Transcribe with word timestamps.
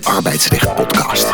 de 0.00 0.08
Arbeidsrecht 0.08 0.74
Podcast. 0.74 1.32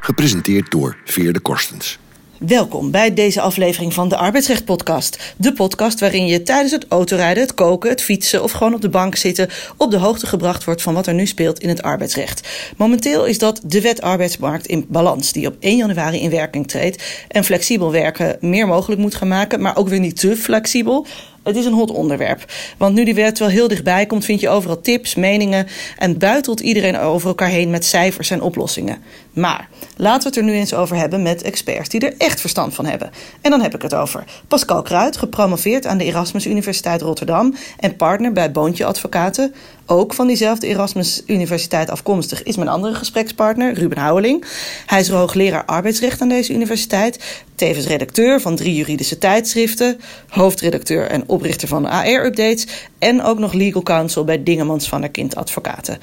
Gepresenteerd 0.00 0.70
door 0.70 0.96
Veerde 1.04 1.40
Korstens. 1.40 1.98
Welkom 2.46 2.90
bij 2.90 3.14
deze 3.14 3.40
aflevering 3.40 3.94
van 3.94 4.08
de 4.08 4.16
Arbeidsrecht 4.16 4.64
Podcast. 4.64 5.34
De 5.36 5.52
podcast 5.52 6.00
waarin 6.00 6.26
je 6.26 6.42
tijdens 6.42 6.72
het 6.72 6.86
autorijden, 6.88 7.42
het 7.42 7.54
koken, 7.54 7.90
het 7.90 8.02
fietsen 8.02 8.42
of 8.42 8.52
gewoon 8.52 8.74
op 8.74 8.80
de 8.80 8.88
bank 8.88 9.16
zitten 9.16 9.48
op 9.76 9.90
de 9.90 9.96
hoogte 9.96 10.26
gebracht 10.26 10.64
wordt 10.64 10.82
van 10.82 10.94
wat 10.94 11.06
er 11.06 11.14
nu 11.14 11.26
speelt 11.26 11.60
in 11.60 11.68
het 11.68 11.82
arbeidsrecht. 11.82 12.48
Momenteel 12.76 13.26
is 13.26 13.38
dat 13.38 13.60
de 13.64 13.80
wet 13.80 14.00
arbeidsmarkt 14.00 14.66
in 14.66 14.86
balans, 14.88 15.32
die 15.32 15.46
op 15.46 15.56
1 15.58 15.76
januari 15.76 16.20
in 16.20 16.30
werking 16.30 16.68
treedt 16.68 17.24
en 17.28 17.44
flexibel 17.44 17.90
werken 17.92 18.36
meer 18.40 18.66
mogelijk 18.66 19.00
moet 19.00 19.14
gaan 19.14 19.28
maken, 19.28 19.60
maar 19.60 19.76
ook 19.76 19.88
weer 19.88 20.00
niet 20.00 20.20
te 20.20 20.36
flexibel. 20.36 21.06
Het 21.42 21.56
is 21.56 21.64
een 21.64 21.72
hot 21.72 21.90
onderwerp. 21.90 22.44
Want 22.76 22.94
nu 22.94 23.04
die 23.04 23.14
wet 23.14 23.38
wel 23.38 23.48
heel 23.48 23.68
dichtbij 23.68 24.06
komt, 24.06 24.24
vind 24.24 24.40
je 24.40 24.48
overal 24.48 24.80
tips, 24.80 25.14
meningen 25.14 25.66
en 25.98 26.18
buitelt 26.18 26.60
iedereen 26.60 26.98
over 26.98 27.28
elkaar 27.28 27.48
heen 27.48 27.70
met 27.70 27.84
cijfers 27.84 28.30
en 28.30 28.42
oplossingen. 28.42 28.98
Maar 29.32 29.68
laten 29.96 30.22
we 30.22 30.28
het 30.28 30.36
er 30.36 30.52
nu 30.52 30.58
eens 30.58 30.74
over 30.74 30.96
hebben 30.96 31.22
met 31.22 31.42
experts 31.42 31.88
die 31.88 32.00
er 32.00 32.14
echt 32.18 32.40
verstand 32.40 32.74
van 32.74 32.86
hebben. 32.86 33.10
En 33.40 33.50
dan 33.50 33.60
heb 33.60 33.74
ik 33.74 33.82
het 33.82 33.94
over 33.94 34.24
Pascal 34.48 34.82
Kruid, 34.82 35.16
gepromoveerd 35.16 35.86
aan 35.86 35.98
de 35.98 36.04
Erasmus 36.04 36.46
Universiteit 36.46 37.02
Rotterdam 37.02 37.54
en 37.78 37.96
partner 37.96 38.32
bij 38.32 38.52
Boontje 38.52 38.84
Advocaten. 38.84 39.54
Ook 39.86 40.14
van 40.14 40.26
diezelfde 40.26 40.66
Erasmus 40.66 41.22
Universiteit 41.26 41.90
afkomstig 41.90 42.42
is 42.42 42.56
mijn 42.56 42.68
andere 42.68 42.94
gesprekspartner, 42.94 43.74
Ruben 43.74 43.98
Houweling. 43.98 44.44
Hij 44.86 45.00
is 45.00 45.08
hoogleraar 45.08 45.64
arbeidsrecht 45.64 46.20
aan 46.20 46.28
deze 46.28 46.52
universiteit, 46.52 47.44
tevens 47.54 47.86
redacteur 47.86 48.40
van 48.40 48.56
drie 48.56 48.74
juridische 48.74 49.18
tijdschriften, 49.18 50.00
hoofdredacteur 50.28 51.06
en 51.06 51.28
oprichter 51.28 51.68
van 51.68 51.86
AR-updates 51.86 52.66
en 52.98 53.22
ook 53.22 53.38
nog 53.38 53.52
legal 53.52 53.82
counsel 53.82 54.24
bij 54.24 54.42
Dingemans 54.42 54.88
van 54.88 55.00
der 55.00 55.10
Kind 55.10 55.36
Advocaten. 55.36 55.98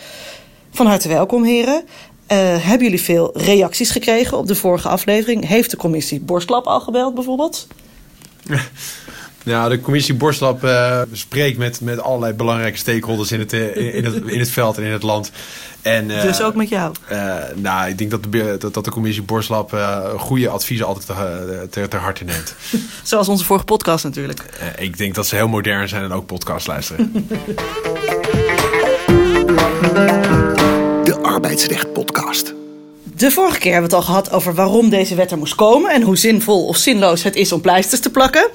Van 0.77 0.85
harte 0.85 1.07
welkom, 1.07 1.43
heren. 1.43 1.83
Uh, 2.31 2.37
hebben 2.37 2.83
jullie 2.83 3.01
veel 3.01 3.31
reacties 3.33 3.91
gekregen 3.91 4.37
op 4.37 4.47
de 4.47 4.55
vorige 4.55 4.87
aflevering? 4.87 5.47
Heeft 5.47 5.71
de 5.71 5.77
commissie 5.77 6.19
Borstlap 6.19 6.65
al 6.65 6.79
gebeld 6.79 7.15
bijvoorbeeld? 7.15 7.67
Ja, 9.47 9.69
de 9.69 9.81
commissie 9.81 10.13
Borstlap 10.13 10.63
uh, 10.63 11.01
spreekt 11.11 11.57
met, 11.57 11.81
met 11.81 12.01
allerlei 12.01 12.33
belangrijke 12.33 12.77
stakeholders 12.77 13.31
in 13.31 13.39
het, 13.39 13.53
uh, 13.53 13.95
in, 13.95 14.05
het, 14.05 14.15
in 14.25 14.39
het 14.39 14.49
veld 14.49 14.77
en 14.77 14.83
in 14.83 14.91
het 14.91 15.03
land. 15.03 15.31
En, 15.81 16.09
uh, 16.09 16.21
dus 16.21 16.41
ook 16.41 16.55
met 16.55 16.69
jou? 16.69 16.95
nou, 17.55 17.89
ik 17.89 17.97
denk 17.97 18.11
dat 18.11 18.23
de, 18.23 18.55
dat, 18.59 18.73
dat 18.73 18.85
de 18.85 18.91
commissie 18.91 19.23
Borstlap 19.23 19.77
goede 20.17 20.49
adviezen 20.49 20.85
altijd 20.85 21.05
ter, 21.05 21.69
ter, 21.69 21.89
ter 21.89 21.99
harte 21.99 22.23
neemt. 22.23 22.55
Zoals 23.03 23.27
onze 23.27 23.45
vorige 23.45 23.65
podcast 23.65 24.03
natuurlijk. 24.03 24.43
ik 24.77 24.97
denk 24.97 25.15
dat 25.15 25.27
ze 25.27 25.35
heel 25.35 25.47
modern 25.47 25.89
zijn 25.89 26.03
en 26.03 26.11
ook 26.11 26.25
podcast 26.25 26.67
luisteren. 26.67 27.27
Arbeidsrecht 31.37 31.93
Podcast. 31.93 32.53
De 33.15 33.31
vorige 33.31 33.59
keer 33.59 33.71
hebben 33.71 33.89
we 33.89 33.95
het 33.95 34.05
al 34.05 34.13
gehad 34.13 34.31
over 34.31 34.53
waarom 34.53 34.89
deze 34.89 35.15
wet 35.15 35.31
er 35.31 35.37
moest 35.37 35.55
komen 35.55 35.91
en 35.91 36.01
hoe 36.01 36.17
zinvol 36.17 36.65
of 36.65 36.77
zinloos 36.77 37.23
het 37.23 37.35
is 37.35 37.51
om 37.51 37.61
pleisters 37.61 38.01
te 38.01 38.09
plakken. 38.09 38.49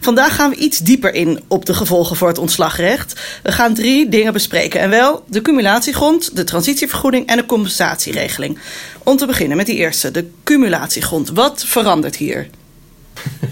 Vandaag 0.00 0.34
gaan 0.34 0.50
we 0.50 0.56
iets 0.56 0.78
dieper 0.78 1.14
in 1.14 1.40
op 1.48 1.66
de 1.66 1.74
gevolgen 1.74 2.16
voor 2.16 2.28
het 2.28 2.38
ontslagrecht. 2.38 3.20
We 3.42 3.52
gaan 3.52 3.74
drie 3.74 4.08
dingen 4.08 4.32
bespreken 4.32 4.80
en 4.80 4.90
wel 4.90 5.24
de 5.26 5.42
cumulatiegrond, 5.42 6.36
de 6.36 6.44
transitievergoeding 6.44 7.26
en 7.26 7.36
de 7.36 7.46
compensatieregeling. 7.46 8.58
Om 9.02 9.16
te 9.16 9.26
beginnen 9.26 9.56
met 9.56 9.66
die 9.66 9.76
eerste, 9.76 10.10
de 10.10 10.30
cumulatiegrond. 10.44 11.30
Wat 11.30 11.64
verandert 11.64 12.16
hier? 12.16 12.48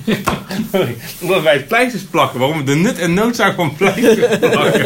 Omdat 1.22 1.42
wij 1.42 1.64
pleisters 1.64 2.02
plakken. 2.02 2.38
Waarom 2.38 2.64
de 2.64 2.74
nut 2.74 2.98
en 2.98 3.14
noodzaak 3.14 3.54
van 3.54 3.76
pleisters 3.76 4.38
plakken. 4.38 4.82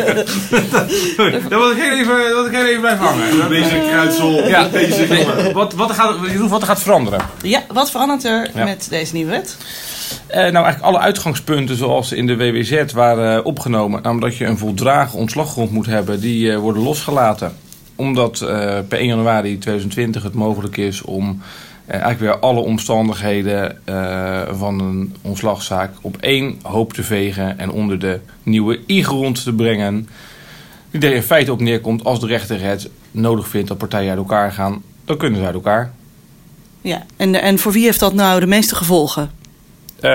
Daar 1.49 1.59
wil 1.59 1.71
ik 1.71 1.77
heel 1.77 1.99
even, 1.99 2.31
dat 2.31 2.47
ik 2.47 2.53
heel 2.53 2.67
even 2.67 2.83
bij 2.83 2.95
hangen. 2.95 3.49
Deze 3.49 3.83
kruidsel. 3.89 4.49
Ja, 4.49 4.69
deze 4.69 5.53
wat, 5.53 5.73
wat, 5.73 5.93
gaat, 5.93 6.17
wat 6.49 6.61
er 6.61 6.67
gaat 6.67 6.83
veranderen? 6.83 7.21
Ja, 7.43 7.63
wat 7.73 7.91
verandert 7.91 8.25
er 8.25 8.51
met 8.55 8.87
deze 8.91 9.15
nieuwe 9.15 9.31
wet? 9.31 9.57
Uh, 10.29 10.37
nou, 10.37 10.55
eigenlijk 10.65 10.81
alle 10.81 10.99
uitgangspunten 10.99 11.77
zoals 11.77 12.13
in 12.13 12.27
de 12.27 12.37
WWZ 12.37 12.93
waren 12.93 13.45
opgenomen. 13.45 14.03
Namelijk 14.03 14.31
dat 14.31 14.39
je 14.39 14.47
een 14.47 14.59
voldragen 14.59 15.19
ontslaggrond 15.19 15.71
moet 15.71 15.87
hebben. 15.87 16.21
Die 16.21 16.47
uh, 16.47 16.59
worden 16.59 16.83
losgelaten. 16.83 17.57
Omdat 17.97 18.41
uh, 18.41 18.49
per 18.89 18.99
1 18.99 19.07
januari 19.07 19.59
2020 19.59 20.23
het 20.23 20.35
mogelijk 20.35 20.77
is 20.77 21.03
om 21.03 21.43
eigenlijk 21.87 22.21
weer 22.21 22.39
alle 22.39 22.61
omstandigheden 22.61 23.79
uh, 23.89 24.43
van 24.53 24.81
een 24.81 25.15
ontslagzaak 25.23 25.91
op 26.01 26.17
één 26.21 26.59
hoop 26.63 26.93
te 26.93 27.03
vegen 27.03 27.59
en 27.59 27.71
onder 27.71 27.99
de 27.99 28.21
nieuwe 28.43 28.81
I-grond 28.87 29.43
te 29.43 29.53
brengen. 29.53 30.09
Die 30.91 31.01
er 31.01 31.15
in 31.15 31.23
feite 31.23 31.53
op 31.53 31.61
neerkomt 31.61 32.05
als 32.05 32.21
de 32.21 32.27
rechter 32.27 32.61
het 32.63 32.91
nodig 33.11 33.49
vindt 33.49 33.69
dat 33.69 33.79
partijen 33.79 34.09
uit 34.09 34.19
elkaar 34.19 34.53
gaan, 34.53 34.83
dan 35.05 35.17
kunnen 35.17 35.39
ze 35.39 35.47
uit 35.47 35.55
elkaar. 35.55 35.93
Ja, 36.81 37.05
en, 37.17 37.35
en 37.35 37.59
voor 37.59 37.73
wie 37.73 37.85
heeft 37.85 38.01
dat 38.01 38.15
nou 38.15 38.41
de 38.41 38.47
meeste 38.47 38.75
gevolgen? 38.75 39.31
Uh, 40.01 40.11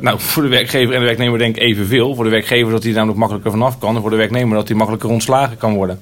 nou, 0.00 0.18
voor 0.30 0.42
de 0.42 0.48
werkgever 0.48 0.94
en 0.94 1.00
de 1.00 1.06
werknemer 1.06 1.38
denk 1.38 1.56
ik 1.56 1.62
evenveel. 1.62 2.14
Voor 2.14 2.24
de 2.24 2.30
werkgever 2.30 2.72
dat 2.72 2.82
hij 2.82 2.92
namelijk 2.92 3.18
makkelijker 3.18 3.50
vanaf 3.50 3.78
kan. 3.78 3.94
En 3.94 4.00
voor 4.00 4.10
de 4.10 4.16
werknemer 4.16 4.56
dat 4.56 4.68
hij 4.68 4.76
makkelijker 4.76 5.10
ontslagen 5.10 5.56
kan 5.56 5.74
worden. 5.74 6.00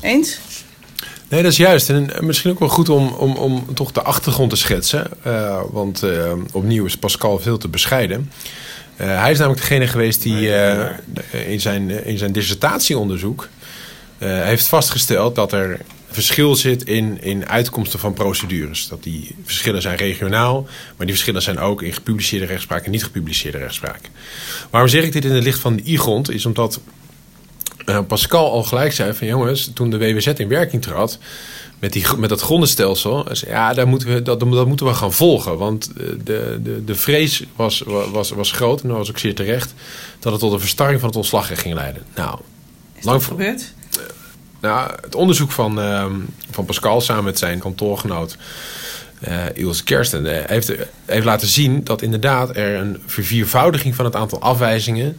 Eens? 0.00 0.40
Nee, 1.32 1.42
dat 1.42 1.52
is 1.52 1.56
juist. 1.56 1.90
En 1.90 2.10
misschien 2.20 2.50
ook 2.50 2.58
wel 2.58 2.68
goed 2.68 2.88
om, 2.88 3.08
om, 3.08 3.36
om 3.36 3.74
toch 3.74 3.92
de 3.92 4.02
achtergrond 4.02 4.50
te 4.50 4.56
schetsen. 4.56 5.10
Uh, 5.26 5.60
want 5.70 6.04
uh, 6.04 6.32
opnieuw 6.52 6.84
is 6.84 6.96
Pascal 6.96 7.38
veel 7.38 7.58
te 7.58 7.68
bescheiden. 7.68 8.32
Uh, 9.00 9.20
hij 9.20 9.30
is 9.30 9.38
namelijk 9.38 9.60
degene 9.60 9.86
geweest 9.86 10.22
die 10.22 10.48
in, 11.46 11.60
zijn, 11.60 12.04
in 12.04 12.18
zijn 12.18 12.32
dissertatieonderzoek 12.32 13.48
heeft 14.18 14.66
vastgesteld 14.66 15.34
dat 15.34 15.52
er 15.52 15.80
verschil 16.10 16.54
zit 16.54 16.84
in, 16.84 17.22
in 17.22 17.48
uitkomsten 17.48 17.98
van 17.98 18.12
procedures. 18.12 18.88
Dat 18.88 19.02
die 19.02 19.36
verschillen 19.44 19.82
zijn 19.82 19.96
regionaal, 19.96 20.66
maar 20.96 21.06
die 21.06 21.14
verschillen 21.14 21.42
zijn 21.42 21.58
ook 21.58 21.82
in 21.82 21.92
gepubliceerde 21.92 22.46
rechtspraak 22.46 22.84
en 22.84 22.90
niet 22.90 23.04
gepubliceerde 23.04 23.58
rechtspraak. 23.58 24.00
Waarom 24.70 24.90
zeg 24.90 25.04
ik 25.04 25.12
dit 25.12 25.24
in 25.24 25.32
het 25.32 25.44
licht 25.44 25.58
van 25.58 25.76
de 25.76 25.82
I-grond? 25.84 26.30
Is 26.30 26.46
omdat 26.46 26.80
uh, 27.86 27.98
Pascal 28.06 28.52
al 28.52 28.62
gelijk 28.62 28.92
zei 28.92 29.14
van 29.14 29.26
jongens, 29.26 29.70
toen 29.74 29.90
de 29.90 29.98
WWZ 29.98 30.26
in 30.26 30.48
werking 30.48 30.82
trad, 30.82 31.18
met, 31.78 31.92
die, 31.92 32.06
met 32.16 32.28
dat 32.28 32.40
grondenstelsel, 32.40 33.26
zei, 33.30 33.50
ja, 33.50 33.74
daar 33.74 33.88
moeten 33.88 34.08
we, 34.08 34.22
dat, 34.22 34.40
dat 34.40 34.66
moeten 34.66 34.86
we 34.86 34.94
gaan 34.94 35.12
volgen. 35.12 35.58
Want 35.58 35.90
de, 36.24 36.60
de, 36.62 36.84
de 36.84 36.94
vrees 36.94 37.44
was, 37.56 37.82
was, 38.12 38.30
was 38.30 38.52
groot, 38.52 38.82
en 38.82 38.88
dat 38.88 38.96
was 38.96 39.10
ook 39.10 39.18
zeer 39.18 39.34
terecht, 39.34 39.74
dat 40.18 40.32
het 40.32 40.40
tot 40.40 40.52
een 40.52 40.60
verstarring 40.60 41.00
van 41.00 41.08
het 41.08 41.18
ontslagrecht 41.18 41.60
ging 41.60 41.74
leiden. 41.74 42.02
Nou, 42.14 42.38
Is 42.94 43.04
lang 43.04 43.24
gebeurd? 43.24 43.72
Uh, 43.98 44.02
nou, 44.60 44.90
het 45.00 45.14
onderzoek 45.14 45.52
van, 45.52 45.78
uh, 45.78 46.06
van 46.50 46.64
Pascal 46.64 47.00
samen 47.00 47.24
met 47.24 47.38
zijn 47.38 47.58
kantoorgenoot 47.58 48.36
uh, 49.28 49.44
Ilse 49.54 49.84
Kersten 49.84 50.46
heeft, 50.48 50.72
heeft 51.04 51.24
laten 51.24 51.48
zien 51.48 51.84
dat 51.84 52.02
inderdaad 52.02 52.56
er 52.56 52.74
een 52.74 53.02
verviervoudiging 53.06 53.94
van 53.94 54.04
het 54.04 54.16
aantal 54.16 54.40
afwijzingen 54.40 55.18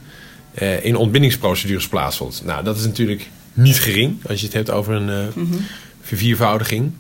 uh, 0.62 0.86
in 0.86 0.96
ontbindingsprocedures 0.96 1.88
plaatsvond. 1.88 2.42
Nou, 2.46 2.64
dat 2.64 2.78
is 2.78 2.86
natuurlijk 2.86 3.30
niet 3.54 3.80
gering 3.80 4.18
als 4.28 4.40
je 4.40 4.46
het 4.46 4.56
hebt 4.56 4.72
over 4.72 4.94
een 4.94 5.10
uh, 5.10 5.36
mm 5.36 5.52
-hmm. 5.52 5.66
verviervoudiging. 6.02 6.92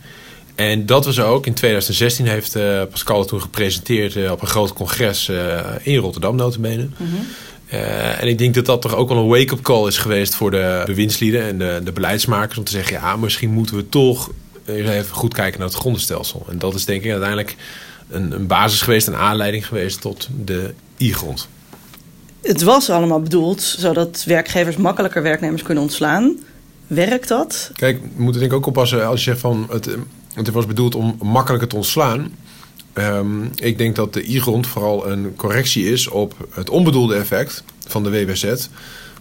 En 0.55 0.85
dat 0.85 1.05
was 1.05 1.19
ook 1.19 1.45
in 1.45 1.53
2016 1.53 2.27
heeft 2.27 2.55
uh, 2.55 2.81
Pascal 2.89 3.25
toen 3.25 3.41
gepresenteerd 3.41 4.31
op 4.31 4.41
een 4.41 4.47
groot 4.47 4.73
congres 4.73 5.31
in 5.81 5.97
Rotterdam, 5.97 6.35
notabene. 6.35 6.83
Mm 6.83 6.93
-hmm. 6.97 7.25
en 8.19 8.27
ik 8.27 8.37
denk 8.37 8.53
dat 8.53 8.65
dat 8.65 8.81
toch 8.81 8.95
ook 8.95 9.09
wel 9.09 9.17
een 9.17 9.27
wake-up 9.27 9.61
call 9.61 9.87
is 9.87 9.97
geweest 9.97 10.35
voor 10.35 10.51
de 10.51 10.83
bewindslieden 10.85 11.43
en 11.43 11.57
de, 11.57 11.81
de 11.83 11.91
beleidsmakers. 11.91 12.57
Om 12.57 12.63
te 12.63 12.71
zeggen, 12.71 12.93
ja, 12.93 13.15
misschien 13.15 13.51
moeten 13.51 13.75
we 13.75 13.89
toch 13.89 14.31
even 14.65 15.15
goed 15.15 15.33
kijken 15.33 15.59
naar 15.59 15.67
het 15.67 15.77
grondenstelsel. 15.77 16.45
En 16.49 16.59
dat 16.59 16.73
is 16.73 16.85
denk 16.85 17.03
ik 17.03 17.11
uiteindelijk 17.11 17.55
een, 18.09 18.31
een 18.31 18.47
basis 18.47 18.81
geweest, 18.81 19.07
een 19.07 19.15
aanleiding 19.15 19.67
geweest 19.67 20.01
tot 20.01 20.29
de 20.45 20.73
I-grond 20.97 21.47
het 22.43 22.61
was 22.61 22.89
allemaal 22.89 23.21
bedoeld 23.21 23.61
zodat 23.61 24.23
werkgevers 24.25 24.77
makkelijker 24.77 25.21
werknemers 25.21 25.63
kunnen 25.63 25.83
ontslaan. 25.83 26.39
Werkt 26.87 27.27
dat? 27.27 27.71
Kijk, 27.75 28.01
we 28.15 28.23
moeten 28.23 28.41
denk 28.41 28.51
ik 28.51 28.57
ook 28.57 28.65
oppassen 28.65 29.07
als 29.07 29.23
je 29.23 29.29
zegt 29.29 29.39
van 29.41 29.67
het, 29.69 29.89
het 30.33 30.49
was 30.49 30.65
bedoeld 30.65 30.95
om 30.95 31.17
makkelijker 31.21 31.67
te 31.67 31.75
ontslaan. 31.75 32.31
Um, 32.93 33.51
ik 33.55 33.77
denk 33.77 33.95
dat 33.95 34.13
de 34.13 34.23
I-grond 34.23 34.67
vooral 34.67 35.09
een 35.09 35.35
correctie 35.35 35.91
is 35.91 36.07
op 36.07 36.47
het 36.49 36.69
onbedoelde 36.69 37.15
effect 37.15 37.63
van 37.87 38.03
de 38.03 38.09
WWZ. 38.09 38.67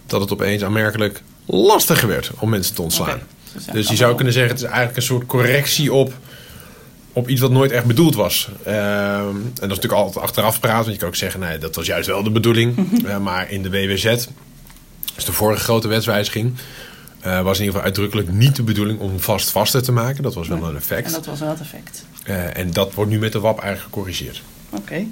Dat 0.05 0.21
het 0.21 0.31
opeens 0.31 0.63
aanmerkelijk 0.63 1.21
lastiger 1.45 2.07
werd 2.07 2.31
om 2.39 2.49
mensen 2.49 2.75
te 2.75 2.81
ontslaan. 2.81 3.07
Okay. 3.07 3.21
Dus, 3.53 3.65
dus 3.65 3.89
je 3.89 3.95
zou 3.95 4.15
kunnen 4.15 4.33
zeggen, 4.33 4.51
het 4.51 4.61
is 4.61 4.67
eigenlijk 4.67 4.97
een 4.97 5.03
soort 5.03 5.25
correctie 5.25 5.93
op 5.93 6.13
op 7.13 7.29
iets 7.29 7.41
wat 7.41 7.51
nooit 7.51 7.71
echt 7.71 7.85
bedoeld 7.85 8.15
was. 8.15 8.49
Uh, 8.67 9.17
en 9.17 9.43
dat 9.53 9.61
is 9.61 9.67
natuurlijk 9.67 9.93
altijd 9.93 10.25
achteraf 10.25 10.59
praten. 10.59 10.81
Want 10.81 10.93
je 10.93 10.99
kan 10.99 11.07
ook 11.07 11.15
zeggen, 11.15 11.39
nee, 11.39 11.57
dat 11.57 11.75
was 11.75 11.85
juist 11.85 12.07
wel 12.07 12.23
de 12.23 12.31
bedoeling. 12.31 12.77
uh, 13.05 13.17
maar 13.27 13.51
in 13.51 13.63
de 13.63 13.69
WWZ, 13.69 14.03
dus 15.15 15.25
de 15.25 15.31
vorige 15.31 15.63
grote 15.63 15.87
wetswijziging... 15.87 16.53
Uh, 17.25 17.41
was 17.41 17.59
in 17.59 17.65
ieder 17.65 17.65
geval 17.65 17.81
uitdrukkelijk 17.81 18.31
niet 18.31 18.55
de 18.55 18.63
bedoeling 18.63 18.99
om 18.99 19.19
vast 19.19 19.49
vaster 19.49 19.83
te 19.83 19.91
maken. 19.91 20.23
Dat 20.23 20.33
was 20.33 20.47
wel 20.47 20.63
een 20.63 20.75
effect. 20.75 21.05
En 21.05 21.11
dat 21.11 21.25
was 21.25 21.39
wel 21.39 21.49
het 21.49 21.59
effect. 21.59 22.05
en 22.53 22.71
dat 22.71 22.93
wordt 22.93 23.11
nu 23.11 23.19
met 23.19 23.31
de 23.31 23.39
WAP 23.39 23.59
eigenlijk 23.59 23.93
gecorrigeerd. 23.93 24.41
Oké. 24.69 24.81
Okay. 24.81 25.07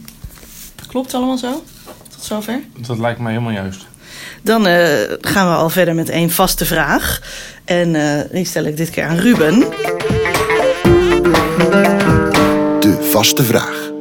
Klopt 0.87 1.13
allemaal 1.13 1.37
zo? 1.37 1.63
Tot 2.09 2.23
zover? 2.23 2.59
Dat 2.77 2.97
lijkt 2.97 3.19
mij 3.19 3.31
helemaal 3.31 3.53
juist. 3.53 3.85
Dan 4.41 4.67
uh, 4.67 4.73
gaan 5.21 5.49
we 5.49 5.55
al 5.55 5.69
verder 5.69 5.95
met 5.95 6.09
één 6.09 6.29
vaste 6.29 6.65
vraag. 6.65 7.21
En 7.65 7.93
uh, 7.93 8.21
die 8.31 8.45
stel 8.45 8.63
ik 8.63 8.77
dit 8.77 8.89
keer 8.89 9.03
aan 9.03 9.17
Ruben. 9.17 9.63
De 11.71 12.97
vaste 13.11 13.43
vraag. 13.43 13.91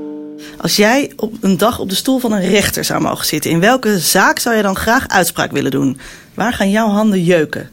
Als 0.60 0.76
jij 0.76 1.12
op 1.16 1.34
een 1.40 1.56
dag 1.56 1.78
op 1.78 1.88
de 1.88 1.94
stoel 1.94 2.18
van 2.18 2.32
een 2.32 2.48
rechter 2.48 2.84
zou 2.84 3.00
mogen 3.00 3.26
zitten, 3.26 3.50
in 3.50 3.60
welke 3.60 3.98
zaak 3.98 4.38
zou 4.38 4.56
je 4.56 4.62
dan 4.62 4.76
graag 4.76 5.08
uitspraak 5.08 5.52
willen 5.52 5.70
doen? 5.70 6.00
Waar 6.34 6.52
gaan 6.52 6.70
jouw 6.70 6.88
handen 6.88 7.24
jeuken? 7.24 7.70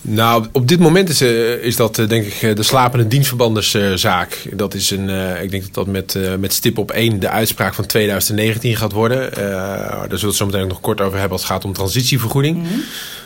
Nou, 0.00 0.46
op 0.52 0.68
dit 0.68 0.78
moment 0.78 1.08
is, 1.08 1.22
uh, 1.22 1.64
is 1.64 1.76
dat 1.76 1.98
uh, 1.98 2.08
denk 2.08 2.26
ik 2.26 2.42
uh, 2.42 2.54
de 2.54 2.62
slapende 2.62 3.08
dienstverbanderszaak. 3.08 4.48
dat 4.52 4.74
is 4.74 4.90
een, 4.90 5.08
ik 5.42 5.50
denk 5.50 5.62
dat 5.62 5.74
dat 5.74 5.86
met, 5.86 6.18
met 6.38 6.52
stip 6.52 6.78
op 6.78 6.90
één 6.90 7.20
de 7.20 7.28
uitspraak 7.28 7.74
van 7.74 7.86
2019 7.86 8.76
gaat 8.76 8.92
worden. 8.92 9.30
daar 9.34 9.98
zullen 10.00 10.20
we 10.20 10.26
het 10.26 10.36
zo 10.36 10.46
meteen 10.46 10.62
ook 10.62 10.68
nog 10.68 10.80
kort 10.80 11.00
over 11.00 11.18
hebben 11.18 11.32
als 11.32 11.42
het 11.42 11.50
gaat 11.50 11.64
om 11.64 11.72
transitievergoeding. 11.72 12.56
Mm 12.56 12.64
-hmm. 12.64 12.82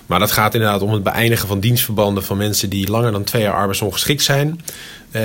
Maar 0.08 0.18
dat 0.18 0.32
gaat 0.32 0.54
inderdaad 0.54 0.82
om 0.82 0.92
het 0.92 1.02
beëindigen 1.02 1.48
van 1.48 1.60
dienstverbanden 1.60 2.24
van 2.24 2.36
mensen 2.36 2.70
die 2.70 2.90
langer 2.90 3.12
dan 3.12 3.24
twee 3.24 3.42
jaar 3.42 3.54
arbeidsongeschikt 3.54 4.22
zijn. 4.22 4.60
Uh, 5.12 5.22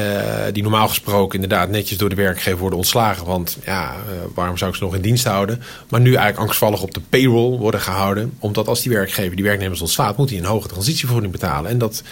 die 0.51 0.63
normaal 0.63 0.88
gesproken 0.88 1.41
inderdaad 1.41 1.69
netjes 1.69 1.97
door 1.97 2.09
de 2.09 2.15
werkgever 2.15 2.59
worden 2.59 2.77
ontslagen. 2.77 3.25
Want 3.25 3.57
ja, 3.65 3.91
uh, 3.91 4.13
waarom 4.35 4.57
zou 4.57 4.71
ik 4.71 4.77
ze 4.77 4.83
nog 4.83 4.95
in 4.95 5.01
dienst 5.01 5.25
houden? 5.25 5.62
Maar 5.89 6.00
nu 6.00 6.09
eigenlijk 6.09 6.39
angstvallig 6.39 6.81
op 6.81 6.94
de 6.94 7.01
payroll 7.09 7.57
worden 7.57 7.80
gehouden. 7.80 8.33
Omdat 8.39 8.68
als 8.68 8.81
die 8.81 8.91
werkgever 8.91 9.35
die 9.35 9.45
werknemers 9.45 9.81
ontslaat, 9.81 10.18
moet 10.18 10.30
hij 10.30 10.39
een 10.39 10.45
hoge 10.45 10.68
transitievergoeding 10.68 11.31
betalen. 11.31 11.71
En 11.71 11.77
dat, 11.77 12.03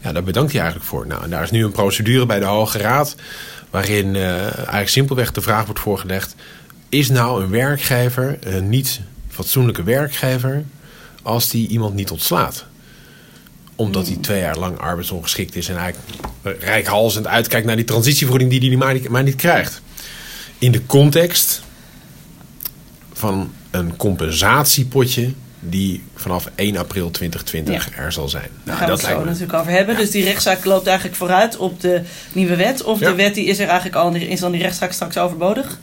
ja, 0.00 0.12
daar 0.12 0.22
bedankt 0.22 0.52
hij 0.52 0.60
eigenlijk 0.60 0.90
voor. 0.90 1.06
Nou, 1.06 1.22
en 1.22 1.30
daar 1.30 1.42
is 1.42 1.50
nu 1.50 1.64
een 1.64 1.72
procedure 1.72 2.26
bij 2.26 2.38
de 2.38 2.44
Hoge 2.44 2.78
Raad. 2.78 3.16
Waarin 3.70 4.14
uh, 4.14 4.40
eigenlijk 4.40 4.88
simpelweg 4.88 5.32
de 5.32 5.40
vraag 5.40 5.64
wordt 5.64 5.80
voorgelegd. 5.80 6.34
Is 6.88 7.08
nou 7.08 7.42
een 7.42 7.50
werkgever 7.50 8.38
een 8.40 8.68
niet 8.68 9.00
fatsoenlijke 9.28 9.82
werkgever 9.82 10.64
als 11.22 11.50
die 11.50 11.68
iemand 11.68 11.94
niet 11.94 12.10
ontslaat? 12.10 12.66
Omdat 13.78 14.06
hij 14.06 14.16
twee 14.16 14.40
jaar 14.40 14.58
lang 14.58 14.78
arbeidsongeschikt 14.78 15.56
is 15.56 15.68
en 15.68 15.76
eigenlijk 15.76 16.24
rijkhalsend 16.60 17.26
uitkijkt 17.26 17.66
naar 17.66 17.76
die 17.76 17.84
transitievergoeding 17.84 18.50
die 18.50 18.68
hij 18.68 18.78
maar 18.78 18.92
niet, 18.92 19.08
maar 19.08 19.22
niet 19.22 19.36
krijgt. 19.36 19.80
In 20.58 20.72
de 20.72 20.86
context 20.86 21.62
van 23.12 23.52
een 23.70 23.96
compensatiepotje 23.96 25.32
die 25.60 26.02
vanaf 26.14 26.50
1 26.54 26.76
april 26.76 27.10
2020 27.10 27.88
ja. 27.88 28.02
er 28.02 28.12
zal 28.12 28.28
zijn. 28.28 28.48
Daar 28.64 28.64
nou, 28.64 28.78
gaan 28.78 28.86
we 28.86 28.92
het 28.92 29.00
zo 29.00 29.24
natuurlijk 29.24 29.58
over 29.58 29.72
hebben. 29.72 29.94
Ja. 29.94 30.00
Dus 30.00 30.10
die 30.10 30.24
rechtszaak 30.24 30.64
loopt 30.64 30.86
eigenlijk 30.86 31.16
vooruit 31.16 31.56
op 31.56 31.80
de 31.80 32.02
nieuwe 32.32 32.56
wet. 32.56 32.82
Of 32.82 33.00
ja. 33.00 33.08
de 33.08 33.14
wet 33.14 33.34
die 33.34 33.44
is 33.44 33.58
er 33.58 33.66
eigenlijk 33.66 33.96
al, 33.96 34.14
is 34.14 34.40
dan 34.40 34.52
die 34.52 34.62
rechtszaak 34.62 34.92
straks 34.92 35.18
overbodig? 35.18 35.78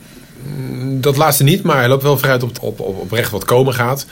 Dat 0.83 1.18
laatste 1.18 1.44
niet, 1.44 1.63
maar 1.63 1.77
hij 1.77 1.88
loopt 1.88 2.03
wel 2.03 2.18
vooruit 2.18 2.44
op, 2.44 2.62
op, 2.62 2.80
op, 2.80 3.00
op 3.00 3.12
recht 3.12 3.31
wat 3.31 3.45
komen 3.45 3.74
gaat. 3.74 4.06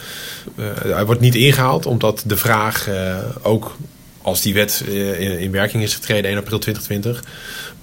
Uh, 0.56 0.66
hij 0.84 1.06
wordt 1.06 1.22
niet 1.22 1.36
ingehaald, 1.36 1.86
omdat 1.86 2.24
de 2.26 2.38
vraag 2.38 2.90
uh, 2.90 3.18
ook 3.42 3.76
als 4.22 4.42
die 4.42 4.54
wet 4.54 4.84
uh, 4.88 5.20
in, 5.20 5.40
in, 5.40 5.52
werking 5.52 5.84
is 5.84 5.94
getreden 5.94 6.30
1 6.30 6.38
april 6.38 6.60
2020, 6.60 7.24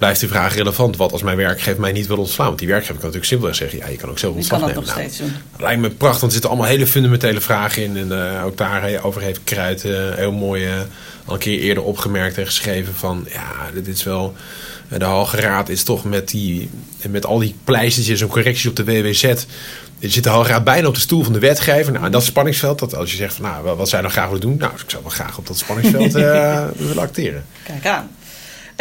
blijft 0.01 0.19
die 0.19 0.29
vraag 0.29 0.55
relevant. 0.55 0.97
Wat 0.97 1.11
als 1.11 1.21
mijn 1.21 1.37
werkgever 1.37 1.81
mij 1.81 1.91
niet 1.91 2.07
wil 2.07 2.17
ontslaan? 2.17 2.47
Want 2.47 2.59
die 2.59 2.67
werkgever 2.67 2.95
kan 2.95 3.11
natuurlijk 3.11 3.31
simpelweg 3.31 3.57
zeggen, 3.57 3.77
ja, 3.77 3.87
je 3.87 3.95
kan 3.97 4.09
ook 4.09 4.19
zelf 4.19 4.35
ontslag 4.35 4.59
nemen. 4.59 4.75
Dat 4.75 4.83
nog 4.83 4.93
steeds 4.93 5.17
doen. 5.17 5.27
Nou, 5.27 5.61
lijkt 5.63 5.81
me 5.81 5.89
prachtig, 5.89 6.19
want 6.19 6.23
er 6.23 6.31
zitten 6.31 6.49
allemaal 6.49 6.67
hele 6.67 6.87
fundamentele 6.87 7.41
vragen 7.41 7.83
in. 7.83 7.97
En 7.97 8.41
ook 8.43 8.57
daarover 8.57 9.21
heeft 9.21 9.43
Kruid 9.43 9.81
heel 10.15 10.31
mooi 10.31 10.67
al 11.25 11.33
een 11.33 11.39
keer 11.39 11.59
eerder 11.59 11.83
opgemerkt 11.83 12.37
en 12.37 12.45
geschreven 12.45 12.95
van, 12.95 13.27
ja, 13.31 13.71
dit 13.73 13.87
is 13.87 14.03
wel 14.03 14.35
de 14.97 15.05
Hoge 15.05 15.37
Raad 15.37 15.69
is 15.69 15.83
toch 15.83 16.03
met, 16.03 16.29
die, 16.29 16.69
met 17.09 17.25
al 17.25 17.39
die 17.39 17.55
pleistertjes 17.63 18.21
en 18.21 18.27
correcties 18.27 18.69
op 18.69 18.75
de 18.75 18.83
WWZ. 18.83 19.33
Je 19.99 20.09
zit 20.09 20.23
de 20.23 20.29
Hoge 20.29 20.49
Raad 20.49 20.63
bijna 20.63 20.87
op 20.87 20.93
de 20.93 20.99
stoel 20.99 21.23
van 21.23 21.33
de 21.33 21.39
wetgever. 21.39 21.93
Nou, 21.93 22.09
dat 22.09 22.23
spanningsveld, 22.23 22.79
dat 22.79 22.95
als 22.95 23.11
je 23.11 23.17
zegt 23.17 23.33
van 23.33 23.43
nou, 23.43 23.75
wat 23.75 23.89
zij 23.89 23.99
nou 23.99 24.11
graag 24.11 24.25
willen 24.25 24.41
doen. 24.41 24.57
Nou, 24.57 24.71
ik 24.73 24.89
zou 24.89 25.03
wel 25.03 25.11
graag 25.11 25.37
op 25.37 25.47
dat 25.47 25.57
spanningsveld 25.57 26.15
uh, 26.15 26.63
willen 26.87 27.03
acteren. 27.03 27.45
Kijk 27.63 27.85
aan. 27.85 28.09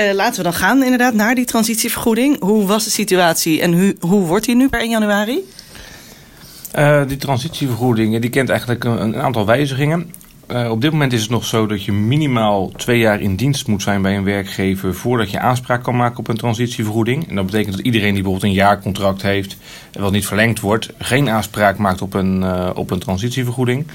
Uh, 0.00 0.12
laten 0.12 0.37
we 0.37 0.43
dan 0.43 0.55
gaan 0.55 0.82
inderdaad 0.82 1.14
naar 1.14 1.35
die 1.35 1.44
transitievergoeding. 1.44 2.41
Hoe 2.41 2.67
was 2.67 2.85
de 2.85 2.91
situatie 2.91 3.61
en 3.61 3.73
hoe, 3.73 3.97
hoe 4.00 4.26
wordt 4.26 4.44
die 4.44 4.56
nu 4.56 4.69
per 4.69 4.81
1 4.81 4.91
januari? 4.91 5.38
Uh, 6.79 7.06
die 7.06 7.17
transitievergoeding 7.17 8.20
die 8.20 8.31
kent 8.31 8.49
eigenlijk 8.49 8.85
een, 8.85 9.02
een 9.02 9.17
aantal 9.17 9.47
wijzigingen. 9.47 10.12
Uh, 10.50 10.70
op 10.70 10.81
dit 10.81 10.93
moment 10.93 11.12
is 11.12 11.20
het 11.20 11.31
nog 11.31 11.44
zo 11.44 11.67
dat 11.67 11.85
je 11.85 11.93
minimaal 11.93 12.73
twee 12.76 12.99
jaar 12.99 13.20
in 13.20 13.37
dienst 13.37 13.67
moet 13.67 13.82
zijn 13.82 14.02
bij 14.02 14.17
een 14.17 14.25
werkgever 14.25 14.94
voordat 14.94 15.31
je 15.31 15.38
aanspraak 15.38 15.82
kan 15.82 15.97
maken 15.97 16.19
op 16.19 16.29
een 16.29 16.37
transitievergoeding. 16.37 17.29
En 17.29 17.35
dat 17.35 17.47
betekent 17.47 17.76
dat 17.76 17.85
iedereen 17.85 18.14
die 18.14 18.23
bijvoorbeeld 18.23 18.52
een 18.52 18.58
jaarcontract 18.58 19.23
heeft 19.23 19.56
en 19.93 20.02
wat 20.02 20.12
niet 20.12 20.26
verlengd 20.26 20.61
wordt, 20.61 20.93
geen 20.99 21.29
aanspraak 21.29 21.79
maakt 21.79 22.02
op 22.02 22.14
een, 22.14 22.43
uh, 22.43 22.70
op 22.75 22.91
een 22.91 22.99
transitievergoeding. 22.99 23.87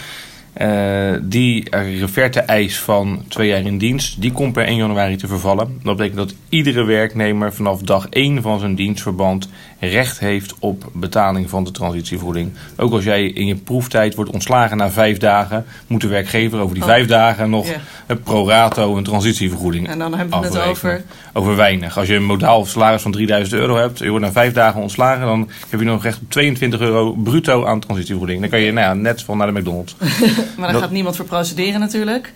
Uh, 0.62 1.16
die 1.22 1.68
reverte-eis 1.70 2.80
van 2.80 3.24
twee 3.28 3.48
jaar 3.48 3.62
in 3.62 3.78
dienst, 3.78 4.22
die 4.22 4.32
komt 4.32 4.54
per 4.54 4.66
1 4.66 4.76
januari 4.76 5.16
te 5.16 5.28
vervallen. 5.28 5.80
Dat 5.84 5.98
betekent 5.98 6.18
dat 6.18 6.36
iedere 6.50 6.84
werknemer 6.84 7.54
vanaf 7.54 7.82
dag 7.82 8.10
1 8.10 8.42
van 8.42 8.60
zijn 8.60 8.76
dienstverband 8.76 9.50
recht 9.80 10.20
heeft 10.20 10.56
op 10.60 10.90
betaling 10.94 11.50
van 11.50 11.64
de 11.64 11.72
transitievergoeding. 11.72 12.52
Ook 12.78 12.92
als 12.92 13.04
jij 13.04 13.26
in 13.26 13.46
je 13.46 13.56
proeftijd 13.56 14.16
wordt 14.16 14.32
ontslagen 14.32 14.78
na 14.78 14.90
vijf 14.90 15.18
dagen, 15.18 15.66
moet 15.88 16.02
de 16.02 16.08
werkgever 16.08 16.60
over 16.60 16.74
die 16.74 16.84
oh. 16.84 16.90
vijf 16.90 17.08
dagen 17.08 17.50
nog 17.50 17.68
yeah. 17.68 18.18
pro 18.24 18.48
rato 18.48 18.98
een 18.98 19.04
transitievergoeding 19.04 19.88
En 19.88 20.00
dan 20.00 20.14
hebben 20.14 20.40
we 20.40 20.46
het 20.46 20.60
over... 20.60 21.04
Over 21.38 21.56
weinig. 21.56 21.98
Als 21.98 22.08
je 22.08 22.16
een 22.16 22.24
modaal 22.24 22.66
salaris 22.66 23.02
van 23.02 23.12
3000 23.12 23.60
euro 23.60 23.76
hebt, 23.76 24.00
je 24.00 24.10
wordt 24.10 24.26
na 24.26 24.32
vijf 24.32 24.54
dagen 24.54 24.82
ontslagen, 24.82 25.26
dan 25.26 25.50
heb 25.70 25.80
je 25.80 25.86
nog 25.86 26.04
recht 26.04 26.22
op 26.22 26.32
22 26.32 26.80
euro 26.80 27.12
bruto 27.12 27.66
aan 27.66 27.80
transitievergoeding. 27.80 28.42
Dan 28.42 28.50
kan 28.50 28.60
je 28.60 28.72
nou 28.72 28.88
ja, 28.88 28.94
net 28.94 29.22
van 29.22 29.38
naar 29.38 29.54
de 29.54 29.60
McDonald's. 29.60 29.96
maar 30.00 30.12
daar 30.58 30.72
dat... 30.72 30.82
gaat 30.82 30.92
niemand 30.92 31.16
voor 31.16 31.26
procederen 31.26 31.80
natuurlijk. 31.80 32.32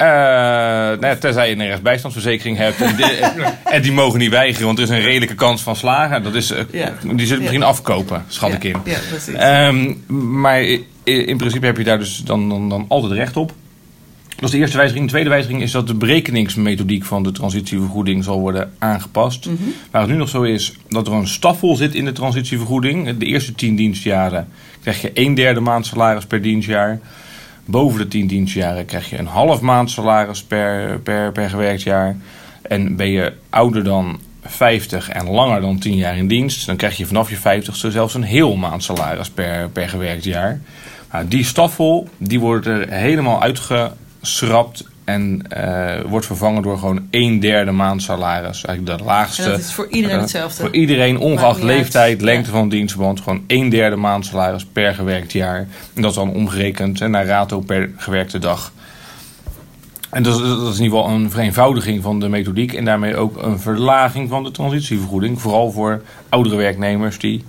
Uh, 0.00 0.06
nou 0.06 1.06
ja, 1.06 1.16
tenzij 1.16 1.48
je 1.48 1.54
een 1.54 1.66
rechtsbijstandsverzekering 1.66 2.56
hebt. 2.56 2.80
En 2.80 2.96
die, 2.96 3.06
en 3.74 3.82
die, 3.82 3.92
mogen 3.92 4.18
niet 4.18 4.30
weigeren, 4.30 4.66
want 4.66 4.78
er 4.78 4.84
is 4.84 4.90
een 4.90 5.00
redelijke 5.00 5.34
kans 5.34 5.62
van 5.62 5.76
slagen. 5.76 6.22
Dat 6.22 6.34
is, 6.34 6.50
uh, 6.50 6.58
ja. 6.70 6.92
Die 7.02 7.26
zullen 7.26 7.38
misschien 7.38 7.60
ja. 7.60 7.66
afkopen, 7.66 8.24
schat 8.28 8.52
ik 8.52 8.64
in. 8.64 8.76
Ja, 8.84 8.98
precies. 9.08 9.34
Um, 9.42 10.04
maar 10.40 10.62
in 11.04 11.36
principe 11.36 11.66
heb 11.66 11.76
je 11.76 11.84
daar 11.84 11.98
dus 11.98 12.22
dan, 12.24 12.48
dan, 12.48 12.68
dan 12.68 12.84
altijd 12.88 13.12
recht 13.12 13.36
op. 13.36 13.52
Dat 14.40 14.48
is 14.48 14.50
de 14.50 14.58
eerste 14.58 14.76
wijziging. 14.76 15.04
De 15.04 15.10
tweede 15.10 15.30
wijziging 15.30 15.62
is 15.62 15.70
dat 15.70 15.86
de 15.86 15.94
berekeningsmethodiek 15.94 17.04
van 17.04 17.22
de 17.22 17.32
transitievergoeding 17.32 18.24
zal 18.24 18.40
worden 18.40 18.72
aangepast. 18.78 19.46
Mm 19.46 19.56
-hmm. 19.56 19.74
Waar 19.90 20.00
het 20.00 20.10
nu 20.10 20.16
nog 20.16 20.28
zo 20.28 20.42
is 20.42 20.76
dat 20.88 21.06
er 21.06 21.12
een 21.12 21.28
staffel 21.28 21.76
zit 21.76 21.94
in 21.94 22.04
de 22.04 22.12
transitievergoeding. 22.12 23.18
De 23.18 23.26
eerste 23.26 23.54
tien 23.54 23.76
dienstjaren 23.76 24.48
krijg 24.82 25.00
je 25.00 25.10
een 25.14 25.34
derde 25.34 25.60
maand 25.60 25.86
salaris 25.86 26.26
per 26.26 26.42
dienstjaar. 26.42 27.00
Boven 27.70 27.98
de 27.98 28.08
10 28.08 28.26
dienstjaren 28.26 28.84
krijg 28.84 29.10
je 29.10 29.18
een 29.18 29.26
half 29.26 29.60
maand 29.60 29.90
salaris 29.90 30.42
per, 30.42 30.98
per, 30.98 31.32
per 31.32 31.50
gewerkt 31.50 31.82
jaar. 31.82 32.16
En 32.62 32.96
ben 32.96 33.10
je 33.10 33.32
ouder 33.50 33.84
dan 33.84 34.20
50 34.42 35.08
en 35.08 35.30
langer 35.30 35.60
dan 35.60 35.78
10 35.78 35.96
jaar 35.96 36.16
in 36.16 36.28
dienst, 36.28 36.66
dan 36.66 36.76
krijg 36.76 36.96
je 36.96 37.06
vanaf 37.06 37.30
je 37.30 37.36
50ste 37.36 37.88
zelfs 37.88 38.14
een 38.14 38.22
heel 38.22 38.56
maand 38.56 38.82
salaris 38.82 39.30
per, 39.30 39.68
per 39.68 39.88
gewerkt 39.88 40.24
jaar. 40.24 40.60
Nou, 41.12 41.28
die 41.28 41.44
staffel 41.44 42.08
die 42.16 42.40
wordt 42.40 42.66
er 42.66 42.92
helemaal 42.92 43.42
uitgeschrapt 43.42 44.88
en 45.12 45.42
uh, 45.56 46.10
wordt 46.10 46.26
vervangen 46.26 46.62
door 46.62 46.78
gewoon 46.78 47.06
een 47.10 47.40
derde 47.40 47.70
maand 47.70 48.02
salaris. 48.02 48.64
Eigenlijk 48.64 48.98
de 48.98 49.04
laagste. 49.04 49.42
En 49.42 49.50
dat 49.50 49.58
is 49.58 49.72
voor 49.72 49.88
iedereen 49.88 50.16
uh, 50.16 50.22
hetzelfde. 50.22 50.62
Voor 50.62 50.74
iedereen, 50.74 51.18
ongeacht 51.18 51.62
leeftijd, 51.62 52.20
lengte 52.20 52.50
ja. 52.50 52.56
van 52.56 52.68
dienstverband. 52.68 53.20
Gewoon 53.20 53.44
een 53.46 53.68
derde 53.68 53.96
maand 53.96 54.26
salaris 54.26 54.64
per 54.64 54.94
gewerkt 54.94 55.32
jaar. 55.32 55.58
En 55.94 56.02
dat 56.02 56.10
is 56.10 56.16
dan 56.16 56.32
omgerekend 56.32 57.00
naar 57.00 57.26
rato 57.26 57.60
per 57.60 57.90
gewerkte 57.96 58.38
dag. 58.38 58.72
En 60.10 60.22
dat 60.22 60.34
is, 60.34 60.40
dat 60.40 60.72
is 60.72 60.78
in 60.78 60.84
ieder 60.84 60.98
geval 60.98 61.14
een 61.14 61.30
vereenvoudiging 61.30 62.02
van 62.02 62.20
de 62.20 62.28
methodiek. 62.28 62.72
En 62.72 62.84
daarmee 62.84 63.16
ook 63.16 63.42
een 63.42 63.58
verlaging 63.58 64.28
van 64.28 64.44
de 64.44 64.50
transitievergoeding. 64.50 65.40
Vooral 65.40 65.70
voor 65.70 66.02
oudere 66.28 66.56
werknemers 66.56 67.18
die 67.18 67.44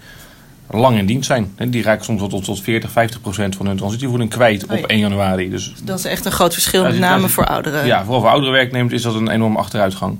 lang 0.71 0.97
in 0.97 1.05
dienst 1.05 1.27
zijn. 1.27 1.55
Die 1.69 1.83
raken 1.83 2.05
soms 2.05 2.29
tot, 2.29 2.43
tot 2.43 2.61
40, 2.61 2.91
50 2.91 3.21
procent 3.21 3.55
van 3.55 3.67
hun 3.67 3.77
transitievergoeding 3.77 4.33
kwijt 4.33 4.63
op 4.63 4.85
1 4.85 4.99
januari. 4.99 5.49
Dus 5.49 5.73
dat 5.83 5.99
is 5.99 6.05
echt 6.05 6.25
een 6.25 6.31
groot 6.31 6.53
verschil, 6.53 6.83
met 6.83 6.99
name 6.99 7.29
voor 7.29 7.45
ouderen. 7.45 7.85
Ja, 7.85 8.03
vooral 8.03 8.21
voor 8.21 8.29
oudere 8.29 8.51
werknemers 8.51 8.93
is 8.93 9.01
dat 9.01 9.15
een 9.15 9.29
enorme 9.29 9.57
achteruitgang. 9.57 10.17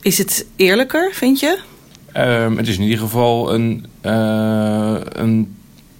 Is 0.00 0.18
het 0.18 0.46
eerlijker, 0.56 1.10
vind 1.12 1.40
je? 1.40 1.58
Um, 2.16 2.56
het 2.56 2.68
is 2.68 2.76
in 2.76 2.82
ieder 2.82 2.98
geval 2.98 3.54
een, 3.54 3.86
uh, 4.02 4.96
een 5.00 5.56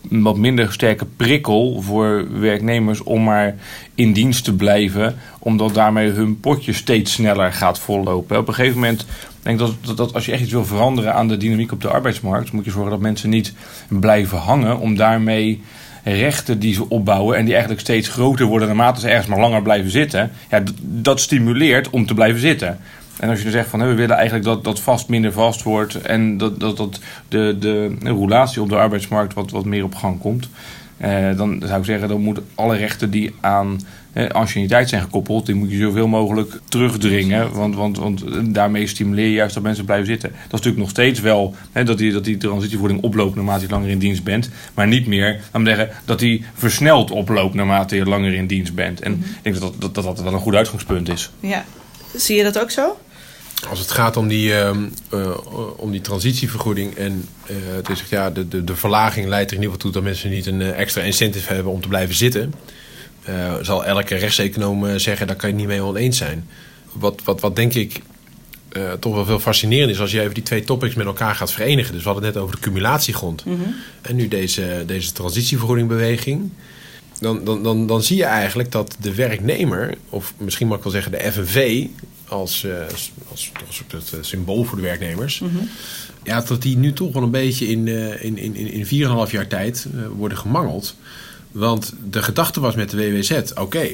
wat 0.09 0.37
minder 0.37 0.73
sterke 0.73 1.04
prikkel 1.16 1.80
voor 1.82 2.40
werknemers 2.40 3.02
om 3.02 3.23
maar 3.23 3.54
in 3.94 4.12
dienst 4.12 4.44
te 4.44 4.54
blijven, 4.54 5.16
omdat 5.38 5.75
daarmee 5.75 6.11
hun 6.11 6.40
potje 6.40 6.73
steeds 6.73 7.12
sneller 7.12 7.52
gaat 7.52 7.78
vollopen. 7.78 8.38
Op 8.38 8.49
een 8.49 8.54
gegeven 8.54 8.80
moment 8.80 9.06
denk 9.42 9.61
ik 9.61 9.66
dat, 9.66 9.97
dat, 9.97 10.14
als 10.14 10.26
je 10.26 10.32
echt 10.32 10.42
iets 10.42 10.52
wil 10.52 10.64
veranderen 10.64 11.14
aan 11.14 11.28
de 11.28 11.37
dynamiek 11.37 11.73
op 11.73 11.80
de 11.80 11.88
arbeidsmarkt, 11.88 12.52
moet 12.52 12.64
je 12.64 12.71
zorgen 12.71 12.90
dat 12.90 13.00
mensen 13.00 13.30
niet 13.30 13.52
blijven 13.88 14.38
hangen 14.38 14.78
om 14.78 14.97
daarmee 14.97 15.62
rechten 16.04 16.59
die 16.59 16.75
ze 16.75 16.88
opbouwen 16.88 17.37
en 17.37 17.42
die 17.42 17.52
eigenlijk 17.52 17.82
steeds 17.82 18.09
groter 18.09 18.47
worden 18.47 18.68
naarmate 18.68 19.00
ze 19.00 19.09
ergens 19.09 19.26
maar 19.26 19.40
langer 19.40 19.62
blijven 19.62 19.90
zitten, 19.90 20.30
ja, 20.50 20.62
dat 20.80 21.21
stimuleert 21.21 21.90
om 21.90 22.06
te 22.06 22.14
blijven 22.14 22.40
zitten. 22.40 22.78
En 23.19 23.28
als 23.28 23.38
je 23.38 23.45
dan 23.45 23.52
zegt 23.52 23.69
van 23.69 23.81
we 23.81 23.95
willen 23.95 24.16
eigenlijk 24.16 24.45
dat, 24.45 24.64
dat 24.64 24.81
vast 24.81 25.09
minder 25.09 25.33
vast 25.33 25.62
wordt 25.62 26.00
en 26.00 26.37
dat, 26.37 26.61
dat, 26.61 26.76
dat 26.76 27.00
de, 27.28 27.57
de, 27.61 27.97
roulatie 28.02 28.62
op 28.62 28.69
de 28.69 28.76
arbeidsmarkt 28.76 29.35
wat, 29.35 29.50
wat 29.50 29.64
meer 29.64 29.85
op 29.85 29.95
gang 29.95 30.21
komt, 30.21 30.49
eh, 30.97 31.37
dan 31.37 31.62
zou 31.64 31.78
ik 31.78 31.85
zeggen, 31.85 32.09
dan 32.09 32.21
moeten 32.21 32.45
alle 32.54 32.76
rechten 32.76 33.11
die 33.11 33.35
aan 33.40 33.81
eh, 34.12 34.28
anciëniteit 34.28 34.88
zijn 34.88 35.02
gekoppeld, 35.02 35.47
die 35.47 35.54
moet 35.54 35.71
je 35.71 35.76
zoveel 35.76 36.09
mogelijk 36.09 36.61
terugdringen. 36.69 37.52
Want, 37.52 37.75
want, 37.75 37.99
want 37.99 38.25
daarmee 38.54 38.87
stimuleer 38.87 39.26
je 39.26 39.33
juist 39.33 39.54
dat 39.54 39.62
mensen 39.62 39.85
blijven 39.85 40.07
zitten. 40.07 40.31
Dat 40.31 40.40
is 40.40 40.50
natuurlijk 40.50 40.78
nog 40.78 40.90
steeds 40.90 41.21
wel 41.21 41.54
hè, 41.73 41.85
dat, 41.85 41.99
die, 41.99 42.12
dat 42.12 42.25
die 42.25 42.37
transitievoeding 42.37 43.02
oploopt 43.02 43.35
naarmate 43.35 43.64
je 43.64 43.71
langer 43.71 43.88
in 43.88 43.99
dienst 43.99 44.25
bent. 44.25 44.50
Maar 44.75 44.87
niet 44.87 45.07
meer, 45.07 45.40
we 45.52 45.64
zeggen, 45.64 45.88
dat 46.04 46.19
die 46.19 46.45
versneld 46.54 47.11
oploopt 47.11 47.54
naarmate 47.54 47.97
je 47.97 48.04
langer 48.04 48.35
in 48.35 48.47
dienst 48.47 48.75
bent. 48.75 49.00
En 49.00 49.12
ik 49.12 49.42
denk 49.42 49.61
dat 49.61 49.75
dat, 49.78 49.95
dat, 49.95 50.04
dat 50.04 50.23
wel 50.23 50.33
een 50.33 50.38
goed 50.38 50.54
uitgangspunt 50.54 51.09
is. 51.09 51.31
Ja. 51.40 51.64
Zie 52.16 52.37
je 52.37 52.42
dat 52.42 52.59
ook 52.59 52.71
zo? 52.71 52.99
Als 53.69 53.78
het 53.78 53.90
gaat 53.90 54.16
om 54.16 54.28
die, 54.28 54.54
ehm, 54.54 54.85
eh, 55.11 55.37
om 55.76 55.90
die 55.90 56.00
transitievergoeding 56.00 56.95
en 56.95 57.28
eh, 57.47 57.57
het 57.75 57.88
is, 57.88 58.04
ja, 58.11 58.31
de, 58.31 58.49
de, 58.49 58.64
de 58.64 58.76
verlaging 58.76 59.26
leidt 59.28 59.50
er 59.50 59.57
in 59.57 59.62
ieder 59.62 59.76
geval 59.76 59.90
toe 59.90 60.02
dat 60.02 60.11
mensen 60.11 60.31
niet 60.31 60.47
een 60.47 60.61
eh, 60.61 60.81
extra 60.81 61.02
incentive 61.02 61.52
hebben 61.52 61.73
om 61.73 61.81
te 61.81 61.88
blijven 61.88 62.14
zitten. 62.14 62.54
Zal 63.61 63.85
elke 63.85 64.14
rechtseconoom 64.14 64.99
zeggen, 64.99 65.26
daar 65.26 65.37
kan 65.37 65.49
je 65.49 65.54
niet 65.54 65.66
mee 65.66 65.83
oneens 65.83 66.16
zijn. 66.16 66.49
Wat, 66.92 67.21
wat, 67.25 67.40
wat 67.40 67.57
denk 67.57 67.75
ik 67.75 68.00
toch 68.99 69.14
wel 69.14 69.25
veel 69.25 69.38
fascinerend 69.38 69.90
is 69.90 70.00
als 70.00 70.11
je 70.11 70.21
even 70.21 70.35
die 70.35 70.42
twee 70.42 70.64
topics 70.64 70.95
met 70.95 71.07
elkaar 71.07 71.35
gaat 71.35 71.52
verenigen. 71.52 71.92
Dus 71.92 72.02
we 72.02 72.09
hadden 72.09 72.25
het 72.25 72.35
net 72.35 72.42
over 72.42 72.57
de 72.57 72.62
cumulatiegrond 72.62 73.45
en 74.00 74.16
nu 74.16 74.28
deze, 74.28 74.83
deze 74.87 75.12
transitievergoedingbeweging. 75.12 76.50
Dan, 77.22 77.44
dan, 77.44 77.62
dan, 77.62 77.86
dan 77.86 78.02
zie 78.02 78.16
je 78.16 78.24
eigenlijk 78.24 78.72
dat 78.72 78.96
de 79.00 79.14
werknemer, 79.14 79.94
of 80.08 80.34
misschien 80.36 80.66
mag 80.66 80.76
ik 80.76 80.82
wel 80.82 80.92
zeggen 80.92 81.12
de 81.12 81.32
FNV, 81.32 81.86
als, 82.28 82.64
eh, 82.64 82.72
als, 82.90 83.12
als 83.30 83.50
toch 83.52 83.68
een 83.68 83.74
soort 83.74 83.92
het, 83.92 84.12
eh, 84.12 84.18
symbool 84.20 84.64
voor 84.64 84.76
de 84.76 84.82
werknemers, 84.82 85.42
ja, 86.22 86.40
dat 86.40 86.62
die 86.62 86.76
nu 86.76 86.92
toch 86.92 87.12
wel 87.12 87.22
een 87.22 87.30
beetje 87.30 87.66
in, 87.66 87.88
eh, 87.88 88.24
in, 88.24 88.38
in, 88.38 88.56
in 88.56 88.86
4,5 88.86 89.32
jaar 89.32 89.46
tijd 89.46 89.86
worden 90.16 90.38
gemangeld. 90.38 90.96
Want 91.50 91.94
de 92.10 92.22
gedachte 92.22 92.60
was 92.60 92.74
met 92.74 92.90
de 92.90 92.96
WWZ, 92.96 93.40
oké, 93.54 93.88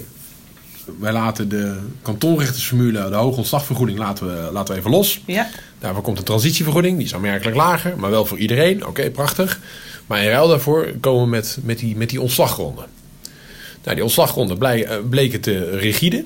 wij 0.98 1.12
laten 1.12 1.48
de 1.48 1.78
kantonrechtersformule, 2.02 3.08
de 3.08 3.14
hoge 3.16 3.38
ontslagvergoeding, 3.38 3.98
laten 3.98 4.26
we, 4.26 4.52
laten 4.52 4.74
we 4.74 4.80
even 4.80 4.90
los. 4.90 5.20
Ja. 5.26 5.50
Daarvoor 5.78 6.02
komt 6.02 6.18
een 6.18 6.24
transitievergoeding, 6.24 6.96
die 6.96 7.06
is 7.06 7.14
aanmerkelijk 7.14 7.56
lager, 7.56 7.98
maar 7.98 8.10
wel 8.10 8.24
voor 8.24 8.38
iedereen. 8.38 8.86
Oké, 8.86 9.10
prachtig. 9.10 9.60
Maar 10.06 10.22
in 10.22 10.28
ruil 10.28 10.48
daarvoor 10.48 10.92
komen 11.00 11.22
we 11.22 11.28
met, 11.28 11.58
met, 11.62 11.78
die, 11.78 11.96
met 11.96 12.10
die 12.10 12.20
ontslaggronden. 12.20 12.86
Nou, 13.88 14.00
die 14.00 14.08
ontslaggronden 14.08 14.86
eh, 14.86 14.96
bleken 15.10 15.40
te 15.40 15.70
rigide. 15.78 16.24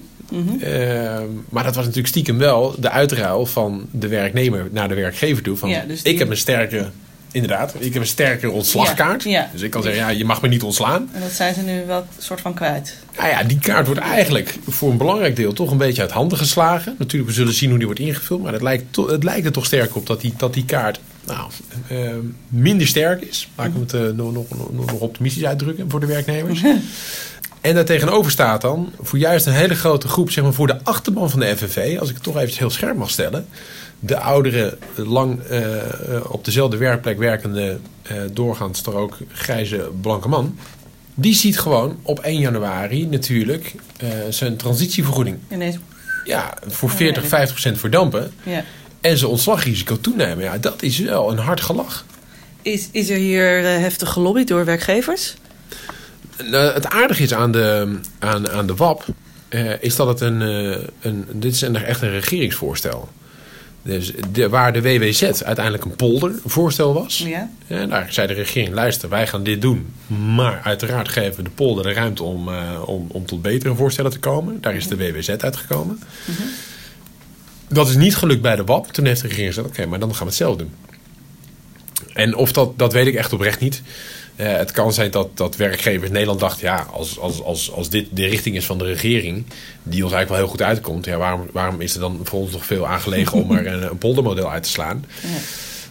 Eh, 0.61 1.21
maar 1.49 1.65
dat 1.65 1.75
was 1.75 1.85
natuurlijk 1.85 2.07
stiekem 2.07 2.39
wel 2.39 2.75
de 2.79 2.91
uitruil 2.91 3.47
van 3.47 3.87
de 3.91 4.09
werknemer 4.09 4.69
naar 4.71 4.89
de 4.89 4.95
werkgever 4.95 5.43
toe. 5.43 5.57
Van, 5.57 5.69
Ja, 5.69 5.85
dus 5.87 6.03
die- 6.03 6.13
Ik 6.13 6.19
heb 6.19 6.31
een 6.31 6.37
sterke, 6.37 6.91
inderdaad, 7.33 7.75
ik 7.79 7.93
heb 7.93 8.03
een 8.03 8.09
sterke 8.09 8.51
ontslagkaart. 8.51 9.23
Ja, 9.23 9.31
ja. 9.31 9.49
Dus 9.53 9.63
ik 9.63 9.71
kan 9.71 9.83
zeggen, 9.83 10.01
ja, 10.03 10.09
je 10.09 10.25
mag 10.25 10.43
me 10.43 10.49
niet 10.49 10.63
ontslaan. 10.63 11.09
En 11.13 11.21
dat 11.21 11.31
zijn 11.31 11.55
ze 11.55 11.61
nu 11.61 11.83
wel 11.87 11.99
een 11.99 12.23
soort 12.23 12.41
van 12.41 12.55
kwijt. 12.55 12.97
Nou 13.17 13.29
ja, 13.29 13.43
die 13.43 13.59
kaart 13.59 13.87
wordt 13.87 14.01
eigenlijk 14.01 14.55
voor 14.69 14.91
een 14.91 14.97
belangrijk 14.97 15.37
deel 15.37 15.53
toch 15.53 15.71
een 15.71 15.77
beetje 15.79 16.03
uit 16.03 16.11
handen 16.11 16.39
geslagen. 16.39 16.95
Natuurlijk, 16.99 17.31
we 17.31 17.37
zullen 17.37 17.55
zien 17.55 17.69
hoe 17.69 17.79
die 17.79 17.87
wordt 17.87 18.01
ingevuld. 18.03 18.43
Maar 18.43 18.53
het 18.53 18.63
lijkt, 18.63 18.97
het 18.97 19.25
lijkt 19.25 19.47
er 19.47 19.53
toch 19.53 19.67
sterk 19.67 19.97
op 19.97 20.07
dat 20.07 20.21
die, 20.21 20.35
dat 20.37 20.55
die 20.55 20.65
kaart 20.65 21.01
nou, 21.27 21.51
eh, 21.89 22.11
minder 22.49 22.87
sterk 22.87 23.23
is. 23.23 23.49
Laat 23.57 23.67
ik 23.67 23.73
het 23.81 23.93
eh, 23.95 24.01
nog, 24.01 24.33
nog, 24.33 24.49
nog, 24.51 24.71
nog 24.91 25.01
optimistisch 25.01 25.45
uitdrukken 25.45 25.91
voor 25.91 26.01
de 26.01 26.07
werknemers. 26.07 26.63
En 27.63 27.75
daar 27.75 27.85
tegenover 27.85 28.31
staat 28.31 28.61
dan 28.61 28.93
voor 29.01 29.19
juist 29.19 29.47
een 29.47 29.53
hele 29.53 29.75
grote 29.75 30.09
groep, 30.09 30.31
zeg 30.31 30.45
maar 30.45 30.53
voor 30.53 30.67
de 30.67 30.79
achterban 30.83 31.31
van 31.31 31.41
de 31.41 31.57
FNV, 31.57 31.97
als 32.01 32.09
ik 32.09 32.15
het 32.15 32.25
toch 32.25 32.37
even 32.39 32.59
heel 32.59 32.71
scherp 32.71 32.97
mag 32.97 33.11
stellen. 33.11 33.47
De 33.99 34.19
oudere, 34.19 34.79
lang 34.97 35.43
eh, 35.43 35.63
op 36.29 36.45
dezelfde 36.45 36.77
werkplek 36.77 37.19
werkende, 37.19 37.79
eh, 38.03 38.17
doorgaans 38.33 38.81
toch 38.81 38.95
ook 38.95 39.17
grijze 39.33 39.91
blanke 40.01 40.29
man. 40.29 40.59
Die 41.15 41.35
ziet 41.35 41.59
gewoon 41.59 41.97
op 42.03 42.19
1 42.19 42.39
januari 42.39 43.07
natuurlijk 43.07 43.75
eh, 43.97 44.09
zijn 44.31 44.57
transitievergoeding 44.57 45.39
Ineens, 45.51 45.79
ja, 46.25 46.55
voor 46.67 46.91
Ja, 46.91 46.97
40, 46.97 47.23
ja. 47.23 47.29
50 47.29 47.51
procent 47.51 47.79
verdampen. 47.79 48.33
ja. 48.43 48.65
En 49.01 49.19
zijn 49.19 49.31
ontslagrisico 49.31 50.01
toenemen. 50.01 50.45
Ja, 50.45 50.59
dat 50.59 50.83
is 50.83 50.99
wel 50.99 51.31
een 51.31 51.39
hard 51.39 51.61
gelach. 51.61 52.05
Is, 52.63 52.89
is 52.93 53.11
er 53.11 53.17
hier 53.17 53.65
heftig 53.65 54.09
gelobbyd 54.09 54.49
door 54.49 54.65
werkgevers? 54.65 55.35
Het 56.37 56.87
aardige 56.87 57.23
is 57.23 57.35
aan 57.35 57.53
de, 57.53 57.99
aan, 58.19 58.51
aan 58.51 58.67
de 58.67 58.75
WAP, 58.75 59.05
eh, 59.49 59.83
is 59.83 59.97
dat 59.97 60.07
het 60.07 60.21
een, 60.21 60.43
eh, 60.43 60.87
een. 61.01 61.27
Dit 61.33 61.55
is 61.55 61.63
echt 61.63 62.03
een 62.03 62.11
regeringsvoorstel. 62.11 63.09
Dus 63.83 64.13
de, 64.33 64.49
waar 64.49 64.73
de 64.73 64.83
WWZ 64.83 65.23
uiteindelijk 65.23 65.85
een 65.85 65.97
poldervoorstel 65.97 66.95
was. 66.95 67.19
Ja. 67.19 67.51
Ja, 67.67 67.87
daar 67.87 68.13
zei 68.13 68.27
de 68.27 68.33
regering: 68.33 68.75
luister, 68.75 69.09
wij 69.09 69.27
gaan 69.27 69.43
dit 69.43 69.63
doen. 69.63 69.93
Maar 70.35 70.61
uiteraard 70.65 71.09
geven 71.09 71.37
we 71.37 71.43
de 71.43 71.51
polder 71.51 71.85
de 71.85 71.93
ruimte 71.93 72.23
om, 72.23 72.49
eh, 72.49 72.83
om, 72.87 73.07
om 73.11 73.27
tot 73.27 73.43
betere 73.43 73.75
voorstellen 73.75 74.11
te 74.11 74.19
komen. 74.19 74.61
Daar 74.61 74.75
is 74.75 74.89
de 74.89 74.97
WWZ 74.97 75.29
uitgekomen. 75.29 76.01
Dat 77.69 77.89
is 77.89 77.97
niet 77.97 78.17
gelukt 78.17 78.43
bij 78.43 78.57
de 78.57 78.65
WAP. 78.65 78.93
Toen 78.93 79.05
heeft 79.05 79.21
de 79.21 79.27
regering 79.27 79.55
gezegd: 79.55 79.69
oké, 79.69 79.87
maar 79.87 79.99
dan 79.99 80.11
gaan 80.11 80.19
we 80.19 80.25
het 80.25 80.35
zelf 80.35 80.57
doen. 80.57 80.71
En 82.13 82.37
of 82.37 82.53
dat, 82.53 82.79
dat 82.79 82.93
weet 82.93 83.07
ik 83.07 83.15
echt 83.15 83.33
oprecht 83.33 83.61
niet. 83.61 83.83
Eh, 84.37 84.53
het 84.57 84.71
kan 84.71 84.93
zijn 84.93 85.11
dat, 85.11 85.37
dat 85.37 85.57
werkgevers 85.57 86.07
in 86.07 86.13
Nederland 86.13 86.41
dachten: 86.41 86.67
ja, 86.67 86.87
als, 86.93 87.19
als, 87.19 87.43
als, 87.43 87.73
als 87.73 87.89
dit 87.91 88.07
de 88.11 88.27
richting 88.27 88.57
is 88.57 88.67
van 88.67 88.79
de 88.79 88.85
regering, 88.85 89.45
die 89.83 90.05
ons 90.05 90.13
eigenlijk 90.13 90.29
wel 90.29 90.39
heel 90.39 90.49
goed 90.49 90.63
uitkomt, 90.63 91.05
ja, 91.05 91.17
waarom, 91.17 91.47
waarom 91.53 91.81
is 91.81 91.95
er 91.95 92.01
dan 92.01 92.21
voor 92.23 92.41
ons 92.41 92.53
nog 92.53 92.67
veel 92.67 92.87
aangelegen 92.87 93.43
om 93.43 93.51
er 93.57 93.67
een, 93.67 93.83
een 93.83 93.99
poldermodel 93.99 94.51
uit 94.51 94.63
te 94.63 94.69
slaan? 94.69 95.05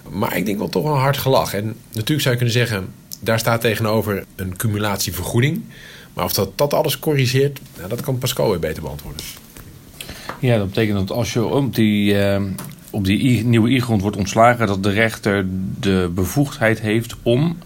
Maar 0.10 0.38
ik 0.38 0.46
denk 0.46 0.58
wel 0.58 0.70
toch 0.70 0.84
wel 0.84 0.94
een 0.94 1.00
hard 1.00 1.18
gelach. 1.18 1.54
En 1.54 1.76
natuurlijk 1.92 2.22
zou 2.22 2.30
je 2.30 2.36
kunnen 2.36 2.54
zeggen, 2.54 2.94
daar 3.20 3.40
staat 3.40 3.62
tegenover 3.62 4.24
een 4.36 4.56
cumulatievergoeding. 4.56 5.62
Maar 6.14 6.26
of 6.26 6.34
dat, 6.34 6.58
dat 6.58 6.74
alles 6.74 7.00
corrigeert, 7.00 7.60
nou, 7.78 7.90
dat 7.90 8.02
kan 8.02 8.18
Pascal 8.18 8.50
weer 8.50 8.60
beter 8.60 8.84
beantwoorden. 8.84 9.22
Ja, 10.40 10.58
dat 10.58 10.68
betekent 10.68 10.98
dat 11.08 11.18
als 11.18 11.34
je 11.34 11.46
op 11.46 11.76
die, 11.76 12.18
eh, 12.24 12.42
op 12.90 13.06
die 13.06 13.20
I- 13.20 13.44
nieuwe 13.44 13.70
I-grond 13.70 14.02
wordt 14.02 14.18
ontslagen, 14.18 14.68
dat 14.68 14.84
de 14.84 14.90
rechter 14.90 15.46
de 15.80 16.12
bevoegdheid 16.16 16.80
heeft 16.80 17.16
om, 17.24 17.58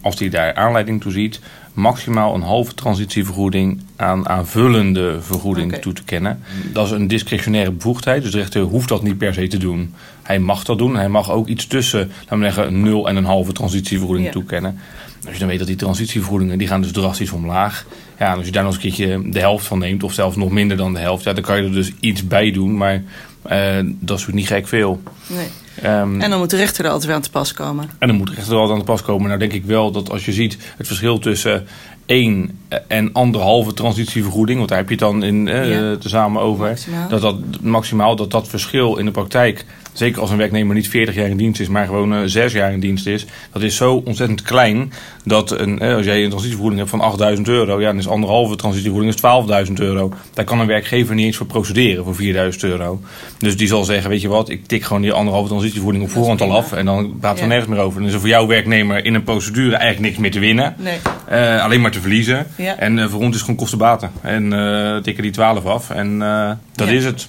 als 0.00 0.18
hij 0.18 0.28
daar 0.28 0.54
aanleiding 0.54 1.00
toe 1.00 1.12
ziet, 1.12 1.40
maximaal 1.72 2.34
een 2.34 2.42
halve 2.42 2.74
transitievergoeding 2.74 3.80
aan 3.96 4.28
aanvullende 4.28 5.16
vergoeding 5.20 5.74
toe 5.74 5.92
te 5.92 6.04
kennen. 6.04 6.40
Dat 6.72 6.86
is 6.86 6.92
een 6.92 7.08
discretionaire 7.08 7.70
bevoegdheid, 7.70 8.22
dus 8.22 8.30
de 8.32 8.38
rechter 8.38 8.60
hoeft 8.60 8.88
dat 8.88 9.02
niet 9.02 9.18
per 9.18 9.34
se 9.34 9.46
te 9.46 9.58
doen. 9.58 9.94
Hij 10.22 10.38
mag 10.38 10.64
dat 10.64 10.78
doen. 10.78 10.96
Hij 10.96 11.08
mag 11.08 11.30
ook 11.30 11.46
iets 11.48 11.66
tussen, 11.66 12.10
laten 12.20 12.38
we 12.38 12.44
zeggen, 12.44 12.82
nul 12.82 13.08
en 13.08 13.16
een 13.16 13.24
halve 13.24 13.52
transitievergoeding 13.52 14.26
Ja. 14.26 14.32
toekennen. 14.32 14.78
Als 15.24 15.32
je 15.32 15.38
dan 15.38 15.48
weet 15.48 15.58
dat 15.58 15.66
die 15.66 15.76
transitievergoedingen, 15.76 16.58
die 16.58 16.68
gaan 16.68 16.82
dus 16.82 16.92
drastisch 16.92 17.30
omlaag. 17.32 17.86
Ja, 18.18 18.30
en 18.30 18.36
als 18.36 18.46
je 18.46 18.52
daar 18.52 18.62
nog 18.64 18.74
eens 18.74 18.84
een 18.84 18.90
keertje 18.90 19.30
de 19.30 19.38
helft 19.38 19.66
van 19.66 19.78
neemt, 19.78 20.02
of 20.02 20.12
zelfs 20.12 20.36
nog 20.36 20.50
minder 20.50 20.76
dan 20.76 20.92
de 20.94 21.00
helft, 21.00 21.24
ja, 21.24 21.32
dan 21.32 21.42
kan 21.44 21.56
je 21.56 21.62
er 21.62 21.72
dus 21.72 21.92
iets 22.00 22.26
bij 22.26 22.50
doen. 22.50 22.76
Maar 22.76 22.94
eh, 23.42 23.58
dat 23.76 23.84
is 24.18 24.26
natuurlijk 24.26 24.34
niet 24.34 24.46
gek 24.46 24.68
veel. 24.68 25.02
Nee. 25.26 25.46
Ehm, 25.82 26.20
En 26.20 26.30
dan 26.30 26.38
moet 26.38 26.50
de 26.50 26.56
rechter 26.56 26.80
er 26.84 26.90
altijd 26.90 27.06
weer 27.06 27.16
aan 27.16 27.22
te 27.22 27.30
pas 27.30 27.52
komen. 27.52 27.90
en 27.98 28.08
dan 28.08 28.16
moet 28.16 28.26
de 28.28 28.34
rechter 28.34 28.52
er 28.52 28.58
altijd 28.58 28.78
aan 28.78 28.84
de 28.86 28.92
pas 28.92 29.02
komen. 29.02 29.26
Nou 29.26 29.38
denk 29.38 29.52
ik 29.52 29.64
wel 29.64 29.90
dat 29.90 30.10
als 30.10 30.24
je 30.24 30.32
ziet 30.32 30.56
het 30.76 30.86
verschil 30.86 31.18
tussen 31.18 31.66
één 32.06 32.58
en 32.88 33.12
anderhalve 33.12 33.72
transitievergoeding, 33.72 34.56
want 34.58 34.68
daar 34.70 34.78
heb 34.78 34.86
je 34.88 34.94
het 34.94 35.04
dan 35.04 35.22
in 35.22 35.48
eh, 35.48 35.70
Ja. 35.70 35.96
tezamen 35.96 36.42
over, 36.42 36.66
Maximaal. 36.68 37.08
dat 37.08 37.20
dat 37.20 37.36
maximaal 37.60 38.16
dat 38.16 38.30
dat 38.30 38.48
verschil 38.48 38.96
in 38.96 39.04
de 39.04 39.10
praktijk, 39.10 39.64
zeker 39.92 40.20
als 40.20 40.30
een 40.30 40.36
werknemer 40.36 40.74
niet 40.74 40.88
40 40.88 41.14
jaar 41.14 41.28
in 41.28 41.36
dienst 41.36 41.60
is, 41.60 41.68
maar 41.68 41.86
gewoon 41.86 42.14
eh 42.14 42.20
6 42.24 42.52
jaar 42.52 42.72
in 42.72 42.80
dienst 42.80 43.06
is, 43.06 43.26
dat 43.52 43.62
is 43.62 43.76
zo 43.76 44.02
ontzettend 44.04 44.42
klein 44.42 44.92
dat 45.24 45.50
een, 45.50 45.78
eh, 45.78 45.94
als 45.94 46.04
jij 46.04 46.16
een 46.22 46.28
transitievergoeding 46.28 46.78
hebt 46.80 46.90
van 46.90 47.00
8000 47.00 47.48
euro, 47.48 47.80
ja, 47.80 47.86
dan 47.86 47.98
is 47.98 48.08
anderhalve 48.08 48.56
transitievergoeding 48.56 49.14
is 49.14 49.20
12.000 49.20 49.80
euro. 49.80 50.12
Daar 50.34 50.44
kan 50.44 50.60
een 50.60 50.66
werkgever 50.66 51.14
niet 51.14 51.26
eens 51.26 51.36
voor 51.36 51.46
procederen 51.46 52.04
voor 52.04 52.14
4000 52.14 52.62
euro. 52.64 53.00
Dus 53.38 53.56
die 53.56 53.66
zal 53.68 53.84
zeggen, 53.84 54.10
weet 54.10 54.20
je 54.20 54.28
wat, 54.28 54.48
ik 54.48 54.66
tik 54.66 54.82
gewoon 54.84 55.02
die 55.02 55.12
anderhalve 55.12 55.48
transitievergoeding 55.48 56.04
op 56.04 56.10
voorhand 56.10 56.40
al 56.40 56.56
af 56.56 56.72
en 56.72 56.84
dan 56.84 57.16
praten 57.20 57.36
we 57.38 57.42
Ja. 57.42 57.48
nergens 57.48 57.68
meer 57.76 57.84
over. 57.84 57.98
Dan 57.98 58.08
is 58.08 58.14
er 58.14 58.20
voor 58.20 58.28
jouw 58.28 58.46
werknemer 58.46 59.04
in 59.04 59.14
een 59.14 59.24
procedure 59.24 59.76
eigenlijk 59.76 60.00
niks 60.06 60.18
meer 60.18 60.30
te 60.30 60.38
winnen. 60.38 60.74
Nee. 60.78 60.98
Eh, 61.28 61.64
alleen 61.64 61.80
maar 61.80 61.90
te 61.90 62.00
verliezen. 62.00 62.46
Ja. 62.56 62.76
En 62.78 62.98
eh, 62.98 63.04
voor 63.08 63.18
ons 63.18 63.28
is 63.28 63.34
het 63.34 63.40
gewoon 63.40 63.56
kostenbaten. 63.56 64.10
En 64.22 64.52
eh 64.52 64.96
tikken 65.02 65.22
die 65.22 65.32
12 65.32 65.64
af. 65.64 65.90
En 65.90 66.22
eh, 66.22 66.50
dat 66.74 66.88
Ja. 66.88 66.94
is 66.94 67.04
het. 67.04 67.28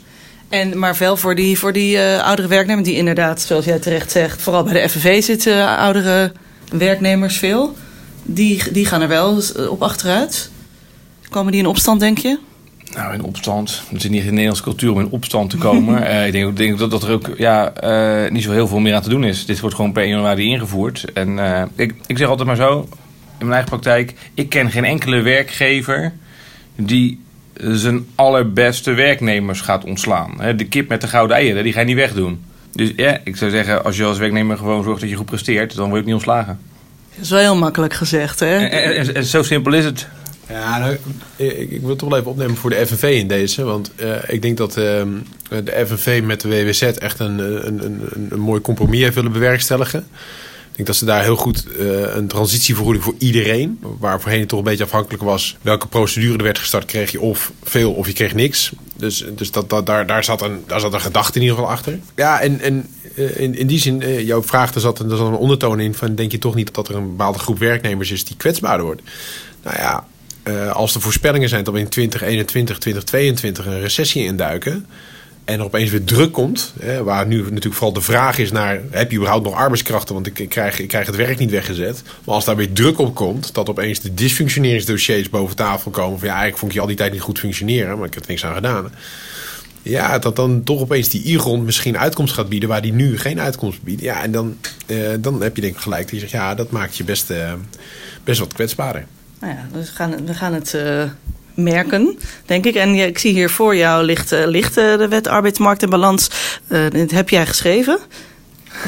En, 0.50 0.80
maar 0.80 0.96
wel 1.00 1.18
voor 1.18 1.36
die, 1.36 1.60
voor 1.60 1.74
die 1.74 1.98
eh, 1.98 2.26
oudere 2.26 2.48
werknemers 2.48 2.88
die 2.88 2.98
inderdaad, 2.98 3.42
zoals 3.42 3.66
jij 3.66 3.80
terecht 3.80 4.12
zegt, 4.12 4.42
vooral 4.42 4.64
bij 4.64 4.74
de 4.74 4.90
FNV 4.90 5.24
zitten 5.24 5.54
eh, 5.54 5.78
oudere 5.78 6.32
werknemers 6.72 7.38
veel. 7.38 7.76
Die, 8.24 8.72
die 8.72 8.86
gaan 8.86 9.02
er 9.02 9.08
wel 9.08 9.42
eh, 9.56 9.72
op 9.72 9.82
achteruit. 9.82 10.50
Komen 11.30 11.52
die 11.52 11.62
in 11.62 11.68
opstand, 11.68 12.00
denk 12.00 12.18
je? 12.18 12.40
Nou, 12.94 13.14
in 13.14 13.24
opstand. 13.24 13.84
Het 13.90 14.04
is 14.04 14.10
niet 14.10 14.20
in 14.20 14.26
de 14.26 14.32
Nederlandse 14.32 14.64
cultuur 14.64 14.92
om 14.92 15.00
in 15.00 15.10
opstand 15.10 15.50
te 15.50 15.58
komen. 15.58 16.04
Ik 16.26 16.32
denk, 16.32 16.58
denk 16.58 16.78
dat, 16.78 16.92
dat 16.92 17.04
er 17.04 17.12
ook 17.12 17.30
ja, 17.38 17.74
niet 18.30 18.44
zo 18.44 18.52
heel 18.52 18.68
veel 18.68 18.80
meer 18.80 18.96
aan 18.96 19.02
te 19.02 19.10
doen 19.10 19.24
is. 19.24 19.46
Dit 19.46 19.60
wordt 19.60 19.76
gewoon 19.76 19.92
per 19.92 20.02
1 20.02 20.12
januari 20.12 20.50
ingevoerd. 20.50 21.06
En 21.14 21.40
ik, 21.76 21.96
ik 22.08 22.18
zeg 22.18 22.28
altijd 22.28 22.48
maar 22.48 22.56
zo, 22.56 22.80
in 23.38 23.46
mijn 23.46 23.52
eigen 23.52 23.70
praktijk... 23.70 24.14
ik 24.34 24.50
ken 24.50 24.72
geen 24.72 24.86
enkele 24.86 25.22
werkgever 25.22 26.14
die 26.76 27.20
zijn 27.60 28.06
allerbeste 28.16 28.92
werknemers 28.94 29.62
gaat 29.62 29.84
ontslaan. 29.84 30.34
Hè, 30.42 30.56
De 30.56 30.66
kip 30.66 30.88
met 30.90 31.02
de 31.02 31.08
gouden 31.08 31.36
eieren, 31.38 31.64
die 31.64 31.74
ga 31.74 31.80
je 31.80 31.86
niet 31.86 31.96
wegdoen. 31.96 32.44
Dus 32.72 32.92
ja, 32.96 33.18
ik 33.24 33.36
zou 33.36 33.52
zeggen, 33.52 33.84
als 33.84 33.98
je 33.98 34.04
als 34.04 34.18
werknemer 34.18 34.58
gewoon 34.58 34.84
zorgt 34.84 35.02
dat 35.02 35.10
je 35.10 35.16
goed 35.16 35.26
presteert, 35.26 35.76
dan 35.76 35.84
word 35.84 35.94
je 35.94 36.00
ook 36.00 36.06
niet 36.06 36.14
ontslagen. 36.16 36.60
Dat 37.16 37.24
is 37.24 37.30
wel 37.30 37.40
heel 37.40 37.56
makkelijk 37.56 37.94
gezegd, 37.94 38.40
hè? 38.40 38.56
En, 38.58 38.72
en- 38.72 38.96
en- 39.08 39.16
en 39.16 39.24
zo 39.24 39.44
simpel 39.44 39.74
is 39.74 39.86
het. 39.86 40.08
Ja, 40.50 40.78
nou, 40.80 40.98
ik, 41.36 41.70
ik 41.70 41.80
wil 41.82 41.90
het 41.90 42.00
toch 42.00 42.10
wel 42.10 42.18
even 42.18 42.32
opnemen 42.32 42.56
voor 42.56 42.70
de 42.70 42.86
FNV 42.88 43.04
in 43.04 43.28
deze. 43.28 43.64
Want 43.64 43.92
eh, 43.96 44.10
ik 44.28 44.42
denk 44.42 44.58
dat 44.58 44.78
ehm, 44.78 45.08
de 45.50 45.84
FNV 45.88 46.22
met 46.26 46.42
de 46.42 46.48
WWZ 46.50 46.82
echt 46.82 47.20
een, 47.20 47.40
een, 47.40 47.68
een, 47.68 47.84
een, 48.14 48.28
een 48.30 48.40
mooi 48.40 48.62
compromis 48.62 49.00
heeft 49.02 49.16
willen 49.16 49.32
bewerkstelligen. 49.32 50.08
Ik 50.80 50.86
denk 50.86 50.98
dat 50.98 51.10
ze 51.10 51.14
daar 51.14 51.24
heel 51.24 51.36
goed 51.36 51.66
eh, 51.80 52.16
een 52.16 52.28
transitievergoeding 52.28 53.04
voor 53.04 53.16
iedereen, 53.18 53.80
waar 54.00 54.22
voorheen 54.22 54.40
het 54.40 54.50
toch 54.50 54.60
een 54.60 54.66
beetje 54.66 54.84
afhankelijk 54.84 55.24
was 55.24 55.58
welke 55.62 55.88
procedure 55.88 56.38
er 56.38 56.44
werd 56.44 56.60
gestart, 56.60 56.86
kreeg 56.86 57.12
je 57.12 57.22
of 57.22 57.52
veel 57.64 57.92
of 57.92 58.08
je 58.08 58.14
kreeg 58.14 58.34
niks. 58.34 58.72
Dus, 58.96 59.26
dus 59.36 59.52
dat, 59.52 59.70
dat, 59.70 59.86
daar, 59.86 60.08
daar, 60.08 60.24
zat 60.24 60.42
een, 60.42 60.64
daar 60.68 60.80
zat 60.80 60.94
een 60.94 61.02
gedachte 61.02 61.36
in 61.36 61.42
ieder 61.42 61.58
geval 61.58 61.72
achter. 61.72 62.00
Ja, 62.16 62.42
en, 62.42 62.60
en 62.60 62.88
eh, 63.16 63.40
in, 63.40 63.56
in 63.56 63.68
die 63.68 63.80
zin, 63.80 64.02
eh, 64.02 64.26
jouw 64.26 64.44
vraag, 64.44 64.74
er 64.74 64.82
zat, 64.82 65.00
er 65.00 65.18
zat 65.18 65.28
een 65.28 65.34
ondertoon 65.34 65.80
in 65.80 65.94
van 65.94 66.16
denk 66.16 66.32
je 66.32 66.40
toch 66.40 66.56
niet 66.56 66.74
dat 66.74 66.88
er 66.88 66.96
een 66.96 67.10
bepaalde 67.10 67.40
groep 67.40 67.60
werknemers 67.60 68.12
is 68.12 68.26
die 68.26 68.38
kwetsbaarder 68.38 68.86
wordt? 68.86 69.02
Nou 69.64 69.78
ja, 69.78 70.06
als 70.72 70.96
er 70.96 71.02
voorspellingen 71.02 71.50
zijn 71.50 71.64
dat 71.64 71.74
we 71.74 71.80
in 71.80 71.90
2021, 71.90 72.78
2022 72.78 73.66
een 73.66 73.82
recessie 73.82 74.24
induiken. 74.24 74.86
En 75.50 75.60
er 75.60 75.66
opeens 75.66 75.90
weer 75.92 76.04
druk 76.04 76.32
komt. 76.32 76.74
Hè, 76.80 77.04
waar 77.04 77.28
nu 77.28 77.42
natuurlijk 77.42 77.76
vooral 77.76 77.94
de 77.94 78.02
vraag 78.02 78.38
is 78.38 78.52
naar... 78.52 78.80
heb 78.92 79.12
je 79.12 79.18
überhaupt 79.18 79.44
nog 79.44 79.54
arbeidskrachten? 79.54 80.14
Want 80.14 80.28
ik, 80.28 80.40
ik, 80.40 80.50
krijg, 80.50 80.80
ik 80.80 80.88
krijg 80.88 81.06
het 81.06 81.16
werk 81.16 81.38
niet 81.38 81.50
weggezet. 81.52 82.04
Maar 82.24 82.36
als 82.36 82.46
daar 82.46 82.56
weer 82.56 82.74
druk 82.74 83.00
op 83.00 83.16
komt... 83.16 83.54
dat 83.54 83.70
opeens 83.70 84.00
de 84.00 84.14
dysfunctioneringsdossiers 84.14 85.30
boven 85.30 85.56
tafel 85.56 85.92
komen... 85.92 86.20
van 86.20 86.28
ja, 86.28 86.34
eigenlijk 86.34 86.60
vond 86.60 86.72
ik 86.72 86.78
je 86.78 86.82
al 86.82 86.88
die 86.88 86.98
tijd 86.98 87.12
niet 87.12 87.22
goed 87.22 87.40
functioneren... 87.40 87.98
maar 87.98 88.08
ik 88.08 88.14
heb 88.14 88.24
er 88.24 88.30
niks 88.30 88.46
aan 88.46 88.54
gedaan. 88.54 88.92
Ja, 89.82 90.20
dat 90.20 90.36
dan 90.36 90.64
toch 90.64 90.82
opeens 90.82 91.10
die 91.10 91.24
I-grond 91.24 91.64
misschien 91.64 91.98
uitkomst 91.98 92.34
gaat 92.34 92.50
bieden... 92.50 92.70
waar 92.70 92.82
die 92.82 92.94
nu 92.94 93.18
geen 93.18 93.40
uitkomst 93.40 93.84
biedt. 93.84 94.02
Ja, 94.02 94.24
en 94.24 94.32
dan, 94.32 94.58
eh, 94.86 94.98
dan 95.20 95.42
heb 95.42 95.56
je 95.56 95.62
denk 95.62 95.76
ik 95.76 95.82
gelijk. 95.82 96.12
Je 96.12 96.20
zegt, 96.20 96.32
ja, 96.32 96.56
dat 96.56 96.72
maakt 96.72 96.98
je 96.98 97.04
best, 97.04 97.30
eh, 97.30 97.54
best 98.24 98.40
wat 98.40 98.54
kwetsbaarder. 98.54 99.06
Nou 99.40 99.54
ja, 99.54 99.68
we 99.72 99.86
gaan, 99.86 100.26
we 100.26 100.34
gaan 100.34 100.54
het 100.54 100.74
eh, 100.74 101.04
merken, 101.60 102.18
denk 102.46 102.66
ik. 102.66 102.76
En 102.76 102.94
ik 102.94 103.18
zie 103.18 103.34
hier 103.34 103.50
voor 103.50 103.76
jou 103.76 104.04
ligt, 104.04 104.32
eh, 104.32 104.48
ligt 104.48 104.78
eh, 104.78 104.98
de 104.98 105.08
wet 105.08 105.28
arbeidsmarkt 105.28 105.84
en 105.84 105.90
balans. 105.90 106.30
Eh, 106.68 106.82
dit 106.90 107.12
heb 107.12 107.30
jij 107.30 107.46
geschreven. 107.46 108.00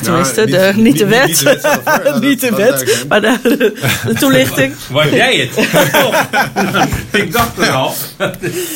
Tenminste, 0.02 0.42
niet- 0.42 0.52
de, 0.52 0.72
niet, 0.76 0.84
niet- 0.84 0.98
de 0.98 1.06
wet. 1.06 1.28
niet 1.28 1.40
de 1.40 1.44
wet 1.46 1.62
zelf, 1.62 2.20
niet 2.28 2.42
de 2.42 2.52
wet, 2.56 3.06
maar 3.08 3.22
de, 3.22 3.38
de 4.06 4.14
toelichting. 4.14 4.74
Was 4.92 5.10
jij 5.10 5.36
het? 5.36 5.58
ik 7.22 7.32
dacht 7.32 7.58
er 7.58 7.70
al. 7.70 7.94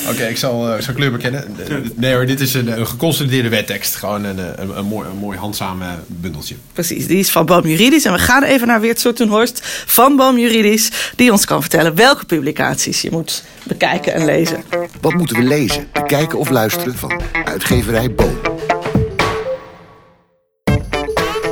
Oké, 0.10 0.24
ik 0.26 0.38
zal, 0.38 0.76
zal 0.80 0.94
kleur 0.94 1.12
bekennen. 1.12 1.56
Nee 1.96 2.14
hoor, 2.14 2.26
dit 2.26 2.40
is 2.40 2.54
een, 2.54 2.80
een 2.80 2.88
geconsolideerde 2.88 3.50
wettekst. 3.50 3.96
Gewoon 3.96 4.24
een, 4.24 4.40
eh, 4.40 4.46
een, 4.56 4.78
een, 4.78 4.86
mooi, 4.86 5.08
een 5.10 5.18
mooi 5.18 5.38
handzaam 5.38 5.82
eh, 5.82 5.88
bundeltje. 6.08 6.56
Precies, 6.74 7.08
die 7.08 7.18
is 7.20 7.30
van 7.32 7.46
Boom 7.46 7.68
Juridisch. 7.68 8.06
En 8.06 8.14
we 8.14 8.20
gaan 8.20 8.44
even 8.44 8.68
naar 8.68 8.82
Weert 8.82 9.00
Soetenhorst 9.00 9.60
van 9.86 10.16
Boom 10.16 10.38
Juridisch. 10.38 10.90
Die 11.16 11.32
ons 11.32 11.46
kan 11.46 11.62
vertellen 11.62 11.96
welke 11.96 12.26
publicaties 12.26 13.02
je 13.02 13.12
moet 13.12 13.44
bekijken 13.64 14.14
en 14.14 14.26
lezen. 14.26 14.64
Wat 15.02 15.14
moeten 15.14 15.36
we 15.38 15.44
lezen, 15.44 15.88
bekijken 15.94 16.40
of 16.40 16.50
luisteren 16.50 16.96
van 16.98 17.22
uitgeverij 17.46 18.12
Boom? 18.14 18.38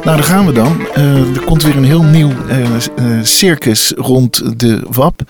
Nou, 0.04 0.18
daar 0.18 0.26
gaan 0.26 0.46
we 0.46 0.52
dan. 0.52 0.88
Eh, 0.94 1.36
er 1.36 1.44
komt 1.44 1.64
weer 1.64 1.78
een 1.78 1.84
heel 1.84 2.04
nieuw 2.04 2.32
eh, 2.48 2.64
eh, 2.64 2.80
circus 3.22 3.94
rond 3.96 4.60
de 4.60 4.84
WAP. 4.90 5.22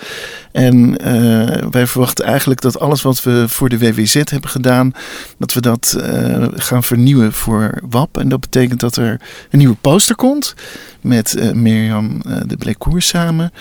En 0.53 0.97
eh, 0.97 1.67
wij 1.71 1.87
verwachten 1.87 2.25
eigenlijk 2.25 2.61
dat 2.61 2.79
alles 2.79 3.01
wat 3.01 3.23
we 3.23 3.45
voor 3.47 3.69
de 3.69 3.77
WWZ 3.77 4.13
hebben 4.13 4.49
gedaan, 4.49 4.93
dat 5.37 5.53
we 5.53 5.61
dat 5.61 5.97
eh, 6.01 6.47
gaan 6.53 6.83
vernieuwen 6.83 7.33
voor 7.33 7.81
WAP. 7.89 8.17
En 8.17 8.29
dat 8.29 8.39
betekent 8.39 8.79
dat 8.79 8.95
er 8.95 9.21
een 9.49 9.57
nieuwe 9.57 9.75
poster 9.81 10.15
komt 10.15 10.55
met 11.01 11.35
eh, 11.35 11.51
Mirjam 11.51 12.21
de 12.45 12.57
Blekoer 12.57 13.01
samen. 13.01 13.51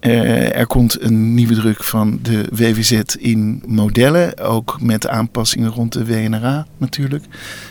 Er 0.00 0.66
komt 0.66 1.02
een 1.02 1.34
nieuwe 1.34 1.54
druk 1.54 1.84
van 1.84 2.18
de 2.22 2.44
WWZ 2.52 3.02
in 3.18 3.62
modellen, 3.66 4.38
ook 4.38 4.78
met 4.80 5.08
aanpassingen 5.08 5.70
rond 5.70 5.92
de 5.92 6.04
WNRA 6.04 6.66
natuurlijk. 6.76 7.24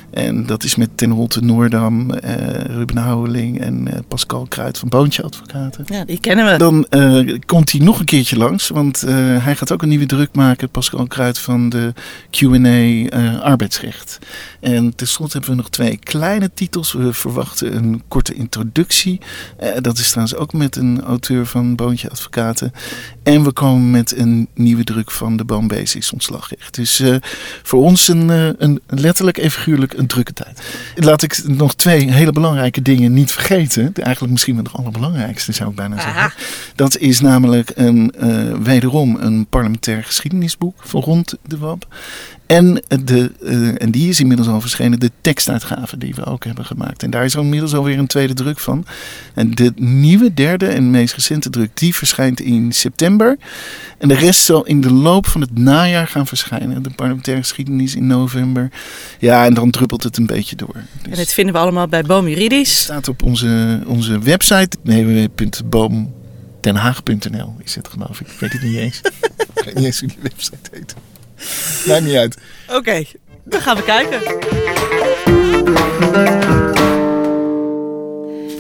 En 0.10 0.46
dat 0.46 0.64
is 0.64 0.76
met 0.76 0.90
Ten 0.96 1.10
Holte 1.10 1.44
Noordam, 1.44 2.12
Ruben 2.68 2.98
Houweling 2.98 3.60
en 3.60 3.88
Pascal 4.08 4.46
Kruid 4.50 4.78
van 4.78 4.90
Boontje 4.90 5.24
Advocaten. 5.24 5.84
Ja, 5.88 6.06
die 6.06 6.20
kennen 6.20 6.52
we. 6.52 6.58
Dan 6.58 6.88
komt 7.46 7.72
hij 7.72 7.82
nog 7.82 8.00
een 8.00 8.06
keertje 8.06 8.38
langs, 8.38 8.67
want 8.70 9.04
eh, 9.04 9.16
hij 9.44 9.56
gaat 9.56 9.72
ook 9.72 9.82
een 9.82 9.90
nieuwe 9.90 10.06
druk 10.06 10.36
maken, 10.36 10.70
Pascal 10.70 11.08
Kruid 11.08 11.40
van 11.40 11.70
de 11.70 11.94
Q&A 12.30 13.08
eh, 13.10 13.42
arbeidsrecht. 13.42 14.20
En 14.60 14.96
tenslotte 14.96 15.38
hebben 15.38 15.56
we 15.56 15.62
nog 15.62 15.70
twee 15.70 15.98
kleine 15.98 16.52
titels. 16.54 16.94
We 16.94 17.14
verwachten 17.14 17.76
een 17.76 18.02
korte 18.08 18.34
introductie. 18.34 19.22
Eh, 19.58 19.72
dat 19.82 19.98
is 19.98 20.10
trouwens 20.10 20.38
ook 20.38 20.54
met 20.54 20.76
een 20.76 21.02
auteur 21.02 21.46
van 21.46 21.76
Boontje 21.76 22.10
Advocaten. 22.10 22.74
En 23.28 23.44
we 23.44 23.52
komen 23.52 23.92
met 23.92 24.18
een 24.18 24.48
nieuwe 24.54 24.84
druk 24.84 25.12
van 25.12 25.38
de 25.38 25.46
Boom 25.46 25.68
Basics 25.68 26.12
ontslagrecht. 26.12 26.76
Dus 26.76 27.00
eh, 27.00 27.16
voor 27.64 27.84
ons 27.84 28.08
een, 28.08 28.30
eh, 28.30 28.50
een 28.58 28.82
letterlijk 28.88 29.38
en 29.38 29.52
figuurlijk 29.52 29.94
een 29.94 30.08
drukke 30.08 30.34
tijd. 30.34 30.62
Laat 30.96 31.22
ik 31.22 31.42
nog 31.44 31.76
twee 31.76 32.12
hele 32.12 32.32
belangrijke 32.32 32.82
dingen 32.82 33.14
niet 33.14 33.32
vergeten. 33.32 33.94
Eigenlijk 33.94 34.34
misschien 34.34 34.56
wel 34.56 34.64
de 34.64 34.70
allerbelangrijkste 34.70 35.52
zou 35.52 35.70
ik 35.70 35.76
bijna 35.76 35.96
Aha. 35.96 36.12
zeggen. 36.12 36.42
Dat 36.76 36.98
is 36.98 37.20
namelijk 37.20 37.72
een, 37.76 38.12
eh, 38.12 38.54
wederom 38.62 39.16
een 39.20 39.46
parlementair 39.46 40.04
geschiedenisboek 40.04 40.76
van 40.80 41.02
rond 41.02 41.34
de 41.46 41.58
WAP. 41.58 41.88
En, 42.48 42.82
de, 43.04 43.32
eh, 43.44 43.82
en 43.82 43.92
die 43.92 44.10
is 44.10 44.20
inmiddels 44.20 44.50
al 44.50 44.62
verschenen, 44.62 45.00
de 45.00 45.12
tekstuitgave 45.22 45.98
die 45.98 46.16
we 46.16 46.26
ook 46.26 46.44
hebben 46.44 46.66
gemaakt. 46.66 47.04
En 47.04 47.10
daar 47.10 47.26
is 47.26 47.36
inmiddels 47.36 47.76
alweer 47.76 47.98
een 47.98 48.08
tweede 48.08 48.34
druk 48.34 48.60
van. 48.60 48.86
En 49.34 49.56
de 49.56 49.72
nieuwe 49.76 50.34
derde 50.34 50.68
en 50.68 50.92
meest 50.92 51.14
recente 51.14 51.50
druk, 51.50 51.70
die 51.74 51.96
verschijnt 51.96 52.40
in 52.40 52.72
september. 52.72 53.38
En 53.98 54.08
de 54.08 54.16
rest 54.16 54.44
zal 54.44 54.66
in 54.66 54.82
de 54.82 54.92
loop 54.92 55.28
van 55.28 55.42
het 55.42 55.58
najaar 55.58 56.08
gaan 56.08 56.28
verschijnen. 56.28 56.84
De 56.84 56.90
parlementaire 56.90 57.44
geschiedenis 57.44 57.96
in 57.96 58.08
november. 58.08 58.70
Ja, 59.20 59.46
en 59.46 59.54
dan 59.54 59.72
druppelt 59.72 60.04
het 60.04 60.18
een 60.18 60.26
beetje 60.26 60.56
door. 60.56 60.74
Dus 60.74 60.84
En 61.12 61.18
dit 61.18 61.34
vinden 61.34 61.54
we 61.54 61.60
allemaal 61.60 61.88
bij 61.88 62.02
Boom 62.02 62.28
Juridisch. 62.28 62.82
staat 62.82 63.08
op 63.08 63.24
onze, 63.24 63.82
onze 63.86 64.20
website 64.20 64.78
www.boomdenhaag.nl 64.84 67.56
is 67.64 67.76
het 67.76 67.88
geloof 67.88 68.22
ik. 68.22 68.28
Ik 68.28 68.40
weet 68.40 68.54
het 68.54 68.62
niet 68.62 68.76
eens. 68.76 69.02
ik 69.56 69.64
weet 69.66 69.76
niet 69.76 69.86
eens 69.86 70.00
hoe 70.00 70.10
die 70.10 70.18
website 70.22 70.70
heet. 70.72 70.96
Maakt 71.88 72.04
niet 72.04 72.16
uit. 72.16 72.38
Oké, 72.68 73.04
dan 73.44 73.62
gaan 73.62 73.76
we 73.76 73.84
kijken. 73.84 74.22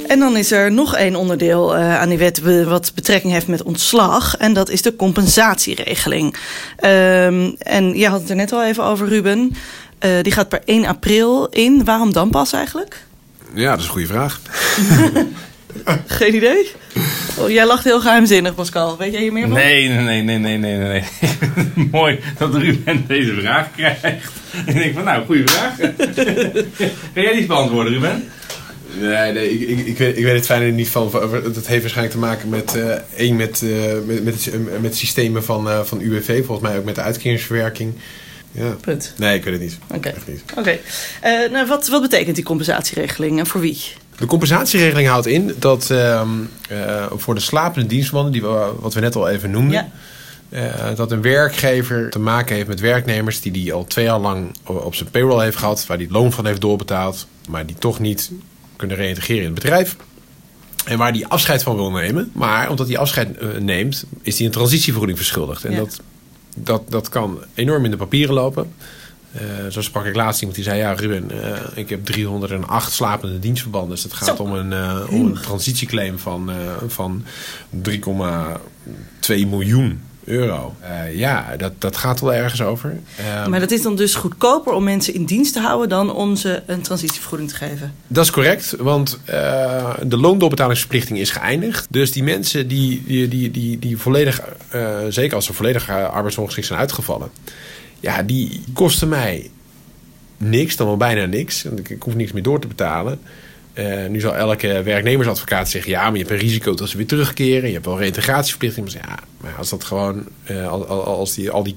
En 0.07 0.19
dan 0.19 0.37
is 0.37 0.51
er 0.51 0.71
nog 0.71 0.95
één 0.95 1.15
onderdeel 1.15 1.75
eh, 1.75 1.99
aan 1.99 2.09
die 2.09 2.17
wet 2.17 2.63
wat 2.63 2.91
betrekking 2.95 3.33
heeft 3.33 3.47
met 3.47 3.63
ontslag. 3.63 4.37
En 4.37 4.53
dat 4.53 4.69
is 4.69 4.81
de 4.81 4.95
compensatieregeling. 4.95 6.35
Ehm, 6.77 7.51
en 7.57 7.97
jij 7.97 8.09
had 8.09 8.19
het 8.19 8.29
er 8.29 8.35
net 8.35 8.51
al 8.51 8.63
even 8.63 8.83
over, 8.83 9.07
Ruben. 9.07 9.55
Eh, 9.99 10.11
die 10.21 10.31
gaat 10.31 10.49
per 10.49 10.61
1 10.65 10.85
april 10.85 11.47
in. 11.47 11.83
Waarom 11.83 12.13
dan 12.13 12.29
pas 12.29 12.53
eigenlijk? 12.53 13.05
Ja, 13.53 13.69
dat 13.69 13.79
is 13.79 13.85
een 13.85 13.91
goede 13.91 14.07
vraag. 14.07 14.39
Geen 16.07 16.35
idee. 16.35 16.71
Oh, 17.37 17.49
jij 17.49 17.65
lacht 17.65 17.83
heel 17.83 18.01
geheimzinnig, 18.01 18.55
Pascal. 18.55 18.97
Weet 18.97 19.11
jij 19.11 19.21
hier 19.21 19.33
meer 19.33 19.47
van? 19.47 19.53
Nee, 19.53 19.87
nee, 19.89 20.21
nee, 20.21 20.37
nee, 20.37 20.57
nee, 20.57 20.57
nee, 20.57 20.77
nee. 20.77 21.03
Mooi 21.91 22.19
dat 22.37 22.55
Ruben 22.55 23.05
deze 23.07 23.33
vraag 23.33 23.71
krijgt. 23.75 24.03
En 24.03 24.19
ik 24.65 24.73
denk 24.73 24.93
van, 24.93 25.03
nou, 25.03 25.25
goede 25.25 25.47
vraag. 25.47 25.77
Kan 27.13 27.23
jij 27.23 27.33
die 27.33 27.45
beantwoorden, 27.45 27.93
Ruben? 27.93 28.29
Nee, 28.99 29.31
nee 29.31 29.59
ik, 29.59 29.77
ik, 29.77 29.85
ik, 29.85 29.97
weet, 29.97 30.17
ik 30.17 30.23
weet 30.23 30.35
het 30.35 30.45
fijne 30.45 30.71
niet 30.71 30.89
van. 30.89 31.11
Dat 31.53 31.67
heeft 31.67 31.81
waarschijnlijk 31.81 32.11
te 32.11 32.17
maken 32.17 32.49
met 32.49 32.75
eh, 32.75 32.91
één 33.15 33.35
met, 33.35 33.61
eh, 33.61 33.93
met, 34.05 34.23
met, 34.23 34.45
het, 34.45 34.81
met 34.81 34.95
systemen 34.95 35.43
van, 35.43 35.69
eh, 35.69 35.83
van 35.83 36.01
UWV. 36.01 36.45
Volgens 36.45 36.67
mij 36.67 36.77
ook 36.77 36.85
met 36.85 36.95
de 36.95 37.01
uitkeringsverwerking. 37.01 37.93
Ja. 38.57 38.75
Punt. 38.81 39.13
Nee, 39.17 39.37
ik 39.37 39.43
weet 39.43 39.53
het 39.53 39.61
niet. 39.61 39.77
Oké. 39.87 40.13
Oké. 40.57 40.79
Eh, 41.21 41.49
nou, 41.51 41.67
wat, 41.67 41.87
wat 41.87 42.01
betekent 42.01 42.35
die 42.35 42.43
compensatieregeling 42.43 43.39
en 43.39 43.47
voor 43.47 43.61
wie? 43.61 43.81
De 44.17 44.25
compensatieregeling 44.25 45.07
houdt 45.07 45.25
in 45.25 45.55
dat 45.59 45.89
ehm, 45.89 46.29
eh, 46.69 47.05
voor 47.15 47.35
de 47.35 47.41
slapende 47.41 47.87
dienstmannen, 47.87 48.31
die 48.31 48.41
we, 48.41 48.71
wat 48.79 48.93
we 48.93 48.99
net 48.99 49.15
al 49.15 49.29
even 49.29 49.51
noemden, 49.51 49.91
Ja. 50.49 50.59
eh, 50.89 50.95
dat 50.95 51.11
een 51.11 51.21
werkgever 51.21 52.09
te 52.09 52.19
maken 52.19 52.55
heeft 52.55 52.67
met 52.67 52.79
werknemers 52.79 53.41
die 53.41 53.51
die 53.51 53.73
al 53.73 53.85
twee 53.85 54.05
jaar 54.05 54.19
lang 54.19 54.55
op 54.63 54.95
zijn 54.95 55.09
payroll 55.09 55.43
heeft 55.43 55.57
gehad, 55.57 55.85
waar 55.85 55.97
die 55.97 56.05
het 56.07 56.15
loon 56.15 56.31
van 56.31 56.45
heeft 56.45 56.61
doorbetaald, 56.61 57.27
maar 57.49 57.65
die 57.65 57.75
toch 57.79 57.99
niet 57.99 58.31
kunnen 58.75 58.97
reïntegreren 58.97 59.43
in 59.43 59.51
het 59.51 59.61
bedrijf. 59.61 59.95
En 60.85 60.97
waar 60.97 61.13
die 61.13 61.27
afscheid 61.27 61.63
van 61.63 61.75
wil 61.75 61.91
nemen. 61.91 62.31
Maar 62.33 62.69
omdat 62.69 62.87
hij 62.87 62.97
afscheid 62.97 63.37
eh, 63.37 63.47
neemt, 63.59 64.05
is 64.21 64.37
hij 64.37 64.45
een 64.45 64.51
transitievergoeding 64.51 65.17
verschuldigd. 65.17 65.63
En 65.65 65.71
Ja. 65.71 65.77
dat, 65.77 65.99
dat, 66.55 66.81
dat 66.89 67.09
kan 67.09 67.39
enorm 67.53 67.85
in 67.85 67.91
de 67.91 67.97
papieren 67.97 68.35
lopen. 68.35 68.73
Eh, 69.31 69.41
zo 69.69 69.81
sprak 69.81 70.05
ik 70.05 70.15
laatst 70.15 70.39
iemand 70.39 70.55
die 70.57 70.67
zei: 70.67 70.79
Ja, 70.79 70.91
Ruben, 70.91 71.43
eh, 71.43 71.59
ik 71.73 71.89
heb 71.89 72.05
308 72.05 72.91
slapende 72.91 73.39
dienstverbanden. 73.39 73.89
Dus 73.89 74.03
het 74.03 74.13
gaat 74.13 74.37
Zo. 74.37 74.43
om 74.43 74.53
een, 74.53 74.73
eh, 74.73 75.01
om 75.09 75.25
een 75.25 75.41
transitieclaim 75.41 76.19
van, 76.19 76.51
van 76.87 77.23
3,2 77.69 79.47
miljoen 79.47 80.01
euro. 80.23 80.75
Ja, 81.13 81.55
dat, 81.57 81.71
dat 81.77 81.97
gaat 81.97 82.19
wel 82.19 82.33
ergens 82.33 82.61
over. 82.61 82.99
Ehm, 83.17 83.49
Maar 83.49 83.59
dat 83.59 83.71
is 83.71 83.81
dan 83.81 83.95
dus 83.95 84.15
goedkoper 84.15 84.73
om 84.73 84.83
mensen 84.83 85.13
in 85.13 85.25
dienst 85.25 85.53
te 85.53 85.59
houden 85.59 85.89
dan 85.89 86.13
om 86.13 86.35
ze 86.35 86.61
een 86.65 86.81
transitievergoeding 86.81 87.49
te 87.49 87.55
geven. 87.55 87.93
Dat 88.07 88.23
is 88.23 88.31
correct, 88.31 88.75
want 88.79 89.19
de 90.05 90.17
loondoorbetalingsverplichting 90.17 91.19
is 91.19 91.31
geëindigd. 91.31 91.87
Dus 91.89 92.11
die 92.11 92.23
mensen 92.23 92.67
die, 92.67 93.03
die, 93.05 93.27
die, 93.27 93.51
die, 93.51 93.79
die 93.79 93.97
volledig, 93.97 94.41
zeker 95.09 95.35
als 95.35 95.45
ze 95.45 95.53
volledig 95.53 95.89
arbeidsongeschikt 95.89 96.67
zijn 96.67 96.79
uitgevallen, 96.79 97.29
ja, 97.99 98.23
die 98.23 98.63
kosten 98.73 99.09
mij 99.09 99.49
niks, 100.37 100.75
dan 100.75 100.87
wel 100.87 100.97
bijna 100.97 101.25
niks. 101.25 101.63
Ik, 101.63 101.89
ik 101.89 102.03
hoef 102.03 102.15
niks 102.15 102.31
meer 102.31 102.43
door 102.43 102.59
te 102.59 102.67
betalen. 102.67 103.19
Uh, 103.73 104.07
nu 104.07 104.19
zal 104.19 104.35
elke 104.35 104.83
werknemersadvocaat 104.83 105.69
zeggen: 105.69 105.91
ja, 105.91 106.03
maar 106.03 106.11
je 106.11 106.25
hebt 106.25 106.31
een 106.31 106.37
risico 106.37 106.73
dat 106.73 106.89
ze 106.89 106.97
weer 106.97 107.07
terugkeren. 107.07 107.67
Je 107.67 107.73
hebt 107.73 107.85
wel 107.85 107.99
reïntegratieverplichting. 107.99 108.93
Maar 108.93 109.03
ja, 109.07 109.19
maar 109.37 109.53
als 109.57 109.69
dat 109.69 109.83
gewoon, 109.83 110.27
uh, 110.51 110.67
als 110.91 111.33
die, 111.33 111.51
al 111.51 111.63
die 111.63 111.75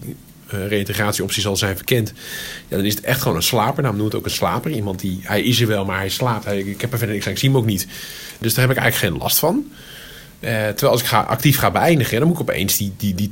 uh, 0.55 0.67
reïntegratieopties 0.67 1.47
al 1.47 1.57
zijn 1.57 1.77
verkend, 1.77 2.13
ja, 2.69 2.77
dan 2.77 2.85
is 2.85 2.95
het 2.95 3.05
echt 3.05 3.23
gewoon 3.23 3.37
een 3.37 3.43
slaper. 3.43 3.83
Nou, 3.83 3.95
noemt 3.97 4.13
het 4.13 4.21
ook 4.21 4.27
een 4.27 4.35
slaper. 4.35 4.71
Iemand 4.71 5.01
die, 5.01 5.21
hij 5.23 5.43
is 5.43 5.61
er 5.61 5.67
wel, 5.67 5.85
maar 5.85 5.99
hij 5.99 6.09
slaapt. 6.09 6.47
Ik 6.47 6.81
heb 6.81 6.93
er 6.93 6.99
verder 6.99 7.15
niks 7.15 7.27
aan, 7.27 7.33
ik 7.33 7.39
zie 7.39 7.49
hem 7.49 7.59
ook 7.59 7.67
niet. 7.67 7.87
Dus 8.39 8.55
daar 8.55 8.67
heb 8.67 8.77
ik 8.77 8.83
eigenlijk 8.83 9.13
geen 9.13 9.23
last 9.23 9.39
van. 9.39 9.65
Uh, 10.41 10.51
terwijl 10.51 10.93
als 10.93 11.03
ik 11.03 11.13
actief 11.13 11.59
ga 11.59 11.71
beëindigen, 11.71 12.19
dan 12.19 12.29
moet 12.29 12.37
ik 12.37 12.43
opeens 12.43 12.77
die, 12.77 12.93
die, 12.97 13.15
die 13.15 13.31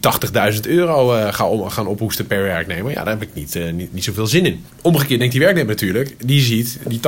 80.000 0.54 0.60
euro 0.60 1.16
uh, 1.16 1.32
gaan, 1.32 1.70
gaan 1.70 1.86
ophoesten 1.86 2.26
per 2.26 2.42
werknemer. 2.42 2.90
Ja, 2.90 3.04
daar 3.04 3.18
heb 3.18 3.22
ik 3.22 3.34
niet, 3.34 3.54
uh, 3.54 3.72
niet, 3.72 3.92
niet 3.92 4.04
zoveel 4.04 4.26
zin 4.26 4.46
in. 4.46 4.64
Omgekeerd 4.82 5.18
denkt 5.18 5.34
die 5.34 5.42
werknemer 5.42 5.70
natuurlijk, 5.70 6.14
die 6.26 6.40
ziet 6.40 6.78
die 6.86 7.00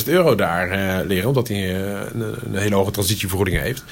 80.000 0.00 0.06
euro 0.06 0.34
daar 0.34 1.04
liggen, 1.06 1.28
omdat 1.28 1.48
hij 1.48 1.74
een, 1.74 2.20
een, 2.44 2.56
hele 2.56 2.74
hoge 2.74 2.90
transitievergoeding 2.90 3.60
heeft. 3.60 3.84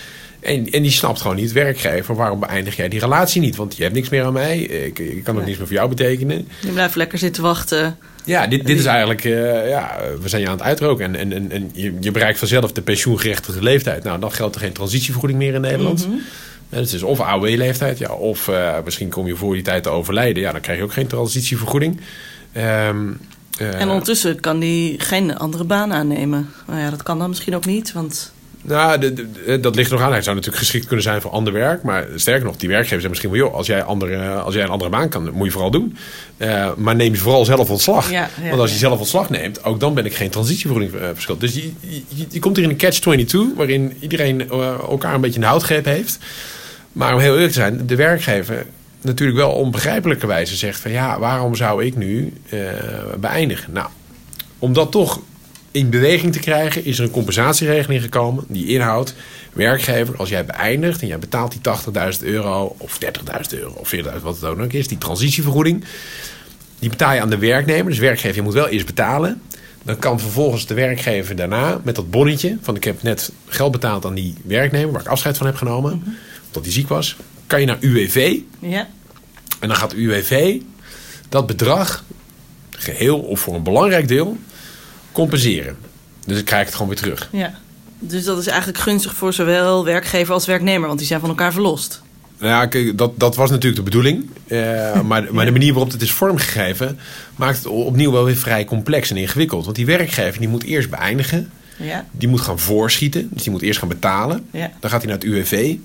En, 0.46 0.70
en 0.70 0.82
die 0.82 0.90
snapt 0.90 1.20
gewoon 1.20 1.36
niet, 1.36 1.52
werkgever, 1.52 2.14
waarom 2.14 2.40
beëindig 2.40 2.76
jij 2.76 2.88
die 2.88 3.00
relatie 3.00 3.40
niet? 3.40 3.56
Want 3.56 3.76
je 3.76 3.82
hebt 3.82 3.94
niks 3.94 4.08
meer 4.08 4.24
aan 4.24 4.32
mij, 4.32 4.58
ik, 4.58 4.98
ik 4.98 5.24
kan 5.24 5.38
ook 5.38 5.44
niks 5.44 5.58
meer 5.58 5.66
voor 5.66 5.76
jou 5.76 5.88
betekenen. 5.88 6.48
Je 6.60 6.70
blijft 6.70 6.94
lekker 6.94 7.18
zitten 7.18 7.42
wachten. 7.42 7.98
Ja, 8.24 8.46
dit, 8.46 8.66
dit 8.66 8.78
is 8.78 8.84
eigenlijk, 8.84 9.24
uh, 9.24 9.68
ja, 9.68 9.98
we 10.20 10.28
zijn 10.28 10.42
je 10.42 10.48
aan 10.48 10.56
het 10.56 10.62
uitroken. 10.62 11.04
En, 11.04 11.14
en, 11.16 11.32
en, 11.32 11.50
en 11.50 11.70
je, 11.72 11.94
je, 12.00 12.10
bereikt 12.10 12.38
vanzelf 12.38 12.72
de 12.72 12.82
pensioengerechtigde 12.82 13.62
leeftijd. 13.62 14.04
Nou, 14.04 14.20
dan 14.20 14.32
geldt 14.32 14.54
er 14.54 14.60
geen 14.60 14.72
transitievergoeding 14.72 15.38
meer 15.38 15.54
in 15.54 15.60
Nederland. 15.60 16.06
Mm 16.06 16.12
-hmm. 16.12 16.22
Het 16.68 16.92
is 16.92 17.02
of 17.02 17.20
AOW-leeftijd, 17.20 17.98
ja, 17.98 18.12
of 18.12 18.48
uh, 18.48 18.76
misschien 18.84 19.08
kom 19.08 19.26
je 19.26 19.36
voor 19.36 19.54
die 19.54 19.62
tijd 19.62 19.82
te 19.82 19.88
overlijden. 19.88 20.42
Ja, 20.42 20.52
dan 20.52 20.60
krijg 20.60 20.78
je 20.78 20.84
ook 20.84 20.92
geen 20.92 21.06
transitievergoeding. 21.06 22.00
Um, 22.56 23.18
uh, 23.60 23.80
en 23.80 23.88
ondertussen 23.88 24.40
kan 24.40 24.58
die 24.58 25.00
geen 25.00 25.36
andere 25.36 25.64
baan 25.64 25.92
aannemen. 25.92 26.50
Nou 26.66 26.80
ja, 26.80 26.90
dat 26.90 27.02
kan 27.02 27.18
dan 27.18 27.28
misschien 27.28 27.54
ook 27.54 27.66
niet, 27.66 27.92
want... 27.92 28.34
Nou, 28.66 28.98
de, 28.98 29.12
de, 29.12 29.60
dat 29.60 29.74
ligt 29.74 29.90
nog 29.90 30.00
aan. 30.00 30.12
Hij 30.12 30.22
zou 30.22 30.36
natuurlijk 30.36 30.62
geschikt 30.62 30.86
kunnen 30.86 31.04
zijn 31.04 31.20
voor 31.20 31.30
ander 31.30 31.52
werk. 31.52 31.82
Maar 31.82 32.06
sterker 32.14 32.44
nog, 32.44 32.56
die 32.56 32.68
werkgevers 32.68 33.02
hebben 33.02 33.10
misschien 33.10 33.30
wel... 33.30 33.40
joh, 33.40 33.54
als 33.54 33.66
jij, 33.66 33.82
andere, 33.82 34.34
als 34.34 34.54
jij 34.54 34.62
een 34.62 34.70
andere 34.70 34.90
baan 34.90 35.08
kan, 35.08 35.30
moet 35.32 35.46
je 35.46 35.52
vooral 35.52 35.70
doen. 35.70 35.96
Uh, 36.36 36.70
maar 36.76 36.96
neem 36.96 37.12
je 37.12 37.18
vooral 37.18 37.44
zelf 37.44 37.70
ontslag. 37.70 38.10
Ja, 38.10 38.28
ja, 38.42 38.48
Want 38.48 38.60
als 38.60 38.72
je 38.72 38.78
zelf 38.78 38.98
ontslag 38.98 39.30
neemt, 39.30 39.64
ook 39.64 39.80
dan 39.80 39.94
ben 39.94 40.04
ik 40.04 40.14
geen 40.14 40.30
transitievergoeding 40.30 40.94
uh, 40.94 41.08
verschuld. 41.12 41.40
Dus 41.40 41.54
je, 41.54 41.72
je, 41.80 42.26
je, 42.28 42.38
komt 42.38 42.56
hier 42.56 42.64
in 42.64 42.70
een 42.70 42.76
catch-22... 42.76 43.56
waarin 43.56 43.96
iedereen 44.00 44.40
uh, 44.52 44.68
elkaar 44.68 45.14
een 45.14 45.20
beetje 45.20 45.40
een 45.40 45.46
houtgreep 45.46 45.84
heeft. 45.84 46.18
Maar 46.92 47.14
om 47.14 47.20
heel 47.20 47.34
eerlijk 47.34 47.52
te 47.52 47.58
zijn, 47.58 47.86
de 47.86 47.96
werkgever 47.96 48.66
natuurlijk 49.00 49.38
wel 49.38 49.50
onbegrijpelijke 49.50 50.26
wijze 50.26 50.56
zegt... 50.56 50.80
van 50.80 50.90
ja, 50.90 51.18
waarom 51.18 51.54
zou 51.54 51.84
ik 51.84 51.96
nu 51.96 52.32
beëindigen? 53.18 53.72
Nou, 53.72 53.88
omdat 54.58 54.90
toch 54.90 55.20
in 55.76 55.90
beweging 55.90 56.32
te 56.32 56.38
krijgen, 56.38 56.84
is 56.84 56.98
er 56.98 57.04
een 57.04 57.10
compensatieregeling 57.10 58.02
gekomen 58.02 58.44
die 58.48 58.66
inhoudt: 58.66 59.14
werkgever, 59.52 60.16
als 60.16 60.28
jij 60.28 60.44
beëindigt 60.44 61.00
en 61.00 61.06
jij 61.06 61.18
betaalt 61.18 61.52
die 61.52 61.60
80.000 62.18 62.24
euro 62.24 62.76
of 62.78 62.98
30.000 63.04 63.58
euro 63.58 63.72
of 63.76 63.94
40.000, 63.94 64.02
wat 64.22 64.34
het 64.34 64.44
ook 64.44 64.56
nog 64.56 64.66
is, 64.66 64.88
die 64.88 64.98
transitievergoeding, 64.98 65.84
die 66.78 66.90
betaal 66.90 67.12
je 67.12 67.20
aan 67.20 67.30
de 67.30 67.38
werknemer. 67.38 67.90
Dus 67.90 67.98
werkgever, 67.98 68.36
je 68.36 68.42
moet 68.42 68.52
wel 68.52 68.68
eerst 68.68 68.86
betalen. 68.86 69.40
Dan 69.82 69.98
kan 69.98 70.20
vervolgens 70.20 70.66
de 70.66 70.74
werkgever 70.74 71.36
daarna 71.36 71.80
met 71.84 71.94
dat 71.94 72.10
bonnetje 72.10 72.58
van 72.62 72.76
ik 72.76 72.84
heb 72.84 73.02
net 73.02 73.32
geld 73.46 73.72
betaald 73.72 74.04
aan 74.04 74.14
die 74.14 74.34
werknemer 74.44 74.92
waar 74.92 75.00
ik 75.00 75.08
afscheid 75.08 75.36
van 75.36 75.46
heb 75.46 75.56
genomen, 75.56 75.92
mm 75.92 76.02
-hmm. 76.04 76.16
omdat 76.46 76.64
hij 76.64 76.72
ziek 76.72 76.88
was, 76.88 77.16
kan 77.46 77.60
je 77.60 77.66
naar 77.66 77.78
UWV. 77.80 78.38
Ja. 78.58 78.88
En 79.60 79.68
dan 79.68 79.76
gaat 79.76 79.92
UWV 79.92 80.60
dat 81.28 81.46
bedrag 81.46 82.04
geheel 82.70 83.18
of 83.18 83.40
voor 83.40 83.54
een 83.54 83.62
belangrijk 83.62 84.08
deel 84.08 84.36
compenseren. 85.16 85.76
Dus 86.26 86.38
ik 86.38 86.44
krijg 86.44 86.64
het 86.64 86.74
gewoon 86.74 86.88
weer 86.88 86.98
terug. 86.98 87.28
Ja. 87.32 87.54
Dus 87.98 88.24
dat 88.24 88.38
is 88.38 88.46
eigenlijk 88.46 88.78
gunstig 88.78 89.14
voor 89.14 89.32
zowel 89.32 89.84
werkgever 89.84 90.34
als 90.34 90.46
werknemer, 90.46 90.86
want 90.86 90.98
die 90.98 91.08
zijn 91.08 91.20
van 91.20 91.28
elkaar 91.28 91.52
verlost. 91.52 92.02
Nou 92.38 92.50
ja, 92.50 92.66
kijk, 92.66 92.98
dat, 92.98 93.18
dat 93.18 93.36
was 93.36 93.50
natuurlijk 93.50 93.76
de 93.76 93.90
bedoeling. 93.90 94.30
Uh, 94.46 95.00
maar, 95.08 95.26
maar 95.34 95.44
de 95.44 95.50
manier 95.50 95.72
waarop 95.72 95.92
het 95.92 96.02
is 96.02 96.12
vormgegeven 96.12 96.98
maakt 97.36 97.56
het 97.56 97.66
opnieuw 97.66 98.12
wel 98.12 98.24
weer 98.24 98.36
vrij 98.36 98.64
complex 98.64 99.10
en 99.10 99.16
ingewikkeld. 99.16 99.64
Want 99.64 99.76
die 99.76 99.86
werkgever 99.86 100.38
die 100.38 100.48
moet 100.48 100.64
eerst 100.64 100.90
beëindigen. 100.90 101.50
Ja. 101.78 102.06
Die 102.10 102.28
moet 102.28 102.40
gaan 102.40 102.58
voorschieten. 102.58 103.28
Dus 103.32 103.42
die 103.42 103.52
moet 103.52 103.62
eerst 103.62 103.78
gaan 103.78 103.88
betalen. 103.88 104.46
Ja. 104.50 104.70
Dan 104.80 104.90
gaat 104.90 105.02
hij 105.02 105.10
naar 105.10 105.18
het 105.18 105.28
UWV. 105.28 105.76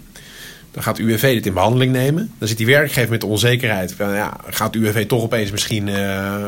Dan 0.71 0.83
gaat 0.83 0.97
UWV 0.97 1.33
dit 1.33 1.45
in 1.45 1.53
behandeling 1.53 1.91
nemen. 1.91 2.31
Dan 2.37 2.47
zit 2.47 2.57
die 2.57 2.65
werkgever 2.65 3.09
met 3.09 3.21
de 3.21 3.27
onzekerheid. 3.27 3.93
Van, 3.93 4.13
ja, 4.13 4.37
gaat 4.49 4.75
UWV 4.75 5.07
toch 5.07 5.23
opeens 5.23 5.51
misschien 5.51 5.87
uh, 5.87 6.47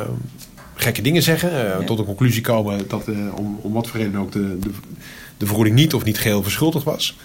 gekke 0.83 1.01
dingen 1.01 1.23
zeggen. 1.23 1.51
Uh, 1.51 1.57
ja. 1.57 1.83
Tot 1.83 1.99
een 1.99 2.05
conclusie 2.05 2.41
komen 2.41 2.87
dat 2.87 3.07
uh, 3.07 3.35
om, 3.35 3.59
om 3.61 3.73
wat 3.73 3.87
voor 3.87 3.99
reden 3.99 4.19
ook 4.19 4.31
de, 4.31 4.59
de, 4.59 4.69
de 5.37 5.45
vergoeding 5.45 5.75
niet 5.75 5.93
of 5.93 6.03
niet 6.03 6.17
geheel 6.17 6.43
verschuldigd 6.43 6.85
was. 6.85 7.17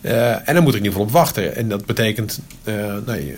Uh, 0.00 0.48
en 0.48 0.54
dan 0.54 0.62
moet 0.62 0.74
ik 0.74 0.78
in 0.78 0.84
ieder 0.84 0.92
geval 0.92 1.06
op 1.06 1.10
wachten. 1.10 1.56
En 1.56 1.68
dat 1.68 1.86
betekent, 1.86 2.40
nee, 3.06 3.36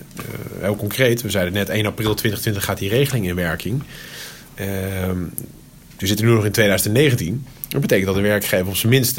heel 0.61 0.77
concreet, 0.77 1.23
we 1.23 1.31
zeiden 1.31 1.53
net 1.53 1.69
1 1.69 1.87
april 1.87 2.15
2020 2.15 2.65
gaat 2.65 2.79
die 2.79 2.89
regeling 2.89 3.27
in 3.27 3.35
werking. 3.35 3.83
Ehm, 4.55 5.19
we 5.99 6.07
zitten 6.07 6.27
nu 6.27 6.33
nog 6.33 6.45
in 6.45 6.53
2019. 6.53 7.47
Dat 7.69 7.81
betekent 7.81 8.07
dat 8.07 8.15
de 8.17 8.21
werkgever 8.21 8.67
op 8.67 8.77
zijn 8.77 8.93
minst 8.93 9.19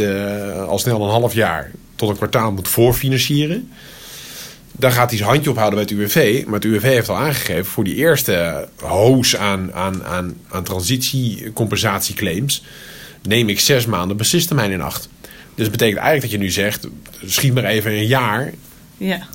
al 0.68 0.80
snel 0.80 1.04
een 1.04 1.10
half 1.10 1.34
jaar 1.34 1.72
tot 1.96 2.10
een 2.10 2.16
kwartaal 2.16 2.52
moet 2.52 2.68
voorfinancieren. 2.68 3.70
Dan 4.82 4.92
gaat 4.92 5.10
hij 5.10 5.18
zijn 5.18 5.30
handje 5.30 5.50
ophouden 5.50 5.80
bij 5.80 5.88
het 5.90 6.00
UWV. 6.00 6.44
Maar 6.46 6.54
het 6.54 6.64
UWV 6.64 6.82
heeft 6.82 7.10
al 7.10 7.18
aangegeven 7.18 7.66
voor 7.66 7.84
die 7.84 7.96
eerste 7.96 8.68
hoos 8.80 9.36
aan, 9.36 9.74
aan, 9.74 10.04
aan, 10.04 10.38
aan 10.50 10.64
transitiecompensatieclaims. 10.64 12.64
neem 13.22 13.50
ik 13.50 13.60
zes 13.60 13.86
maanden 13.86 14.18
beslisttermijn 14.18 14.72
in 14.72 14.82
acht. 14.82 15.10
Dus 15.56 15.70
dat 15.70 15.72
betekent 15.72 16.00
eigenlijk 16.00 16.22
dat 16.22 16.32
je 16.32 16.38
nu 16.38 16.52
zegt: 16.52 16.88
schiet 17.26 17.54
maar 17.54 17.64
even 17.64 17.92
een 17.92 18.08
jaar 18.08 18.54
ja, 19.08 19.28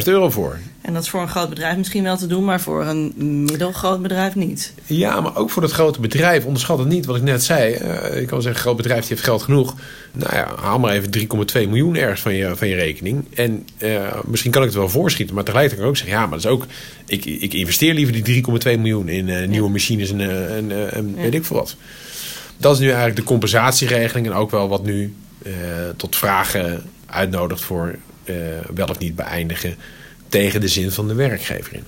80.000 0.00 0.04
euro 0.04 0.30
voor. 0.30 0.58
En 0.80 0.92
dat 0.94 1.02
is 1.02 1.08
voor 1.08 1.20
een 1.20 1.28
groot 1.28 1.48
bedrijf 1.48 1.76
misschien 1.76 2.02
wel 2.02 2.16
te 2.16 2.26
doen, 2.26 2.44
maar 2.44 2.60
voor 2.60 2.84
een 2.84 3.12
middelgroot 3.44 4.02
bedrijf 4.02 4.34
niet. 4.34 4.72
Ja, 4.86 5.20
maar 5.20 5.36
ook 5.36 5.50
voor 5.50 5.62
dat 5.62 5.70
grote 5.70 6.00
bedrijf. 6.00 6.44
Onderschat 6.44 6.78
het 6.78 6.88
niet 6.88 7.06
wat 7.06 7.16
ik 7.16 7.22
net 7.22 7.44
zei. 7.44 7.74
Uh, 7.74 8.20
ik 8.20 8.26
kan 8.26 8.42
zeggen, 8.42 8.60
groot 8.60 8.76
bedrijf 8.76 9.00
die 9.00 9.08
heeft 9.08 9.22
geld 9.22 9.42
genoeg. 9.42 9.74
Nou 10.12 10.34
ja, 10.34 10.54
haal 10.60 10.78
maar 10.78 10.92
even 10.92 11.10
3,2 11.18 11.26
miljoen 11.54 11.96
ergens 11.96 12.20
van 12.20 12.34
je, 12.34 12.56
van 12.56 12.68
je 12.68 12.74
rekening. 12.74 13.24
En 13.34 13.66
uh, 13.78 14.12
misschien 14.24 14.50
kan 14.50 14.62
ik 14.62 14.68
het 14.68 14.76
wel 14.76 14.88
voorschieten, 14.88 15.34
maar 15.34 15.44
tegelijkertijd 15.44 15.80
kan 15.80 15.90
ik 15.90 15.96
ook 15.96 16.06
zeggen... 16.06 16.22
ja, 16.22 16.26
maar 16.26 16.38
dat 16.38 16.46
is 16.46 16.56
ook... 16.56 16.66
Ik, 17.06 17.24
ik 17.24 17.54
investeer 17.54 17.94
liever 17.94 18.22
die 18.22 18.44
3,2 18.44 18.50
miljoen 18.64 19.08
in 19.08 19.28
uh, 19.28 19.46
nieuwe 19.46 19.66
ja. 19.66 19.72
machines 19.72 20.10
en, 20.10 20.20
en, 20.20 20.92
en 20.92 21.12
ja. 21.16 21.22
weet 21.22 21.34
ik 21.34 21.44
veel 21.44 21.56
wat. 21.56 21.76
Dat 22.56 22.74
is 22.74 22.80
nu 22.80 22.86
eigenlijk 22.86 23.16
de 23.16 23.22
compensatieregeling 23.22 24.26
en 24.26 24.32
ook 24.32 24.50
wel 24.50 24.68
wat 24.68 24.84
nu 24.84 25.14
tot 25.96 26.16
vragen 26.16 26.82
uitnodigt 27.06 27.60
voor 27.60 27.94
wel 28.74 28.86
of 28.86 28.98
niet 28.98 29.16
beëindigen 29.16 29.76
tegen 30.28 30.60
de 30.60 30.68
zin 30.68 30.90
van 30.90 31.08
de 31.08 31.14
werkgever 31.14 31.74
in. 31.74 31.84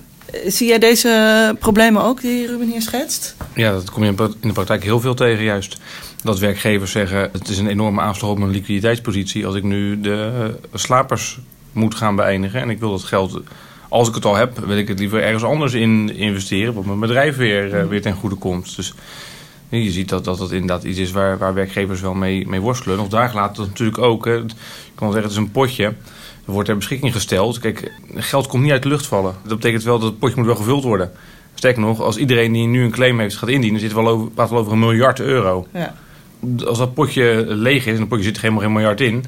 Zie 0.51 0.67
jij 0.67 0.79
deze 0.79 1.55
problemen 1.59 2.03
ook 2.03 2.21
die 2.21 2.47
Ruben 2.47 2.67
hier 2.67 2.81
schetst? 2.81 3.35
Ja, 3.55 3.71
dat 3.71 3.91
kom 3.91 4.03
je 4.03 4.09
in 4.09 4.47
de 4.47 4.53
praktijk 4.53 4.83
heel 4.83 4.99
veel 4.99 5.13
tegen 5.13 5.43
juist. 5.43 5.77
Dat 6.23 6.39
werkgevers 6.39 6.91
zeggen, 6.91 7.29
het 7.31 7.49
is 7.49 7.57
een 7.57 7.67
enorme 7.67 8.01
aanslag 8.01 8.31
op 8.31 8.37
mijn 8.37 8.51
liquiditeitspositie... 8.51 9.45
als 9.45 9.55
ik 9.55 9.63
nu 9.63 10.01
de 10.01 10.51
slapers 10.73 11.39
moet 11.71 11.95
gaan 11.95 12.15
beëindigen. 12.15 12.61
En 12.61 12.69
ik 12.69 12.79
wil 12.79 12.91
dat 12.91 13.03
geld, 13.03 13.41
als 13.89 14.07
ik 14.07 14.15
het 14.15 14.25
al 14.25 14.35
heb, 14.35 14.59
wil 14.65 14.77
ik 14.77 14.87
het 14.87 14.99
liever 14.99 15.23
ergens 15.23 15.43
anders 15.43 15.73
in 15.73 16.15
investeren... 16.15 16.73
wat 16.73 16.85
mijn 16.85 16.99
bedrijf 16.99 17.35
weer, 17.35 17.89
weer 17.89 18.01
ten 18.01 18.15
goede 18.15 18.35
komt. 18.35 18.75
Dus 18.75 18.93
je 19.69 19.91
ziet 19.91 20.09
dat 20.09 20.23
dat, 20.23 20.37
dat 20.37 20.51
inderdaad 20.51 20.83
iets 20.83 20.99
is 20.99 21.11
waar, 21.11 21.37
waar 21.37 21.53
werkgevers 21.53 22.01
wel 22.01 22.13
mee, 22.13 22.47
mee 22.47 22.59
worstelen. 22.59 22.99
Of 22.99 23.07
daar 23.07 23.33
laat 23.33 23.57
het 23.57 23.67
natuurlijk 23.67 23.97
ook. 23.97 24.25
Hè. 24.25 24.37
Ik 24.37 24.51
kan 24.95 25.07
wel 25.09 25.11
zeggen, 25.11 25.29
het 25.29 25.31
is 25.31 25.37
een 25.37 25.51
potje... 25.51 25.93
Er 26.45 26.51
wordt 26.51 26.67
ter 26.67 26.77
beschikking 26.77 27.13
gesteld. 27.13 27.59
Kijk, 27.59 27.91
geld 28.15 28.47
komt 28.47 28.63
niet 28.63 28.71
uit 28.71 28.83
de 28.83 28.89
lucht 28.89 29.05
vallen. 29.05 29.35
Dat 29.43 29.57
betekent 29.57 29.83
wel 29.83 29.99
dat 29.99 30.09
het 30.09 30.19
potje 30.19 30.35
moet 30.35 30.45
wel 30.45 30.55
gevuld 30.55 30.83
worden. 30.83 31.11
Sterker 31.53 31.81
nog, 31.81 32.01
als 32.01 32.17
iedereen 32.17 32.51
die 32.51 32.67
nu 32.67 32.83
een 32.83 32.91
claim 32.91 33.19
heeft 33.19 33.37
gaat 33.37 33.49
indienen, 33.49 33.79
zit 33.79 33.93
wel 33.93 34.07
over, 34.07 34.29
praat 34.31 34.49
wel 34.49 34.59
over 34.59 34.71
een 34.71 34.79
miljard 34.79 35.19
euro. 35.19 35.67
Ja. 35.73 35.95
Als 36.65 36.77
dat 36.77 36.93
potje 36.93 37.45
leeg 37.47 37.85
is 37.85 37.93
en 37.93 37.99
het 37.99 38.09
potje 38.09 38.23
zit 38.23 38.35
er 38.35 38.41
helemaal 38.41 38.63
geen 38.63 38.73
miljard 38.73 39.01
in, 39.01 39.25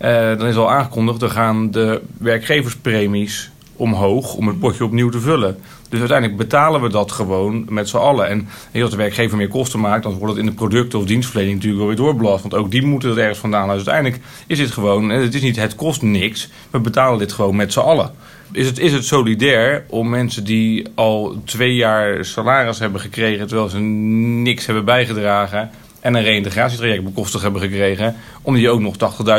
uh, 0.00 0.38
dan 0.38 0.46
is 0.46 0.56
al 0.56 0.70
aangekondigd, 0.70 1.20
dan 1.20 1.30
gaan 1.30 1.70
de 1.70 2.00
werkgeverspremies 2.18 3.50
omhoog 3.76 4.34
om 4.34 4.46
het 4.46 4.58
potje 4.58 4.84
opnieuw 4.84 5.08
te 5.08 5.20
vullen. 5.20 5.58
Dus 5.88 5.98
uiteindelijk 5.98 6.38
betalen 6.38 6.80
we 6.82 6.88
dat 6.88 7.12
gewoon 7.12 7.64
met 7.68 7.88
z'n 7.88 7.96
allen. 7.96 8.28
En 8.28 8.48
als 8.82 8.90
de 8.90 8.96
werkgever 8.96 9.36
meer 9.36 9.48
kosten 9.48 9.80
maakt, 9.80 10.02
dan 10.02 10.12
wordt 10.12 10.32
het 10.34 10.42
in 10.42 10.50
de 10.50 10.56
producten 10.56 10.98
of 10.98 11.04
dienstverlening 11.04 11.56
natuurlijk 11.56 11.82
wel 11.84 11.94
weer 11.94 12.04
doorbelast. 12.04 12.42
Want 12.42 12.54
ook 12.54 12.70
die 12.70 12.82
moeten 12.82 13.10
er 13.10 13.18
ergens 13.18 13.38
vandaan. 13.38 13.66
Dus 13.66 13.76
uiteindelijk 13.76 14.22
is 14.46 14.58
dit 14.58 14.70
gewoon, 14.70 15.08
het 15.08 15.34
is 15.34 15.42
niet 15.42 15.56
het 15.56 15.74
kost 15.74 16.02
niks. 16.02 16.48
We 16.70 16.78
betalen 16.78 17.18
dit 17.18 17.32
gewoon 17.32 17.56
met 17.56 17.72
z'n 17.72 17.78
allen. 17.78 18.10
Is 18.52 18.66
het, 18.66 18.78
is 18.78 18.92
het 18.92 19.04
solidair 19.04 19.84
om 19.88 20.08
mensen 20.08 20.44
die 20.44 20.86
al 20.94 21.42
twee 21.44 21.74
jaar 21.74 22.24
salaris 22.24 22.78
hebben 22.78 23.00
gekregen 23.00 23.46
terwijl 23.46 23.68
ze 23.68 23.78
niks 23.78 24.66
hebben 24.66 24.84
bijgedragen 24.84 25.70
en 26.00 26.14
een 26.14 26.22
reïntegratietraject 26.22 27.04
bekostigd 27.04 27.42
hebben 27.42 27.60
gekregen, 27.60 28.16
om 28.42 28.54
die 28.54 28.70
ook 28.70 28.80
nog 28.80 28.94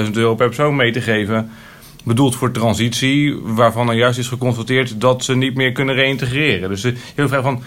80.000 0.06 0.12
euro 0.12 0.36
per 0.36 0.48
persoon 0.48 0.76
mee 0.76 0.92
te 0.92 1.02
geven? 1.02 1.52
Bedoeld 2.04 2.36
voor 2.36 2.52
transitie, 2.52 3.36
waarvan 3.44 3.86
dan 3.86 3.96
juist 3.98 4.20
is 4.20 4.28
geconstateerd 4.28 5.02
dat 5.02 5.24
ze 5.24 5.36
niet 5.36 5.56
meer 5.56 5.72
kunnen 5.72 5.96
reïntegreren. 5.96 6.70
Dus 6.70 6.84
heel 7.16 7.28
vraag 7.28 7.44
van, 7.44 7.62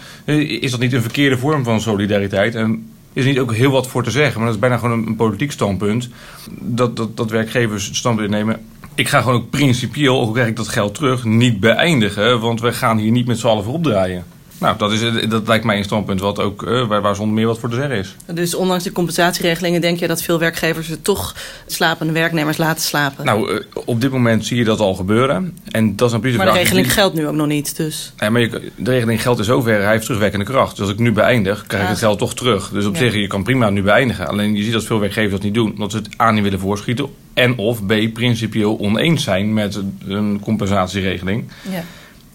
is 0.61 0.71
dat 0.71 0.81
niet 0.81 0.93
een 0.93 1.03
verkeerde 1.03 1.39
vorm 1.39 1.65
van 1.65 1.81
solidariteit? 1.81 2.55
En 2.55 2.91
is 3.13 3.23
er 3.23 3.29
niet 3.29 3.39
ook 3.39 3.55
heel 3.55 3.71
wat 3.71 3.87
voor 3.87 4.03
te 4.03 4.11
zeggen, 4.11 4.37
maar 4.37 4.47
dat 4.47 4.55
is 4.55 4.61
bijna 4.61 4.77
gewoon 4.77 5.07
een, 5.07 5.17
politiek 5.17 5.53
standpunt. 5.53 6.09
Dat, 6.51 6.97
dat, 6.97 7.17
dat 7.17 7.31
werkgevers 7.31 7.97
standpunt 7.97 8.31
nemen. 8.31 8.61
Ik 8.95 9.09
ga 9.09 9.21
gewoon 9.21 9.37
ook 9.37 9.51
principieel, 9.51 10.21
ook 10.21 10.33
krijg 10.33 10.49
ik 10.49 10.57
dat 10.57 10.69
geld 10.69 10.95
terug, 10.95 11.25
niet 11.25 11.61
beëindigen. 11.61 12.41
Want 12.41 12.61
we 12.61 12.73
gaan 12.73 12.99
hier 12.99 13.11
niet 13.11 13.27
met 13.27 13.39
z'n 13.39 13.47
allen 13.47 13.65
voor 13.65 13.75
opdraaien. 13.75 14.25
Nou, 14.63 14.79
dat, 14.79 14.93
is, 14.93 15.29
dat 15.29 15.47
lijkt 15.47 15.65
mij 15.65 15.77
een 15.77 15.85
standpunt 15.85 16.21
wat 16.21 16.39
ook, 16.39 16.63
uh, 16.63 16.87
waar, 16.87 17.03
waar 17.03 17.15
zonder 17.15 17.35
meer 17.35 17.47
wat 17.47 17.59
voor 17.59 17.69
te 17.69 17.77
zeggen 17.77 17.97
is. 17.97 18.17
Dus 18.27 18.55
ondanks 18.55 18.85
de 18.85 18.93
compensatieregelingen 18.93 19.81
denk 19.81 19.99
je 19.99 20.07
dat 20.07 20.23
veel 20.23 20.39
werkgevers 20.39 20.91
er 20.91 21.03
toch 21.03 21.35
slapende 21.67 22.13
werknemers 22.13 22.57
laten 22.57 22.83
slapen? 22.83 23.25
Nou, 23.25 23.53
uh, 23.53 23.61
op 23.85 24.01
dit 24.01 24.11
moment 24.11 24.47
zie 24.47 24.57
je 24.57 24.65
dat 24.65 24.81
al 24.81 24.95
gebeuren. 24.95 25.57
En 25.71 25.97
dat 25.97 26.09
is 26.09 26.15
een 26.15 26.21
maar 26.21 26.33
vraag. 26.33 26.53
de 26.53 26.59
regeling 26.59 26.93
geldt 26.93 27.15
nu 27.15 27.27
ook 27.27 27.35
nog 27.35 27.47
niet, 27.47 27.77
dus... 27.77 28.13
Ja, 28.17 28.31
maar 28.31 28.41
je, 28.41 28.73
de 28.77 28.91
regeling 28.91 29.23
geldt 29.23 29.39
in 29.39 29.45
zoverre, 29.45 29.83
hij 29.83 29.93
heeft 29.93 30.05
terugwerkende 30.05 30.45
kracht. 30.45 30.71
Dus 30.71 30.81
als 30.81 30.91
ik 30.91 30.99
nu 30.99 31.13
beëindig, 31.13 31.65
krijg 31.67 31.83
ik 31.83 31.89
het 31.89 31.99
geld 31.99 32.19
toch 32.19 32.35
terug. 32.35 32.69
Dus 32.69 32.85
op 32.85 32.95
ja. 32.95 33.01
zich, 33.01 33.15
je 33.15 33.27
kan 33.27 33.43
prima 33.43 33.71
nu 33.71 33.83
beëindigen. 33.83 34.29
Alleen 34.29 34.55
je 34.55 34.63
ziet 34.63 34.73
dat 34.73 34.85
veel 34.85 35.01
werkgevers 35.01 35.33
dat 35.33 35.43
niet 35.43 35.55
doen. 35.55 35.73
Omdat 35.73 35.91
ze 35.91 35.97
het 35.97 36.21
A 36.21 36.31
niet 36.31 36.43
willen 36.43 36.59
voorschieten. 36.59 37.07
En 37.35 37.57
of 37.57 37.87
B, 37.87 37.95
principieel 38.13 38.79
oneens 38.79 39.23
zijn 39.23 39.55
met 39.55 39.79
een 40.07 40.41
compensatieregeling. 40.41 41.45
Ja. 41.71 41.85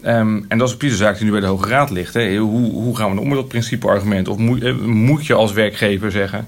Um, 0.08 0.46
en 0.48 0.58
dat 0.58 0.70
is 0.70 0.78
precies 0.78 0.98
de 0.98 1.04
zaak 1.04 1.16
die 1.16 1.26
nu 1.26 1.32
bij 1.32 1.40
de 1.40 1.46
Hoge 1.46 1.70
Raad 1.70 1.90
ligt. 1.90 2.14
Hè. 2.14 2.38
Hoe, 2.38 2.72
hoe 2.72 2.98
gaan 2.98 3.16
we 3.16 3.22
om 3.22 3.28
met 3.28 3.38
dat 3.38 3.48
principeargument? 3.48 4.28
Of 4.28 4.38
moet, 4.38 4.86
moet 4.86 5.26
je 5.26 5.34
als 5.34 5.52
werkgever 5.52 6.12
zeggen... 6.12 6.48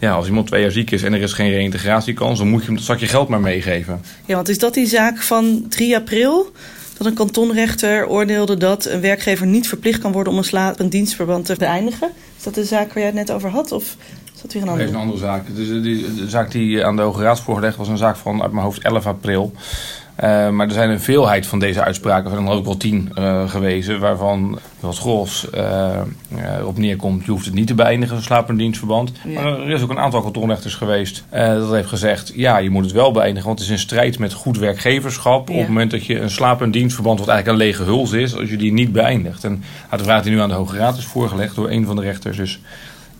Ja, 0.00 0.12
als 0.12 0.26
iemand 0.26 0.46
twee 0.46 0.62
jaar 0.62 0.70
ziek 0.70 0.90
is 0.90 1.02
en 1.02 1.12
er 1.12 1.20
is 1.20 1.32
geen 1.32 1.50
reïntegratiekans... 1.50 2.38
dan 2.38 2.48
moet 2.48 2.60
je 2.60 2.66
hem 2.66 2.76
dat 2.76 2.84
zakje 2.84 3.06
geld 3.06 3.28
maar 3.28 3.40
meegeven. 3.40 4.00
Ja, 4.24 4.34
want 4.34 4.48
is 4.48 4.58
dat 4.58 4.74
die 4.74 4.86
zaak 4.86 5.22
van 5.22 5.66
3 5.68 5.96
april? 5.96 6.52
Dat 6.98 7.06
een 7.06 7.14
kantonrechter 7.14 8.08
oordeelde 8.08 8.56
dat 8.56 8.84
een 8.84 9.00
werkgever 9.00 9.46
niet 9.46 9.68
verplicht 9.68 10.00
kan 10.00 10.12
worden... 10.12 10.32
om 10.32 10.38
een 10.38 10.44
slapend 10.44 10.92
dienstverband 10.92 11.44
te 11.44 11.54
beëindigen? 11.58 12.10
Is 12.36 12.42
dat 12.42 12.54
de 12.54 12.64
zaak 12.64 12.86
waar 12.86 12.96
jij 12.96 13.06
het 13.06 13.14
net 13.14 13.32
over 13.32 13.50
had? 13.50 13.72
Of 13.72 13.96
is 14.34 14.42
dat 14.42 14.52
weer 14.52 14.62
een 14.62 14.68
andere? 14.68 14.90
Nee, 14.90 14.94
is 14.94 15.00
een 15.00 15.08
andere 15.08 15.26
zaak. 15.26 15.56
Dus 15.56 15.68
de, 15.68 16.14
de 16.16 16.28
zaak 16.28 16.50
die 16.50 16.84
aan 16.84 16.96
de 16.96 17.02
Hoge 17.02 17.22
Raad 17.22 17.36
is 17.36 17.42
voorgelegd... 17.42 17.76
was 17.76 17.88
een 17.88 17.96
zaak 17.96 18.16
van 18.16 18.42
uit 18.42 18.52
mijn 18.52 18.64
hoofd 18.64 18.82
11 18.82 19.06
april... 19.06 19.52
Uh, 20.24 20.50
maar 20.50 20.66
er 20.66 20.72
zijn 20.72 20.90
een 20.90 21.00
veelheid 21.00 21.46
van 21.46 21.58
deze 21.58 21.82
uitspraken, 21.82 22.30
er 22.30 22.36
zijn 22.36 22.48
er 22.48 22.52
ook 22.52 22.64
wel 22.64 22.76
tien 22.76 23.12
uh, 23.18 23.50
gewezen, 23.50 24.00
waarvan 24.00 24.58
wat 24.80 24.98
gros 24.98 25.46
uh, 25.54 25.90
op 26.64 26.78
neerkomt. 26.78 27.24
Je 27.24 27.30
hoeft 27.30 27.44
het 27.44 27.54
niet 27.54 27.66
te 27.66 27.74
beëindigen, 27.74 28.16
een 28.16 28.22
slapend 28.22 28.58
dienstverband. 28.58 29.12
Ja. 29.24 29.42
Maar 29.42 29.60
er 29.60 29.70
is 29.70 29.82
ook 29.82 29.90
een 29.90 29.98
aantal 29.98 30.22
kantonrechters 30.22 30.74
geweest 30.74 31.24
dat 31.30 31.70
heeft 31.70 31.88
gezegd: 31.88 32.32
ja, 32.34 32.58
je 32.58 32.70
moet 32.70 32.84
het 32.84 32.92
wel 32.92 33.12
beëindigen, 33.12 33.46
want 33.46 33.58
het 33.58 33.68
is 33.68 33.74
in 33.74 33.80
strijd 33.80 34.18
met 34.18 34.32
goed 34.32 34.58
werkgeverschap. 34.58 35.48
Ja. 35.48 35.54
Op 35.54 35.60
het 35.60 35.68
moment 35.68 35.90
dat 35.90 36.06
je 36.06 36.20
een 36.20 36.30
slapend 36.30 36.72
dienstverband, 36.72 37.18
wat 37.18 37.28
eigenlijk 37.28 37.58
een 37.58 37.66
lege 37.66 37.82
huls 37.82 38.12
is, 38.12 38.36
als 38.36 38.50
je 38.50 38.56
die 38.56 38.72
niet 38.72 38.92
beëindigt. 38.92 39.44
En 39.44 39.62
de 39.90 40.04
vraag 40.04 40.22
die 40.22 40.32
nu 40.32 40.40
aan 40.40 40.48
de 40.48 40.54
Hoge 40.54 40.76
Raad 40.76 40.96
is 40.96 41.04
voorgelegd 41.04 41.54
door 41.54 41.70
een 41.70 41.86
van 41.86 41.96
de 41.96 42.02
rechters 42.02 42.38
is. 42.38 42.60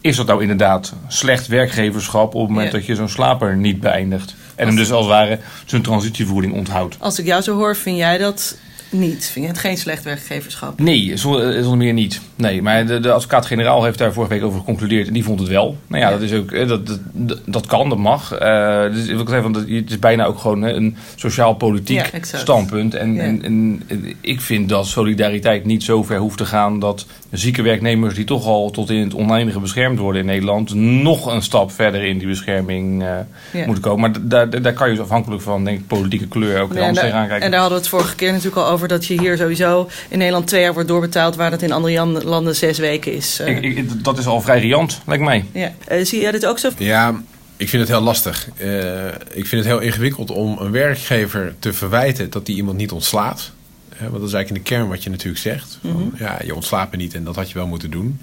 Is 0.00 0.16
dat 0.16 0.26
nou 0.26 0.42
inderdaad 0.42 0.94
slecht 1.08 1.46
werkgeverschap 1.46 2.34
op 2.34 2.40
het 2.40 2.50
moment 2.50 2.72
ja. 2.72 2.78
dat 2.78 2.86
je 2.86 2.94
zo'n 2.94 3.08
slaper 3.08 3.56
niet 3.56 3.80
beëindigt? 3.80 4.34
En 4.56 4.66
hem 4.66 4.76
dus 4.76 4.90
als 4.90 5.04
het 5.04 5.14
ware 5.14 5.38
zijn 5.66 5.82
transitievoering 5.82 6.52
onthoudt. 6.52 6.96
Als 6.98 7.18
ik 7.18 7.26
jou 7.26 7.42
zo 7.42 7.56
hoor, 7.56 7.76
vind 7.76 7.96
jij 7.96 8.18
dat 8.18 8.56
niet? 8.90 9.24
Vind 9.24 9.44
je 9.44 9.50
het 9.50 9.60
geen 9.60 9.78
slecht 9.78 10.02
werkgeverschap? 10.04 10.80
Nee, 10.80 11.16
zonder 11.16 11.76
meer 11.76 11.92
niet. 11.92 12.20
Nee, 12.36 12.62
maar 12.62 12.86
de, 12.86 13.00
de 13.00 13.12
advocaat-generaal 13.12 13.84
heeft 13.84 13.98
daar 13.98 14.12
vorige 14.12 14.32
week 14.32 14.42
over 14.42 14.58
geconcludeerd 14.58 15.06
en 15.06 15.12
die 15.12 15.24
vond 15.24 15.40
het 15.40 15.48
wel. 15.48 15.76
Nou 15.86 16.02
ja, 16.02 16.08
ja. 16.08 16.14
dat 16.14 16.22
is 16.22 16.32
ook 16.32 16.68
dat, 16.68 16.86
dat, 17.12 17.40
dat 17.44 17.66
kan, 17.66 17.88
dat 17.88 17.98
mag. 17.98 18.40
Uh, 18.42 18.82
dus 18.92 19.06
wil 19.06 19.20
ik 19.20 19.28
zeggen, 19.28 19.52
want 19.52 19.56
het 19.56 19.90
is 19.90 19.98
bijna 19.98 20.24
ook 20.24 20.38
gewoon 20.38 20.62
een 20.62 20.96
sociaal-politiek 21.14 22.10
ja, 22.12 22.38
standpunt. 22.38 22.94
En, 22.94 23.14
ja. 23.14 23.22
en, 23.22 23.42
en, 23.42 23.82
ik 24.20 24.40
vind 24.40 24.68
dat 24.68 24.86
solidariteit 24.86 25.64
niet 25.64 25.82
zo 25.82 26.02
ver 26.02 26.18
hoeft 26.18 26.38
te 26.38 26.44
gaan 26.44 26.78
dat 26.78 27.06
zieke 27.30 27.62
werknemers 27.62 28.14
die 28.14 28.24
toch 28.24 28.46
al 28.46 28.70
tot 28.70 28.90
in 28.90 29.00
het 29.00 29.14
oneindige 29.14 29.60
beschermd 29.60 29.98
worden 29.98 30.20
in 30.20 30.26
Nederland, 30.26 30.74
nog 30.74 31.26
een 31.26 31.42
stap 31.42 31.72
verder 31.72 32.04
in 32.04 32.18
die 32.18 32.28
bescherming 32.28 33.02
uh, 33.02 33.66
moeten 33.66 33.82
komen. 33.82 34.00
Maar 34.00 34.20
daar, 34.28 34.62
daar 34.62 34.72
kan 34.72 34.88
je 34.88 34.94
dus 34.94 35.04
afhankelijk 35.04 35.42
van, 35.42 35.64
denk 35.64 35.78
ik, 35.78 35.86
politieke 35.86 36.28
kleur 36.28 36.60
ook 36.60 36.76
anders 36.76 36.98
tegenaan 36.98 37.26
kijken. 37.26 37.44
En 37.44 37.50
daar 37.50 37.60
hadden 37.60 37.78
we 37.78 37.84
het 37.84 37.94
vorige 37.94 38.14
keer 38.14 38.30
natuurlijk 38.30 38.56
al 38.56 38.68
over 38.68 38.88
dat 38.88 39.06
je 39.06 39.20
hier 39.20 39.36
sowieso 39.36 39.88
in 40.08 40.18
Nederland 40.18 40.46
twee 40.46 40.62
jaar 40.62 40.72
wordt 40.72 40.88
doorbetaald, 40.88 41.36
waar 41.36 41.50
dat 41.50 41.62
in 41.62 41.72
andere 41.72 41.94
landen 41.94 42.24
zes 42.54 42.78
weken 42.78 43.12
is. 43.12 43.40
Uh. 43.40 43.48
Ik, 43.48 43.62
ik, 43.62 44.04
dat 44.04 44.18
is 44.18 44.26
al 44.26 44.40
vrij 44.40 44.60
riant, 44.60 45.00
lijkt 45.06 45.24
mij. 45.24 45.44
Ja. 45.52 45.72
Uh, 45.92 46.04
zie 46.04 46.20
jij 46.20 46.30
dit 46.30 46.46
ook 46.46 46.58
zo? 46.58 46.70
Ja, 46.78 47.22
ik 47.56 47.68
vind 47.68 47.82
het 47.82 47.90
heel 47.90 48.00
lastig. 48.00 48.48
Uh, 48.56 49.06
ik 49.08 49.46
vind 49.46 49.50
het 49.50 49.64
heel 49.64 49.78
ingewikkeld 49.78 50.30
om 50.30 50.58
een 50.58 50.70
werkgever 50.70 51.54
te 51.58 51.72
verwijten 51.72 52.30
dat 52.30 52.46
die 52.46 52.56
iemand 52.56 52.76
niet 52.76 52.92
ontslaat. 52.92 53.52
want 54.00 54.12
dat 54.12 54.28
is 54.28 54.32
eigenlijk 54.32 54.48
in 54.48 54.54
de 54.54 54.76
kern 54.76 54.88
wat 54.88 55.02
je 55.02 55.10
natuurlijk 55.10 55.42
zegt. 55.42 55.78
Van, 55.80 55.90
mm 55.90 55.96
-hmm. 55.96 56.12
Ja, 56.18 56.38
je 56.44 56.54
ontslaapt 56.54 56.90
me 56.90 56.96
niet 56.96 57.14
en 57.14 57.24
dat 57.24 57.36
had 57.36 57.48
je 57.48 57.54
wel 57.54 57.66
moeten 57.66 57.90
doen. 57.90 58.20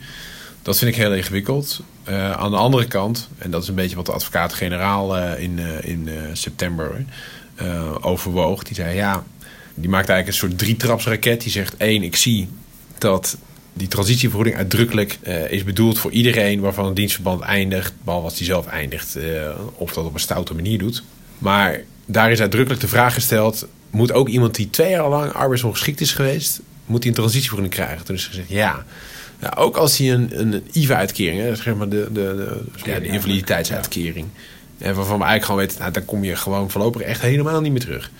Dat 0.61 0.77
vind 0.77 0.91
ik 0.91 0.97
heel 0.97 1.13
ingewikkeld. 1.13 1.81
aan 2.35 2.51
de 2.51 2.57
andere 2.57 2.85
kant, 2.85 3.29
en 3.37 3.51
dat 3.51 3.61
is 3.61 3.67
een 3.67 3.75
beetje 3.75 3.95
wat 3.95 4.05
de 4.05 4.11
advocaat-generaal 4.11 5.17
in, 5.17 5.59
in 5.81 6.09
september 6.33 7.05
overwoog. 8.01 8.63
Die 8.63 8.75
zei, 8.75 8.95
ja, 8.95 9.23
die 9.75 9.89
maakt 9.89 10.09
eigenlijk 10.09 10.27
een 10.27 10.47
soort 10.47 10.59
drietrapsraket. 10.59 11.41
Die 11.41 11.51
zegt, 11.51 11.77
één, 11.77 12.03
ik 12.03 12.15
zie 12.15 12.47
dat 12.97 13.37
die 13.73 13.87
transitievergoeding 13.87 14.55
uitdrukkelijk 14.55 15.17
uh, 15.27 15.51
is 15.51 15.63
bedoeld 15.63 15.99
voor 15.99 16.11
iedereen 16.11 16.59
waarvan 16.59 16.85
een 16.85 16.93
dienstverband 16.93 17.41
eindigt, 17.41 17.93
behalve 18.03 18.25
als 18.25 18.37
die 18.37 18.45
zelf 18.45 18.67
eindigt, 18.67 19.17
uh, 19.17 19.49
of 19.73 19.93
dat 19.93 20.05
op 20.05 20.13
een 20.13 20.19
stoute 20.19 20.53
manier 20.53 20.77
doet. 20.77 21.03
Maar 21.37 21.81
daar 22.05 22.31
is 22.31 22.39
uitdrukkelijk 22.39 22.81
de 22.81 22.87
vraag 22.87 23.13
gesteld: 23.13 23.67
moet 23.89 24.11
ook 24.11 24.29
iemand 24.29 24.55
die 24.55 24.69
twee 24.69 24.89
jaar 24.89 25.09
lang 25.09 25.31
arbeidsongeschikt 25.31 26.01
is 26.01 26.11
geweest, 26.11 26.61
moet 26.85 26.99
hij 26.99 27.07
een 27.07 27.17
transitievergoeding 27.17 27.73
krijgen? 27.73 28.05
Toen 28.05 28.15
is 28.15 28.25
gezegd 28.25 28.49
ja. 28.49 28.85
ook 29.55 29.77
als 29.77 29.97
hij 29.97 30.11
een, 30.11 30.39
een 30.39 30.63
IVA-uitkering, 30.71 31.57
zeg 31.57 31.75
maar 31.75 31.89
de, 31.89 32.07
de, 32.11 32.11
de, 32.13 32.61
ja, 32.91 32.99
de 32.99 33.05
invaliditeitsuitkering, 33.05 34.27
en 34.77 34.95
waarvan 34.95 35.19
we 35.19 35.25
eigenlijk 35.25 35.45
gewoon 35.45 35.59
weten, 35.61 35.79
nou, 35.79 35.91
dan 35.91 36.05
kom 36.05 36.23
je 36.23 36.35
gewoon 36.35 36.71
voorlopig 36.71 37.01
echt 37.01 37.21
helemaal 37.21 37.61
niet 37.61 37.71
meer 37.71 37.81
terug 37.81 38.11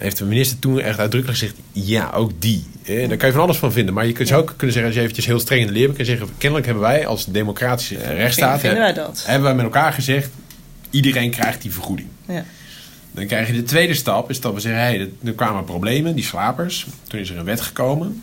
heeft 0.00 0.18
de 0.18 0.24
minister 0.24 0.58
toen 0.58 0.80
echt 0.80 0.98
uitdrukkelijk 0.98 1.38
gezegd: 1.38 1.58
ja, 1.72 2.10
ook 2.14 2.30
die. 2.38 2.64
Eh, 2.84 3.08
daar 3.08 3.16
kan 3.16 3.28
je 3.28 3.34
van 3.34 3.42
alles 3.42 3.56
van 3.56 3.72
vinden. 3.72 3.94
Maar 3.94 4.06
je 4.06 4.12
kunt 4.12 4.28
ja. 4.28 4.36
ook 4.36 4.54
kunnen 4.56 4.72
zeggen, 4.72 4.84
als 4.84 4.94
je 4.94 5.00
eventjes 5.00 5.26
heel 5.26 5.40
streng 5.40 5.60
in 5.60 5.66
de 5.66 5.72
leer 5.72 5.92
bent, 5.92 6.06
zeggen: 6.06 6.28
kennelijk 6.38 6.66
hebben 6.66 6.84
wij 6.84 7.06
als 7.06 7.26
democratische 7.26 7.96
rechtsstaat. 7.96 8.60
Vinden 8.60 8.78
wij 8.78 8.92
dat? 8.92 9.22
Hebben 9.26 9.44
wij 9.44 9.54
met 9.54 9.64
elkaar 9.64 9.92
gezegd: 9.92 10.30
iedereen 10.90 11.30
krijgt 11.30 11.62
die 11.62 11.72
vergoeding. 11.72 12.08
Ja. 12.26 12.44
Dan 13.12 13.26
krijg 13.26 13.46
je 13.46 13.52
de 13.52 13.62
tweede 13.62 13.94
stap, 13.94 14.30
is 14.30 14.40
dat 14.40 14.54
we 14.54 14.60
zeggen: 14.60 14.80
hey, 14.80 15.10
er 15.24 15.32
kwamen 15.32 15.64
problemen, 15.64 16.14
die 16.14 16.24
slapers. 16.24 16.86
Toen 17.08 17.20
is 17.20 17.30
er 17.30 17.38
een 17.38 17.44
wet 17.44 17.60
gekomen 17.60 18.22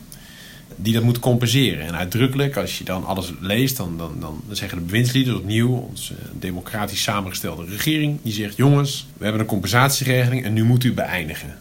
die 0.76 0.94
dat 0.94 1.04
moet 1.04 1.20
compenseren. 1.20 1.86
En 1.86 1.96
uitdrukkelijk, 1.96 2.58
als 2.58 2.78
je 2.78 2.84
dan 2.84 3.06
alles 3.06 3.34
leest, 3.40 3.78
dan, 3.78 3.98
dan, 3.98 4.16
dan 4.20 4.44
zeggen 4.52 4.78
de 4.78 4.84
bewindslieden 4.84 5.36
opnieuw, 5.36 5.70
onze 5.70 6.13
democratisch 6.40 7.04
samengestelde 7.04 7.66
regering, 7.66 8.20
die 8.22 8.34
zegt: 8.34 8.56
jongens, 8.56 9.08
we 9.18 9.24
hebben 9.24 9.42
een 9.42 9.48
compensatieregeling 9.48 10.46
en 10.46 10.54
nu 10.54 10.63
moet 10.63 10.84
u 10.84 10.94
beëindigen. 10.94 11.56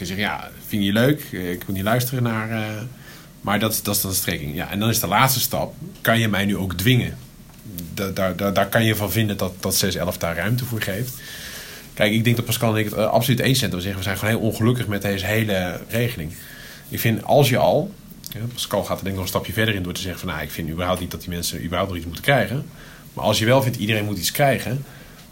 Kun 0.00 0.08
je 0.08 0.14
zeggen: 0.14 0.34
ja, 0.34 0.50
vind 0.66 0.84
je 0.84 0.92
leuk, 0.92 1.22
ik 1.32 1.62
wil 1.66 1.74
niet 1.74 1.84
luisteren 1.84 2.22
naar. 2.22 2.50
Uh, 2.50 2.82
maar 3.40 3.58
dat, 3.58 3.80
dat 3.82 3.94
is 3.94 4.00
dan 4.00 4.10
de 4.10 4.16
strekking. 4.16 4.54
Ja, 4.54 4.70
en 4.70 4.80
dan 4.80 4.88
is 4.88 5.00
de 5.00 5.06
laatste 5.06 5.40
stap: 5.40 5.74
kan 6.00 6.18
je 6.18 6.28
mij 6.28 6.44
nu 6.44 6.56
ook 6.56 6.74
dwingen? 6.74 7.18
Daar, 7.94 8.14
daar, 8.36 8.52
daar, 8.52 8.68
kan 8.68 8.84
je 8.84 8.96
van 8.96 9.12
vinden 9.12 9.36
dat, 9.36 9.52
dat 9.60 9.74
611 9.74 10.18
daar 10.18 10.36
ruimte 10.36 10.64
voor 10.64 10.80
geeft. 10.80 11.14
Kijk, 11.94 12.12
ik 12.12 12.24
denk 12.24 12.36
dat 12.36 12.44
Pascal 12.44 12.72
en 12.72 12.78
ik 12.78 12.84
het 12.84 12.94
uh, 12.94 13.06
absoluut 13.06 13.40
eens 13.40 13.58
zijn. 13.58 13.70
We 13.70 13.80
zeggen, 13.80 13.98
we 13.98 14.04
zijn 14.04 14.18
gewoon 14.18 14.34
heel 14.34 14.44
ongelukkig 14.48 14.86
met 14.86 15.02
deze 15.02 15.26
hele 15.26 15.80
regeling. 15.88 16.32
Ik 16.88 17.00
vind, 17.00 17.24
als 17.24 17.48
je 17.48 17.56
al 17.56 17.92
Pascal 18.52 18.84
gaat 18.84 18.98
er 18.98 19.04
denk 19.04 19.06
ik 19.06 19.14
nog 19.14 19.22
een 19.22 19.28
stapje 19.28 19.52
verder 19.52 19.74
in 19.74 19.82
door 19.82 19.92
te 19.92 20.00
zeggen 20.00 20.20
van 20.20 20.28
nou, 20.28 20.42
ik 20.42 20.50
vind 20.50 20.70
überhaupt 20.70 21.00
niet 21.00 21.10
dat 21.10 21.20
die 21.20 21.30
mensen 21.30 21.62
überhaupt 21.62 21.88
nog 21.88 21.96
iets 21.96 22.06
moeten 22.06 22.24
krijgen. 22.24 22.66
Maar 23.12 23.24
als 23.24 23.38
je 23.38 23.44
wel 23.44 23.62
vindt 23.62 23.78
iedereen 23.78 24.04
moet 24.04 24.18
iets 24.18 24.32
krijgen, 24.32 24.84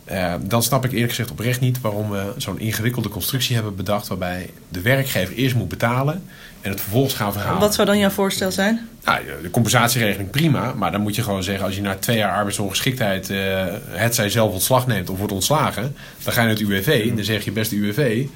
Eh, 0.08 0.34
dan 0.40 0.62
snap 0.62 0.84
ik 0.84 0.92
eerlijk 0.92 1.10
gezegd 1.10 1.30
oprecht 1.30 1.60
niet 1.60 1.80
waarom 1.80 2.10
we 2.10 2.32
zo'n 2.36 2.60
ingewikkelde 2.60 3.08
constructie 3.08 3.54
hebben 3.54 3.76
bedacht. 3.76 4.08
waarbij 4.08 4.50
de 4.68 4.80
werkgever 4.80 5.34
eerst 5.34 5.54
moet 5.54 5.68
betalen 5.68 6.22
en 6.60 6.70
het 6.70 6.80
vervolgens 6.80 7.14
gaan 7.14 7.32
verhalen. 7.32 7.60
Wat 7.60 7.74
zou 7.74 7.86
dan 7.86 7.98
jouw 7.98 8.10
voorstel 8.10 8.50
zijn? 8.50 8.88
Nou, 9.04 9.20
de 9.42 9.50
compensatieregeling 9.50 10.30
prima, 10.30 10.72
maar 10.76 10.92
dan 10.92 11.00
moet 11.00 11.14
je 11.14 11.22
gewoon 11.22 11.42
zeggen: 11.42 11.64
als 11.64 11.74
je 11.74 11.80
na 11.80 11.94
twee 11.94 12.16
jaar 12.16 12.32
arbeidsongeschiktheid. 12.32 13.30
eh, 13.30 13.66
het 13.88 14.14
zij 14.14 14.30
zelf 14.30 14.52
ontslag 14.52 14.86
neemt 14.86 15.10
of 15.10 15.18
wordt 15.18 15.32
ontslagen. 15.32 15.94
dan 16.22 16.32
ga 16.32 16.40
je 16.40 16.46
naar 16.46 16.56
het 16.56 16.66
UWV 16.66 17.06
en 17.10 17.16
dan 17.16 17.24
zeg 17.24 17.44
je: 17.44 17.52
beste 17.52 17.76
UWV. 17.76 18.26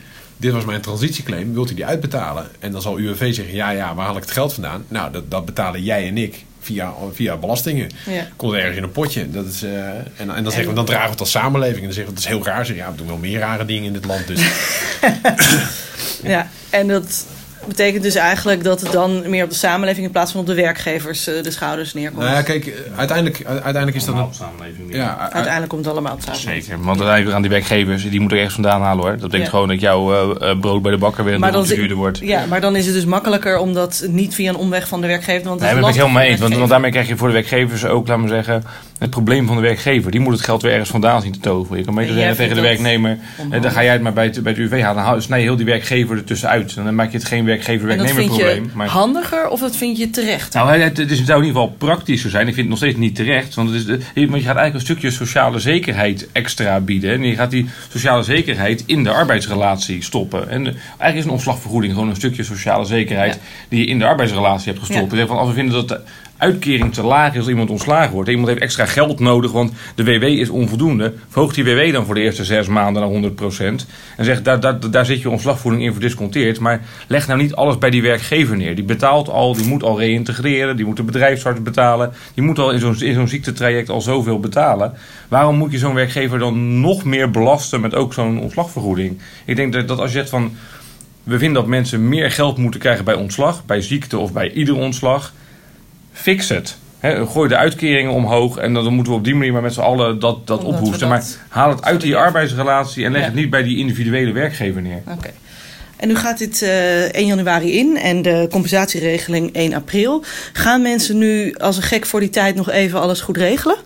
Dit 0.42 0.52
was 0.52 0.64
mijn 0.64 0.80
transitieclaim, 0.80 1.52
wilt 1.54 1.70
u 1.70 1.74
die 1.74 1.86
uitbetalen? 1.86 2.48
En 2.58 2.72
dan 2.72 2.82
zal 2.82 2.98
UWV 2.98 3.34
zeggen: 3.34 3.54
ja, 3.54 3.70
ja, 3.70 3.94
waar 3.94 4.06
haal 4.06 4.16
ik 4.16 4.22
het 4.22 4.30
geld 4.30 4.52
vandaan? 4.52 4.84
Nou, 4.88 5.12
dat, 5.12 5.30
dat 5.30 5.44
betalen 5.44 5.82
jij 5.82 6.06
en 6.08 6.18
ik 6.18 6.44
via, 6.60 6.94
via 7.12 7.36
belastingen. 7.36 7.90
Ja. 8.06 8.28
Komt 8.36 8.54
ergens 8.54 8.76
in 8.76 8.82
een 8.82 8.92
potje. 8.92 9.30
Dat 9.30 9.46
is, 9.46 9.62
eh, 9.62 9.88
en, 9.88 10.06
en 10.16 10.42
dan 10.42 10.52
zeggen 10.52 10.68
we: 10.68 10.74
dan 10.74 10.84
dragen 10.84 11.04
we 11.04 11.10
het 11.10 11.20
als 11.20 11.30
samenleving. 11.30 11.78
En 11.78 11.84
dan 11.84 11.92
zeggen 11.92 12.14
we: 12.14 12.20
dat 12.20 12.30
is 12.30 12.36
heel 12.36 12.44
raar. 12.44 12.66
Zeg, 12.66 12.76
ja, 12.76 12.90
we 12.90 12.96
doen 12.96 13.06
wel 13.06 13.16
meer 13.16 13.38
rare 13.38 13.64
dingen 13.64 13.84
in 13.84 13.92
dit 13.92 14.04
land. 14.04 14.26
Dus 14.26 14.40
Ja, 16.22 16.50
en 16.70 16.88
dat 16.88 17.26
betekent 17.66 18.02
dus 18.02 18.14
eigenlijk 18.14 18.64
dat 18.64 18.80
het 18.80 18.92
dan 18.92 19.30
meer 19.30 19.44
op 19.44 19.50
de 19.50 19.56
samenleving 19.56 20.06
in 20.06 20.12
plaats 20.12 20.32
van 20.32 20.40
op 20.40 20.46
de 20.46 20.54
werkgevers 20.54 21.26
eh, 21.26 21.42
de 21.42 21.50
schouders 21.50 21.94
neerkomt. 21.94 22.22
nou 22.22 22.34
ja, 22.34 22.42
kijk, 22.42 22.66
eh, 22.66 22.74
uiteindelijk, 22.96 23.44
uiteindelijk 23.46 23.96
is 23.96 24.04
dat 24.04 24.14
een. 24.14 24.26
samenleving. 24.30 24.94
Ja, 24.94 25.18
Uiteindelijk 25.18 25.68
komt 25.68 25.84
het 25.84 25.92
allemaal 25.94 26.12
op 26.12 26.20
samen. 26.20 26.40
Zeker, 26.40 26.82
want 26.82 26.98
dan 26.98 27.32
aan 27.34 27.42
die 27.42 27.50
werkgevers, 27.50 28.10
die 28.10 28.20
moeten 28.20 28.38
er 28.38 28.44
echt 28.44 28.52
vandaan 28.52 28.80
halen 28.82 29.02
hoor. 29.02 29.10
Dat 29.10 29.20
betekent 29.20 29.42
Ja. 29.44 29.50
gewoon 29.50 29.68
dat 29.68 29.80
jouw 29.80 30.34
eh, 30.34 30.60
brood 30.60 30.82
bij 30.82 30.92
de 30.92 30.98
bakker 30.98 31.24
weer 31.24 31.34
een 31.42 31.64
duurder 31.64 31.96
wordt. 31.96 32.18
ja, 32.18 32.46
maar 32.46 32.60
dan 32.60 32.76
is 32.76 32.84
het 32.86 32.94
dus 32.94 33.04
makkelijker 33.04 33.58
om 33.58 33.72
dat 33.74 34.04
niet 34.08 34.34
via 34.34 34.48
een 34.48 34.56
omweg 34.56 34.88
van 34.88 35.00
de 35.00 35.06
werkgever. 35.06 35.48
Want 35.48 35.60
het 35.60 35.68
Nee, 35.68 35.68
is 35.68 35.74
daar 35.74 35.82
ben 35.82 35.90
ik 35.90 35.96
lastig 35.96 36.02
helemaal 36.02 36.22
mee 36.30 36.38
Want, 36.48 36.54
want 36.56 36.70
daarmee 36.70 36.90
krijg 36.90 37.08
je 37.08 37.16
voor 37.16 37.28
de 37.28 37.34
werkgevers 37.34 37.84
ook, 37.84 38.08
laat 38.08 38.18
maar 38.18 38.28
zeggen, 38.28 38.64
het 39.02 39.10
probleem 39.10 39.46
van 39.46 39.56
de 39.56 39.62
werkgever. 39.62 40.10
Die 40.10 40.20
moet 40.20 40.32
het 40.32 40.42
geld 40.42 40.62
weer 40.62 40.72
ergens 40.72 40.90
vandaan 40.90 41.22
zien 41.22 41.32
te 41.32 41.40
toveren. 41.40 41.78
Je 41.78 41.84
kan 41.84 41.94
beter 41.94 42.14
zeggen 42.14 42.36
tegen 42.36 42.54
de 42.54 42.62
werknemer, 42.62 43.18
eh, 43.50 43.62
dan 43.62 43.70
ga 43.70 43.82
jij 43.82 43.92
het 43.92 44.02
maar 44.02 44.12
bij 44.12 44.24
het, 44.24 44.42
bij 44.42 44.52
het 44.52 44.60
UV 44.60 44.80
halen. 44.80 45.04
Dan 45.04 45.22
snij 45.22 45.38
je 45.38 45.44
heel 45.44 45.56
die 45.56 45.66
werkgever 45.66 46.16
ertussen 46.16 46.48
uit. 46.48 46.74
Dan 46.74 46.94
maak 46.94 47.10
je 47.10 47.16
het 47.16 47.26
geen 47.26 47.44
werkgever-werknemer 47.44 48.24
probleem. 48.24 48.70
Maar... 48.74 48.88
handiger 48.88 49.48
of 49.48 49.60
dat 49.60 49.76
vind 49.76 49.98
je 49.98 50.10
terecht? 50.10 50.54
Nou, 50.54 50.78
het, 50.78 50.96
het, 50.96 51.08
zou 51.08 51.40
in 51.40 51.46
ieder 51.46 51.60
geval 51.60 51.74
praktischer 51.78 52.30
zijn. 52.30 52.48
Ik 52.48 52.54
vind 52.54 52.68
het 52.68 52.68
nog 52.68 52.78
steeds 52.78 52.98
niet 52.98 53.14
terecht. 53.14 53.54
Want, 53.54 53.70
het 53.70 53.78
is 53.78 53.84
je, 54.14 54.28
want 54.28 54.42
je 54.42 54.48
gaat 54.48 54.56
eigenlijk 54.56 54.74
een 54.74 54.80
stukje 54.80 55.10
sociale 55.10 55.58
zekerheid 55.58 56.28
extra 56.32 56.80
bieden. 56.80 57.12
En 57.12 57.22
je 57.22 57.34
gaat 57.34 57.50
die 57.50 57.66
sociale 57.88 58.22
zekerheid 58.22 58.82
in 58.86 59.04
de 59.04 59.10
arbeidsrelatie 59.10 60.02
stoppen. 60.02 60.48
En 60.48 60.64
de- 60.64 60.70
eigenlijk 60.70 61.16
is 61.16 61.24
een 61.24 61.30
ontslagvergoeding 61.30 61.92
gewoon 61.92 62.08
een 62.08 62.16
stukje 62.16 62.42
sociale 62.42 62.84
zekerheid 62.84 63.34
Ja. 63.34 63.40
die 63.68 63.80
je 63.80 63.86
in 63.86 63.98
de 63.98 64.06
arbeidsrelatie 64.06 64.72
hebt 64.72 64.86
gestopt. 64.86 65.12
Ja. 65.12 65.26
Van, 65.26 65.36
als 65.38 65.48
we 65.48 65.54
vinden 65.54 65.74
dat 65.74 65.88
de 65.88 66.00
uitkering 66.42 66.94
te 66.94 67.02
laag 67.02 67.32
is 67.32 67.38
als 67.38 67.48
iemand 67.48 67.70
ontslagen 67.70 68.12
wordt. 68.12 68.28
Iemand 68.28 68.48
heeft 68.48 68.60
extra 68.60 68.86
geld 68.86 69.20
nodig, 69.20 69.52
want 69.52 69.72
de 69.94 70.04
WW 70.04 70.22
is 70.22 70.48
onvoldoende. 70.48 71.12
Verhoogt 71.28 71.54
die 71.54 71.64
WW 71.64 71.92
dan 71.92 72.04
voor 72.04 72.14
de 72.14 72.20
eerste 72.20 72.44
zes 72.44 72.66
maanden 72.66 73.22
naar 73.22 73.30
100%. 73.30 73.86
En 74.16 74.24
zegt, 74.24 74.44
daar, 74.44 74.60
daar, 74.60 74.90
daar 74.90 75.06
zit 75.06 75.20
je 75.20 75.30
ontslagvoeding 75.30 75.82
in 75.82 75.92
verdisconteerd. 75.92 76.60
Maar 76.60 76.80
leg 77.06 77.26
nou 77.26 77.40
niet 77.40 77.54
alles 77.54 77.78
bij 77.78 77.90
die 77.90 78.02
werkgever 78.02 78.56
neer. 78.56 78.74
Die 78.74 78.84
betaalt 78.84 79.28
al, 79.28 79.54
die 79.54 79.66
moet 79.66 79.82
al 79.82 79.98
reïntegreren. 79.98 80.76
Die 80.76 80.86
moet 80.86 80.96
de 80.96 81.02
bedrijfsarts 81.02 81.62
betalen. 81.62 82.12
Die 82.34 82.44
moet 82.44 82.58
al 82.58 82.70
in 82.70 82.78
zo'n 82.78 82.94
zo'n 82.94 83.28
ziektetraject 83.28 83.88
al 83.88 84.00
zoveel 84.00 84.40
betalen. 84.40 84.92
Waarom 85.28 85.56
moet 85.56 85.72
je 85.72 85.78
zo'n 85.78 85.94
werkgever 85.94 86.38
dan 86.38 86.80
nog 86.80 87.04
meer 87.04 87.30
belasten 87.30 87.80
met 87.80 87.94
ook 87.94 88.14
zo'n 88.14 88.40
ontslagvergoeding? 88.40 89.20
Ik 89.44 89.56
denk 89.56 89.72
dat, 89.72 89.88
dat 89.88 89.98
als 89.98 90.12
je 90.12 90.18
zegt 90.18 90.30
van... 90.30 90.56
We 91.22 91.38
vinden 91.38 91.62
dat 91.62 91.70
mensen 91.70 92.08
meer 92.08 92.30
geld 92.30 92.58
moeten 92.58 92.80
krijgen 92.80 93.04
bij 93.04 93.14
ontslag, 93.14 93.66
bij 93.66 93.80
ziekte 93.80 94.18
of 94.18 94.32
bij 94.32 94.52
ieder 94.52 94.76
ontslag. 94.76 95.32
Fix 96.12 96.48
het. 96.48 96.76
Hè, 96.98 97.26
gooi 97.26 97.48
de 97.48 97.56
uitkeringen 97.56 98.12
omhoog 98.12 98.56
en 98.56 98.74
dan 98.74 98.94
moeten 98.94 99.12
we 99.12 99.18
op 99.18 99.24
die 99.24 99.34
manier 99.34 99.52
maar 99.52 99.62
met 99.62 99.72
z'n 99.74 99.80
allen 99.80 100.18
dat, 100.18 100.46
dat 100.46 100.58
Omdat 100.64 100.74
ophoesten. 100.80 101.00
dat- 101.00 101.08
Maar 101.08 101.24
haal 101.48 101.70
het 101.70 101.82
uit 101.82 102.00
die 102.00 102.16
arbeidsrelatie 102.16 103.04
en 103.04 103.12
leg 103.12 103.20
Ja. 103.20 103.26
het 103.26 103.36
niet 103.36 103.50
bij 103.50 103.62
die 103.62 103.76
individuele 103.78 104.32
werkgever 104.32 104.82
neer. 104.82 105.02
Oké. 105.08 105.30
En 105.96 106.08
nu 106.08 106.16
gaat 106.16 106.38
dit 106.38 106.62
eh 106.62 107.02
1 107.12 107.26
januari 107.26 107.72
in 107.78 107.96
en 107.96 108.22
de 108.22 108.46
compensatieregeling 108.50 109.50
1 109.52 109.74
april. 109.74 110.24
Gaan 110.52 110.82
mensen 110.82 111.18
nu 111.18 111.54
als 111.54 111.76
een 111.76 111.82
gek 111.82 112.06
voor 112.06 112.20
die 112.20 112.30
tijd 112.30 112.54
nog 112.54 112.70
even 112.70 113.00
alles 113.00 113.20
goed 113.20 113.36
regelen? 113.36 113.76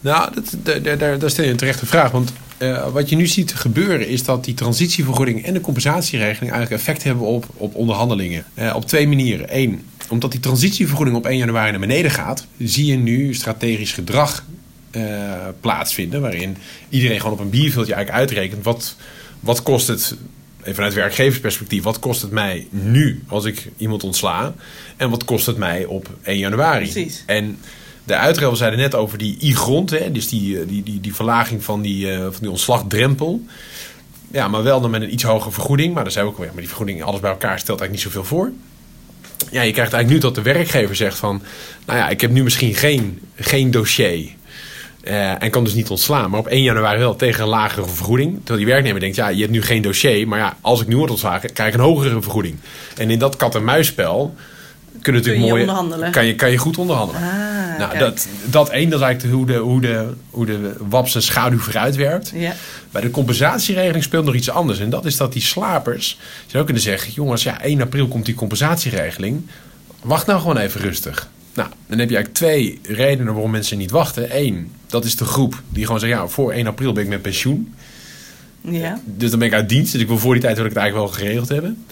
Nou, 0.00 0.34
dat, 0.34 0.54
daar, 0.62 0.82
daar- 0.82 0.98
daar, 0.98 1.18
daar 1.18 1.30
stel 1.30 1.44
je 1.44 1.50
een 1.50 1.56
terechte 1.56 1.86
vraag. 1.86 2.10
Want 2.10 2.32
eh, 2.58 2.86
wat 2.92 3.08
je 3.08 3.16
nu 3.16 3.26
ziet 3.26 3.54
gebeuren 3.54 4.08
is 4.08 4.22
dat 4.24 4.44
die 4.44 4.54
transitievergoeding 4.54 5.44
en 5.46 5.52
de 5.52 5.60
compensatieregeling 5.60 6.52
eigenlijk 6.52 6.70
effect 6.82 7.02
hebben 7.02 7.26
op, 7.26 7.44
op 7.56 7.74
onderhandelingen. 7.74 8.44
Eh, 8.54 8.74
op 8.74 8.86
twee 8.86 9.08
manieren. 9.08 9.46
Eén, 9.58 9.82
omdat 10.08 10.30
die 10.30 10.40
transitievergoeding 10.40 11.16
op 11.16 11.26
1 11.26 11.38
januari 11.38 11.70
naar 11.70 11.80
beneden 11.80 12.10
gaat, 12.10 12.46
zie 12.58 12.86
je 12.86 12.96
nu 12.96 13.34
strategisch 13.34 13.92
gedrag 13.92 14.44
eh, 14.90 15.02
plaatsvinden. 15.60 16.20
Waarin 16.20 16.56
iedereen 16.88 17.20
gewoon 17.20 17.32
op 17.32 17.40
een 17.40 17.50
bierveeltje 17.50 17.94
eigenlijk 17.94 18.24
uitrekent 18.24 18.64
wat, 18.64 18.96
wat 19.40 19.62
kost 19.62 19.88
het. 19.88 20.16
Even 20.60 20.74
vanuit 20.74 20.94
werkgeversperspectief, 20.94 21.82
wat 21.82 21.98
kost 21.98 22.22
het 22.22 22.30
mij 22.30 22.66
nu 22.70 23.22
als 23.26 23.44
ik 23.44 23.70
iemand 23.76 24.04
ontsla? 24.04 24.54
En 24.96 25.10
wat 25.10 25.24
kost 25.24 25.46
het 25.46 25.56
mij 25.56 25.84
op 25.84 26.08
1 26.22 26.38
januari? 26.38 26.90
Precies. 26.90 27.22
En 27.26 27.58
de 28.04 28.14
uitruil, 28.14 28.50
we 28.50 28.56
zeiden 28.56 28.78
net 28.78 28.94
over 28.94 29.18
die 29.18 29.36
I-grond, 29.40 29.90
hè, 29.90 30.12
dus 30.12 30.28
die, 30.28 30.60
eh, 30.60 30.68
die, 30.68 30.82
die, 30.82 31.00
die 31.00 31.14
verlaging 31.14 31.64
van 31.64 31.82
die, 31.82 32.12
eh, 32.12 32.20
van 32.20 32.40
die 32.40 32.50
ontslagdrempel. 32.50 33.44
Ja, 34.30 34.48
maar 34.48 34.62
wel 34.62 34.80
dan 34.80 34.90
met 34.90 35.02
een 35.02 35.12
iets 35.12 35.22
hogere 35.22 35.52
vergoeding. 35.52 35.94
Maar 35.94 36.02
dan 36.02 36.12
zijn 36.12 36.24
we 36.24 36.30
ook 36.30 36.38
weer, 36.38 36.46
maar 36.46 36.56
die 36.56 36.68
vergoeding, 36.68 37.02
alles 37.02 37.20
bij 37.20 37.30
elkaar 37.30 37.58
stelt 37.58 37.80
eigenlijk 37.80 38.04
niet 38.04 38.14
zoveel 38.14 38.36
voor. 38.36 38.52
Ja, 39.50 39.62
je 39.62 39.72
krijgt 39.72 39.92
eigenlijk 39.92 40.08
nu 40.08 40.18
dat 40.18 40.34
de 40.34 40.52
werkgever 40.52 40.96
zegt 40.96 41.18
van, 41.18 41.42
nou 41.86 41.98
ja, 41.98 42.08
ik 42.08 42.20
heb 42.20 42.30
nu 42.30 42.42
misschien 42.42 42.74
geen, 42.74 43.20
geen 43.36 43.70
dossier. 43.70 44.36
eh, 45.04 45.42
en 45.42 45.50
kan 45.50 45.64
dus 45.64 45.74
niet 45.74 45.88
ontslaan. 45.90 46.30
Maar 46.30 46.40
op 46.40 46.46
1 46.46 46.62
januari 46.62 46.98
wel 46.98 47.16
tegen 47.16 47.42
een 47.42 47.48
lagere 47.48 47.86
vergoeding. 47.86 48.36
Terwijl 48.36 48.58
die 48.58 48.66
werknemer 48.66 49.00
denkt, 49.00 49.16
ja, 49.16 49.28
je 49.28 49.40
hebt 49.40 49.52
nu 49.52 49.62
geen 49.62 49.82
dossier. 49.82 50.28
Maar 50.28 50.38
ja, 50.38 50.56
als 50.60 50.80
ik 50.80 50.86
nu 50.86 50.96
word 50.96 51.10
ontslagen, 51.10 51.52
krijg 51.52 51.68
ik 51.68 51.74
een 51.78 51.84
hogere 51.84 52.22
vergoeding. 52.22 52.56
En 52.96 53.10
in 53.10 53.18
dat 53.18 53.36
kat-en-muisspel 53.36 54.34
kunnen 55.02 55.22
Kun 55.22 55.32
natuurlijk 55.32 55.60
onderhandelen. 55.60 56.10
Kan 56.10 56.26
je, 56.26 56.34
kan 56.34 56.50
je 56.50 56.56
goed 56.56 56.78
onderhandelen. 56.78 57.22
Ah, 57.22 57.78
Nou, 57.78 57.90
kijk. 57.90 57.98
dat, 57.98 58.28
dat 58.44 58.68
één, 58.68 58.90
dat 58.90 59.00
is 59.00 59.04
eigenlijk 59.06 59.34
hoe 59.36 59.46
de, 59.46 59.56
hoe 59.56 59.80
de, 59.80 60.06
hoe 60.30 60.46
de 60.46 60.72
WAP 60.88 61.08
zijn 61.08 61.22
schaduw 61.22 61.58
vooruitwerpt. 61.58 62.32
Ja. 62.34 62.52
Bij 62.98 63.06
de 63.06 63.12
compensatieregeling 63.12 64.04
speelt 64.04 64.24
nog 64.24 64.34
iets 64.34 64.50
anders. 64.50 64.78
En 64.78 64.90
dat 64.90 65.04
is 65.04 65.16
dat 65.16 65.32
die 65.32 65.42
slapers, 65.42 66.18
zou 66.46 66.64
kunnen 66.64 66.82
zeggen... 66.82 67.12
jongens, 67.12 67.42
ja, 67.42 67.60
1 67.60 67.80
april 67.80 68.08
komt 68.08 68.24
die 68.24 68.34
compensatieregeling. 68.34 69.46
Wacht 70.02 70.26
nou 70.26 70.40
gewoon 70.40 70.56
even 70.56 70.80
rustig. 70.80 71.30
Nou, 71.54 71.68
dan 71.86 71.98
heb 71.98 72.08
je 72.08 72.16
eigenlijk 72.16 72.34
twee 72.34 72.80
redenen 72.96 73.32
waarom 73.32 73.50
mensen 73.50 73.78
niet 73.78 73.90
wachten. 73.90 74.38
Eén, 74.38 74.72
dat 74.86 75.04
is 75.04 75.16
de 75.16 75.24
groep 75.24 75.62
die 75.68 75.84
gewoon 75.84 76.00
zegt... 76.00 76.12
ja, 76.12 76.26
voor 76.26 76.52
1 76.52 76.66
april 76.66 76.92
ben 76.92 77.02
ik 77.02 77.08
met 77.08 77.22
pensioen. 77.22 77.74
ja. 78.60 79.00
Dus 79.04 79.30
dan 79.30 79.38
ben 79.38 79.48
ik 79.48 79.54
uit 79.54 79.68
dienst. 79.68 79.92
Dus 79.92 80.00
ik 80.00 80.08
wil 80.08 80.18
voor 80.18 80.32
die 80.32 80.42
tijd 80.42 80.56
wil 80.56 80.64
ik 80.64 80.72
het 80.72 80.80
eigenlijk 80.80 81.10
wel 81.10 81.20
geregeld 81.20 81.48
hebben. 81.48 81.84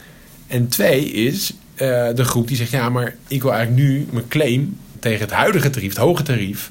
En 0.46 0.68
twee 0.68 1.10
is 1.10 1.52
eh, 1.74 2.08
de 2.14 2.24
groep 2.24 2.48
die 2.48 2.56
zegt... 2.56 2.70
ja, 2.70 2.88
maar 2.88 3.14
ik 3.28 3.42
wil 3.42 3.52
eigenlijk 3.52 3.88
nu 3.88 4.06
mijn 4.10 4.28
claim 4.28 4.78
tegen 5.00 5.20
het 5.20 5.30
huidige 5.30 5.70
tarief, 5.70 5.88
het 5.88 5.98
hoge 5.98 6.22
tarief... 6.22 6.70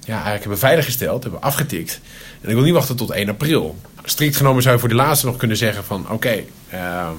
ja, 0.00 0.12
eigenlijk 0.12 0.40
hebben 0.40 0.58
veiliggesteld, 0.58 1.22
hebben 1.22 1.42
afgetikt. 1.42 2.00
En 2.42 2.48
ik 2.48 2.54
wil 2.54 2.64
niet 2.64 2.74
wachten 2.74 2.96
tot 2.96 3.10
1 3.10 3.28
april. 3.28 3.76
Strikt 4.04 4.36
genomen 4.36 4.62
zou 4.62 4.74
je 4.74 4.80
voor 4.80 4.88
de 4.88 4.94
laatste 4.94 5.26
nog 5.26 5.36
kunnen 5.36 5.56
zeggen 5.56 5.84
van... 5.84 6.10
oké, 6.10 6.42
ehm, 6.70 7.12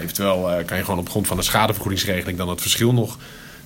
eventueel 0.00 0.50
eh, 0.50 0.64
kan 0.64 0.76
je 0.76 0.84
gewoon 0.84 1.00
op 1.00 1.08
grond 1.08 1.26
van 1.26 1.36
de 1.36 1.42
schadevergoedingsregeling... 1.42 2.38
dan 2.38 2.48
het 2.48 2.60
verschil 2.60 2.92
nog 2.92 3.18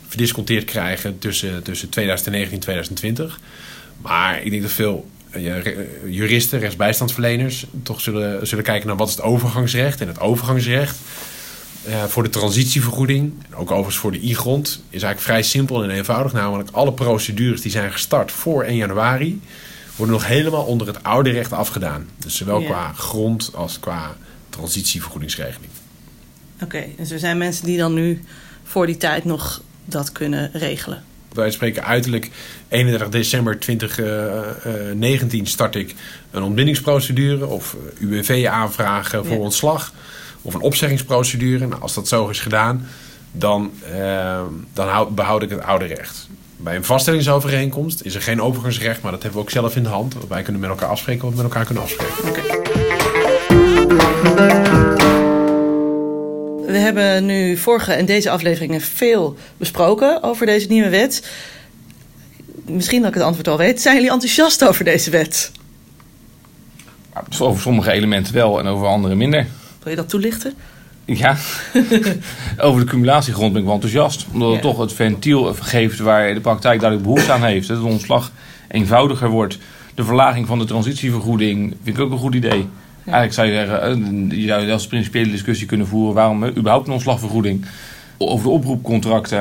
verdisconteerd 0.08 0.64
krijgen 0.64 1.18
tussen, 1.18 1.62
tussen 1.62 1.88
2019 1.88 2.54
en 2.54 2.62
2020. 2.62 3.40
Maar 4.02 4.42
ik 4.42 4.50
denk 4.50 4.62
dat 4.62 4.72
veel 4.72 5.08
eh, 5.30 5.56
eh, 5.56 5.76
juristen, 6.06 6.58
rechtsbijstandsverleners... 6.58 7.66
toch 7.82 8.00
zullen, 8.00 8.46
zullen 8.46 8.64
kijken 8.64 8.86
naar 8.86 8.96
wat 8.96 9.08
is 9.08 9.14
het 9.14 9.24
overgangsrecht. 9.24 10.00
En 10.00 10.06
het 10.06 10.20
overgangsrecht 10.20 10.96
voor 12.06 12.22
de 12.22 12.28
transitievergoeding... 12.28 13.32
ook 13.54 13.70
overigens 13.70 13.96
voor 13.96 14.12
de 14.12 14.20
I-grond... 14.20 14.68
is 14.68 15.02
eigenlijk 15.02 15.20
vrij 15.20 15.42
simpel 15.42 15.82
en 15.82 15.90
eenvoudig. 15.90 16.32
Namelijk 16.32 16.70
alle 16.72 16.92
procedures 16.92 17.60
die 17.60 17.70
zijn 17.70 17.92
gestart 17.92 18.32
voor 18.32 18.64
1 18.64 18.76
januari... 18.76 19.40
worden 19.98 20.14
nog 20.16 20.26
helemaal 20.26 20.64
onder 20.64 20.86
het 20.86 21.02
oude 21.02 21.30
recht 21.30 21.52
afgedaan. 21.52 22.06
Dus 22.18 22.36
zowel 22.36 22.60
Ja. 22.60 22.66
qua 22.66 22.92
grond 22.92 23.50
als 23.54 23.80
qua 23.80 24.16
transitievergoedingsregeling. 24.48 25.70
Oké, 26.62 26.84
dus 26.96 27.10
er 27.10 27.18
zijn 27.18 27.38
mensen 27.38 27.64
die 27.64 27.78
dan 27.78 27.94
nu 27.94 28.24
voor 28.64 28.86
die 28.86 28.96
tijd 28.96 29.24
nog 29.24 29.62
dat 29.84 30.12
kunnen 30.12 30.50
regelen. 30.52 31.02
Wij 31.32 31.50
spreken 31.50 31.84
uiterlijk 31.84 32.30
31 32.68 33.08
december 33.08 33.58
2019 33.58 35.46
start 35.46 35.74
ik 35.74 35.94
een 36.30 36.42
ontbindingsprocedure 36.42 37.46
of 37.46 37.74
eh, 37.74 38.00
UWV 38.02 38.46
aanvragen 38.50 39.24
voor 39.26 39.36
Ja. 39.36 39.42
ontslag 39.42 39.92
of 40.42 40.54
een 40.54 40.60
opzeggingsprocedure. 40.60 41.66
Nou, 41.66 41.82
als 41.82 41.94
dat 41.94 42.08
zo 42.08 42.28
is 42.28 42.40
gedaan, 42.40 42.86
dan, 43.32 43.72
eh, 43.92 44.42
dan 44.72 44.88
hou- 44.88 45.10
behoud 45.12 45.42
ik 45.42 45.50
het 45.50 45.62
oude 45.62 45.84
recht. 45.84 46.28
Bij 46.60 46.76
een 46.76 46.84
vaststellingsovereenkomst 46.84 48.02
is 48.02 48.14
er 48.14 48.22
geen 48.22 48.42
overgangsrecht, 48.42 49.02
maar 49.02 49.12
dat 49.12 49.22
hebben 49.22 49.40
we 49.40 49.46
ook 49.46 49.52
zelf 49.52 49.76
in 49.76 49.82
de 49.82 49.88
hand. 49.88 50.14
Wij 50.28 50.42
kunnen 50.42 50.60
met 50.60 50.70
elkaar 50.70 50.88
afspreken 50.88 51.22
wat 51.22 51.30
we 51.30 51.36
met 51.36 51.46
elkaar 51.46 51.64
kunnen 51.64 51.82
afspreken. 51.82 52.28
Oké. 52.28 52.40
We 56.66 56.78
hebben 56.78 57.26
nu 57.26 57.56
vorige 57.56 57.92
en 57.92 58.06
deze 58.06 58.30
afleveringen 58.30 58.80
veel 58.80 59.36
besproken 59.56 60.22
over 60.22 60.46
deze 60.46 60.66
nieuwe 60.66 60.88
wet. 60.88 61.30
Misschien 62.66 63.00
dat 63.00 63.08
ik 63.08 63.14
het 63.14 63.24
antwoord 63.24 63.48
al 63.48 63.56
weet. 63.56 63.80
Zijn 63.80 63.94
jullie 63.94 64.10
enthousiast 64.10 64.64
over 64.64 64.84
deze 64.84 65.10
wet? 65.10 65.52
Over 67.38 67.60
sommige 67.60 67.90
elementen 67.90 68.34
wel 68.34 68.58
en 68.58 68.66
over 68.66 68.86
andere 68.86 69.14
minder. 69.14 69.46
Wil 69.82 69.90
je 69.90 69.96
dat 69.96 70.08
toelichten? 70.08 70.54
Ja, 71.16 71.36
over 72.58 72.80
de 72.80 72.86
cumulatiegrond 72.86 73.50
ben 73.52 73.60
ik 73.60 73.66
wel 73.66 73.74
enthousiast. 73.74 74.26
Omdat 74.32 74.48
het 74.48 74.56
Ja. 74.56 74.62
toch 74.70 74.78
het 74.78 74.92
ventiel 74.92 75.54
geeft 75.60 75.98
waar 75.98 76.34
de 76.34 76.40
praktijk 76.40 76.80
duidelijk 76.80 77.08
behoefte 77.10 77.32
aan 77.32 77.44
heeft. 77.44 77.68
Dat 77.68 77.80
de 77.80 77.86
ontslag 77.86 78.32
eenvoudiger 78.68 79.28
wordt. 79.28 79.58
De 79.94 80.04
verlaging 80.04 80.46
van 80.46 80.58
de 80.58 80.64
transitievergoeding 80.64 81.76
vind 81.82 81.96
ik 81.96 82.02
ook 82.02 82.10
een 82.10 82.18
goed 82.18 82.34
idee. 82.34 82.66
Eigenlijk 83.04 83.32
zou 83.32 83.46
je 83.46 83.52
zeggen, 83.54 83.82
eh, 83.82 84.38
je 84.40 84.46
zou 84.46 84.66
zelfs 84.66 84.82
een 84.82 84.88
principiële 84.88 85.30
discussie 85.30 85.66
kunnen 85.66 85.86
voeren... 85.86 86.14
waarom 86.14 86.44
eh, 86.44 86.56
überhaupt 86.56 86.86
een 86.86 86.92
ontslagvergoeding. 86.92 87.64
Over 88.18 88.44
de 88.44 88.50
oproepcontracten 88.50 89.38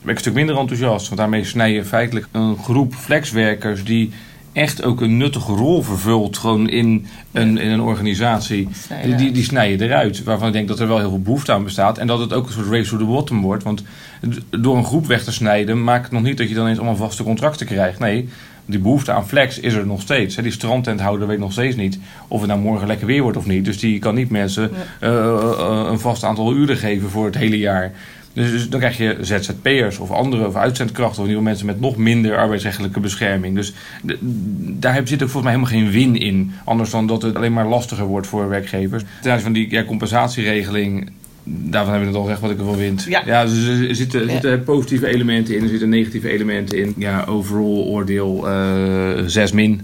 ben 0.00 0.08
ik 0.08 0.14
een 0.14 0.18
stuk 0.18 0.34
minder 0.34 0.56
enthousiast. 0.58 1.06
Want 1.06 1.20
daarmee 1.20 1.44
snij 1.44 1.72
je 1.72 1.84
feitelijk 1.84 2.26
een 2.32 2.56
groep 2.58 2.94
flexwerkers... 2.94 3.84
die 3.84 4.10
echt 4.56 4.82
ook 4.82 5.00
een 5.00 5.16
nuttige 5.16 5.52
rol 5.52 5.82
vervult 5.82 6.38
gewoon 6.38 6.68
in 6.68 7.06
een, 7.32 7.58
in 7.58 7.70
een 7.70 7.80
organisatie. 7.80 8.68
Die, 9.02 9.14
die, 9.14 9.30
die 9.30 9.44
snij 9.44 9.70
je 9.70 9.80
eruit. 9.80 10.22
Waarvan 10.22 10.46
ik 10.46 10.52
denk 10.52 10.68
dat 10.68 10.80
er 10.80 10.88
wel 10.88 10.98
heel 10.98 11.08
veel 11.08 11.22
behoefte 11.22 11.52
aan 11.52 11.64
bestaat. 11.64 11.98
En 11.98 12.06
dat 12.06 12.18
het 12.18 12.32
ook 12.32 12.46
een 12.46 12.52
soort 12.52 12.70
race 12.70 12.90
to 12.90 12.96
the 12.96 13.04
bottom 13.04 13.40
wordt. 13.40 13.62
Want 13.62 13.82
door 14.50 14.76
een 14.76 14.84
groep 14.84 15.06
weg 15.06 15.24
te 15.24 15.32
snijden 15.32 15.84
maakt 15.84 16.02
het 16.02 16.12
nog 16.12 16.22
niet 16.22 16.38
dat 16.38 16.48
je 16.48 16.54
dan 16.54 16.66
eens 16.66 16.78
allemaal 16.78 16.96
vaste 16.96 17.22
contracten 17.22 17.66
krijgt. 17.66 17.98
Nee, 17.98 18.28
die 18.66 18.78
behoefte 18.78 19.12
aan 19.12 19.28
flex 19.28 19.58
is 19.58 19.74
er 19.74 19.86
nog 19.86 20.00
steeds. 20.00 20.34
Die 20.34 20.52
strandtenthouder 20.52 21.26
weet 21.26 21.38
nog 21.38 21.52
steeds 21.52 21.76
niet 21.76 21.98
of 22.28 22.40
het 22.40 22.48
nou 22.48 22.60
morgen 22.60 22.86
lekker 22.86 23.06
weer 23.06 23.22
wordt 23.22 23.38
of 23.38 23.46
niet. 23.46 23.64
Dus 23.64 23.78
die 23.78 23.98
kan 23.98 24.14
niet 24.14 24.30
mensen 24.30 24.70
eh, 25.00 25.10
eh, 25.10 25.86
een 25.90 26.00
vast 26.00 26.24
aantal 26.24 26.54
uren 26.54 26.76
geven 26.76 27.10
voor 27.10 27.24
het 27.24 27.36
hele 27.36 27.58
jaar. 27.58 27.92
Dus, 28.36 28.50
dus 28.50 28.68
dan 28.68 28.80
krijg 28.80 28.96
je 28.96 29.16
ZZP'ers 29.20 29.98
of 29.98 30.10
andere 30.10 30.46
of 30.46 30.54
uitzendkrachten 30.56 31.20
of 31.22 31.26
nieuwe 31.28 31.42
mensen 31.42 31.66
met 31.66 31.80
nog 31.80 31.96
minder 31.96 32.36
arbeidsrechtelijke 32.36 33.00
bescherming. 33.00 33.54
Dus 33.54 33.72
daar 34.58 34.94
heb- 34.94 35.08
zit 35.08 35.22
ook 35.22 35.28
volgens 35.30 35.52
mij 35.54 35.62
helemaal 35.62 35.90
geen 35.90 35.90
win 36.12 36.16
in. 36.20 36.52
Anders 36.64 36.90
dan 36.90 37.06
dat 37.06 37.22
het 37.22 37.36
alleen 37.36 37.52
maar 37.52 37.66
lastiger 37.68 38.04
wordt 38.04 38.26
voor 38.26 38.48
werkgevers. 38.48 39.02
Ten 39.22 39.30
aanzien 39.30 39.44
van 39.44 39.52
die 39.52 39.70
ja, 39.70 39.84
compensatieregeling, 39.84 41.10
daarvan 41.44 41.92
hebben 41.92 42.00
we 42.00 42.06
het 42.06 42.16
al 42.16 42.22
gezegd 42.22 42.40
wat 42.40 42.50
ik 42.50 42.58
ervan 42.58 42.76
vind. 42.76 43.04
Ja. 43.08 43.44
dus 43.44 43.66
er 43.66 43.94
zitten, 43.94 44.20
er 44.20 44.26
Ja. 44.26 44.32
zitten 44.32 44.62
positieve 44.64 45.06
elementen 45.06 45.56
in, 45.56 45.62
er 45.62 45.68
zitten 45.68 45.88
negatieve 45.88 46.28
elementen 46.30 46.78
in. 46.78 46.94
Ja, 46.96 47.24
overall 47.24 47.84
oordeel 47.84 48.48
eh 48.48 49.22
6 49.26 49.52
min. 49.52 49.80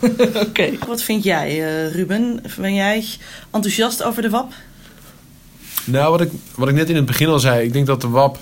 Oké. 0.48 0.68
Wat 0.86 1.02
vind 1.02 1.24
jij, 1.24 1.48
eh, 1.48 1.94
Ruben? 1.94 2.40
Ben 2.60 2.74
jij 2.74 3.04
enthousiast 3.50 4.02
over 4.02 4.22
de 4.22 4.30
WAP? 4.30 4.52
Nou, 5.90 6.10
wat 6.10 6.20
ik, 6.20 6.30
wat 6.54 6.68
ik 6.68 6.74
net 6.74 6.88
in 6.88 6.96
het 6.96 7.06
begin 7.06 7.28
al 7.28 7.38
zei, 7.38 7.64
ik 7.64 7.72
denk 7.72 7.86
dat 7.86 8.00
de 8.00 8.08
WAP 8.08 8.38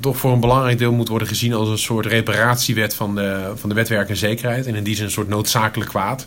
toch 0.00 0.16
voor 0.16 0.32
een 0.32 0.40
belangrijk 0.40 0.78
deel 0.78 0.92
moet 0.92 1.08
worden 1.08 1.28
gezien 1.28 1.54
als 1.54 1.68
een 1.68 1.78
soort 1.78 2.06
reparatiewet 2.06 2.94
van 2.94 3.14
de, 3.14 3.52
van 3.54 3.68
de 3.68 3.74
wet 3.74 3.88
werk 3.88 4.08
en 4.08 4.16
zekerheid. 4.16 4.66
En 4.66 4.74
in 4.74 4.84
die 4.84 4.96
zin 4.96 5.04
een 5.04 5.10
soort 5.10 5.28
noodzakelijk 5.28 5.90
kwaad. 5.90 6.26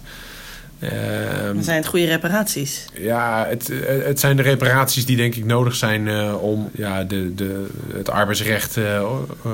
Dan 1.54 1.64
zijn 1.64 1.78
het 1.78 1.88
goede 1.88 2.06
reparaties. 2.06 2.86
ja, 2.94 3.46
het, 3.50 3.72
het 3.86 4.20
zijn 4.20 4.36
de 4.36 4.42
reparaties 4.42 5.06
die 5.06 5.18
denk 5.18 5.36
ik 5.36 5.46
nodig 5.46 5.76
zijn 5.76 6.08
eh, 6.08 6.44
om 6.44 6.70
ja, 6.74 7.04
de, 7.04 7.36
de, 7.36 7.68
het 7.94 8.10
arbeidsrecht 8.10 8.78
eh, 8.78 9.10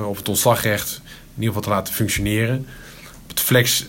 of 0.08 0.16
het 0.16 0.28
ontslagrecht 0.28 1.00
in 1.04 1.42
ieder 1.42 1.46
geval 1.46 1.62
te 1.62 1.68
laten 1.68 1.94
functioneren. 1.94 2.66
Op 3.22 3.28
het 3.28 3.40
flex 3.40 3.86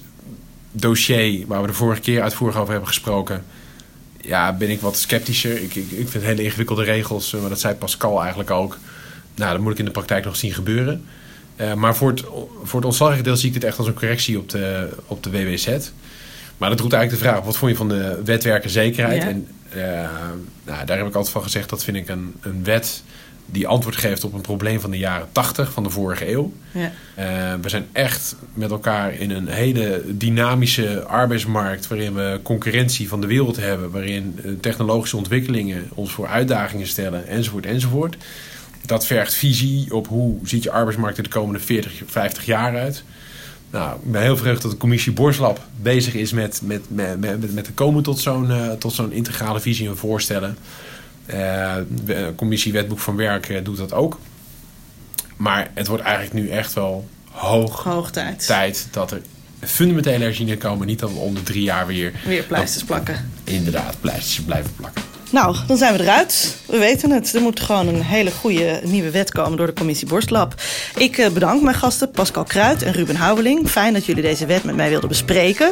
dossier, 0.71 1.47
waar 1.47 1.61
we 1.61 1.67
de 1.67 1.73
vorige 1.73 2.01
keer 2.01 2.21
uitvoerig 2.21 2.57
over 2.57 2.71
hebben 2.71 2.87
gesproken, 2.87 3.43
ja, 4.21 4.53
ben 4.53 4.69
ik 4.69 4.81
wat 4.81 4.97
sceptischer. 4.97 5.63
Ik, 5.63 5.75
ik, 5.75 5.91
ik 5.91 6.09
vind 6.09 6.23
hele 6.23 6.43
ingewikkelde 6.43 6.83
regels, 6.83 7.33
eh, 7.33 7.39
maar 7.39 7.49
dat 7.49 7.59
zei 7.59 7.75
Pascal 7.75 8.19
eigenlijk 8.19 8.51
ook. 8.51 8.77
Nou, 9.35 9.51
dat 9.51 9.61
moet 9.61 9.71
ik 9.71 9.79
in 9.79 9.85
de 9.85 9.91
praktijk 9.91 10.25
nog 10.25 10.35
zien 10.35 10.53
gebeuren. 10.53 11.05
Eh, 11.55 11.73
maar 11.73 11.95
voor 11.95 12.09
het, 12.09 12.23
voor 12.63 12.79
het 12.79 12.85
ontslagrechtdeel 12.85 13.35
zie 13.35 13.47
ik 13.47 13.53
dit 13.53 13.63
echt 13.63 13.77
als 13.77 13.87
een 13.87 13.93
correctie 13.93 14.37
op 14.37 14.49
de, 14.49 14.89
op 15.05 15.23
de 15.23 15.29
WWZ. 15.29 15.67
Maar 16.57 16.69
dat 16.69 16.79
roept 16.79 16.93
eigenlijk 16.93 17.23
de 17.23 17.29
vraag, 17.29 17.43
wat 17.43 17.57
vond 17.57 17.71
je 17.71 17.77
van 17.77 17.89
de 17.89 18.21
wet 18.25 18.43
werk 18.43 18.63
en 18.63 18.69
zekerheid? 18.69 19.21
Ja. 19.21 19.27
En 19.27 19.47
eh, 19.69 20.09
nou, 20.63 20.85
daar 20.85 20.97
heb 20.97 21.07
ik 21.07 21.15
altijd 21.15 21.33
van 21.33 21.43
gezegd, 21.43 21.69
dat 21.69 21.83
vind 21.83 21.97
ik 21.97 22.09
een, 22.09 22.35
een 22.41 22.63
wet 22.63 23.03
die 23.51 23.67
antwoord 23.67 23.95
geeft 23.95 24.23
op 24.23 24.33
een 24.33 24.41
probleem 24.41 24.79
van 24.79 24.91
de 24.91 24.97
jaren 24.97 25.27
80 25.31 25.71
van 25.71 25.83
de 25.83 25.89
vorige 25.89 26.31
eeuw. 26.31 26.53
Ja. 26.71 26.91
Eh, 27.15 27.53
we 27.61 27.69
zijn 27.69 27.87
echt 27.91 28.35
met 28.53 28.71
elkaar 28.71 29.13
in 29.13 29.31
een 29.31 29.47
hele 29.47 30.03
dynamische 30.07 31.03
arbeidsmarkt 31.03 31.87
waarin 31.87 32.13
we 32.13 32.39
concurrentie 32.43 33.07
van 33.07 33.21
de 33.21 33.27
wereld 33.27 33.57
hebben, 33.57 33.91
waarin 33.91 34.39
eh, 34.43 34.51
technologische 34.61 35.17
ontwikkelingen 35.17 35.89
ons 35.93 36.11
voor 36.11 36.27
uitdagingen 36.27 36.87
stellen, 36.87 37.27
enzovoort, 37.27 37.65
enzovoort. 37.65 38.17
Dat 38.85 39.05
vergt 39.05 39.33
visie 39.33 39.93
op 39.93 40.07
hoe 40.07 40.37
ziet 40.43 40.63
je 40.63 40.71
arbeidsmarkt 40.71 41.17
er 41.17 41.23
de 41.23 41.29
komende 41.29 41.59
40, 41.59 42.01
50 42.05 42.45
jaar 42.45 42.77
uit. 42.77 43.03
Nou, 43.71 43.95
ik 44.03 44.11
ben 44.11 44.21
heel 44.21 44.37
verheugd 44.37 44.61
dat 44.61 44.71
de 44.71 44.77
commissie 44.77 45.11
Borslab 45.11 45.61
bezig 45.81 46.13
is 46.13 46.31
met, 46.31 46.61
met, 46.63 46.81
met, 46.87 47.19
met, 47.19 47.53
met 47.53 47.63
te 47.63 47.71
komen 47.71 48.03
tot 48.03 48.19
zo'n 48.19 48.51
eh, 48.51 48.71
tot 48.71 48.93
zo'n 48.93 49.11
integrale 49.11 49.59
visie 49.59 49.87
en 49.87 49.97
voorstellen. 49.97 50.57
Eh, 51.29 51.75
de 52.05 52.33
commissie 52.35 52.71
Wetboek 52.71 52.99
van 52.99 53.15
Werk 53.15 53.49
eh, 53.49 53.63
doet 53.63 53.77
dat 53.77 53.93
ook. 53.93 54.19
Maar 55.35 55.71
het 55.73 55.87
wordt 55.87 56.03
eigenlijk 56.03 56.33
nu 56.33 56.49
echt 56.49 56.73
wel 56.73 57.07
hoog 57.31 57.83
Hoog 57.83 58.11
tijd. 58.11 58.45
tijd 58.45 58.87
dat 58.91 59.11
er 59.11 59.21
fundamentele 59.59 60.23
herzieningen 60.23 60.59
komen. 60.59 60.87
Niet 60.87 60.99
dat 60.99 61.11
we 61.11 61.17
om 61.17 61.33
de 61.35 61.43
drie 61.43 61.63
jaar 61.63 61.87
weer 61.87 62.13
Weer 62.25 62.43
pleisters 62.43 62.83
plakken. 62.83 63.31
inderdaad 63.43 63.95
pleisters 64.01 64.41
blijven 64.41 64.71
plakken. 64.75 65.03
Nou, 65.31 65.55
dan 65.67 65.77
zijn 65.77 65.97
we 65.97 66.03
eruit. 66.03 66.57
We 66.65 66.77
weten 66.77 67.11
het. 67.11 67.33
Er 67.33 67.41
moet 67.41 67.59
gewoon 67.59 67.87
een 67.87 68.01
hele 68.01 68.31
goede 68.31 68.79
nieuwe 68.83 69.09
wet 69.11 69.31
komen 69.31 69.57
door 69.57 69.67
de 69.67 69.73
commissie 69.73 70.07
Borstlab. 70.07 70.53
Ik 70.97 71.17
eh, 71.17 71.29
bedank 71.29 71.61
mijn 71.61 71.75
gasten 71.75 72.11
Pascal 72.11 72.43
Kruid 72.43 72.83
en 72.83 72.93
Ruben 72.93 73.15
Houweling. 73.15 73.69
Fijn 73.69 73.93
dat 73.93 74.05
jullie 74.05 74.21
deze 74.21 74.45
wet 74.45 74.63
met 74.63 74.75
mij 74.75 74.89
wilden 74.89 75.09
bespreken. 75.09 75.71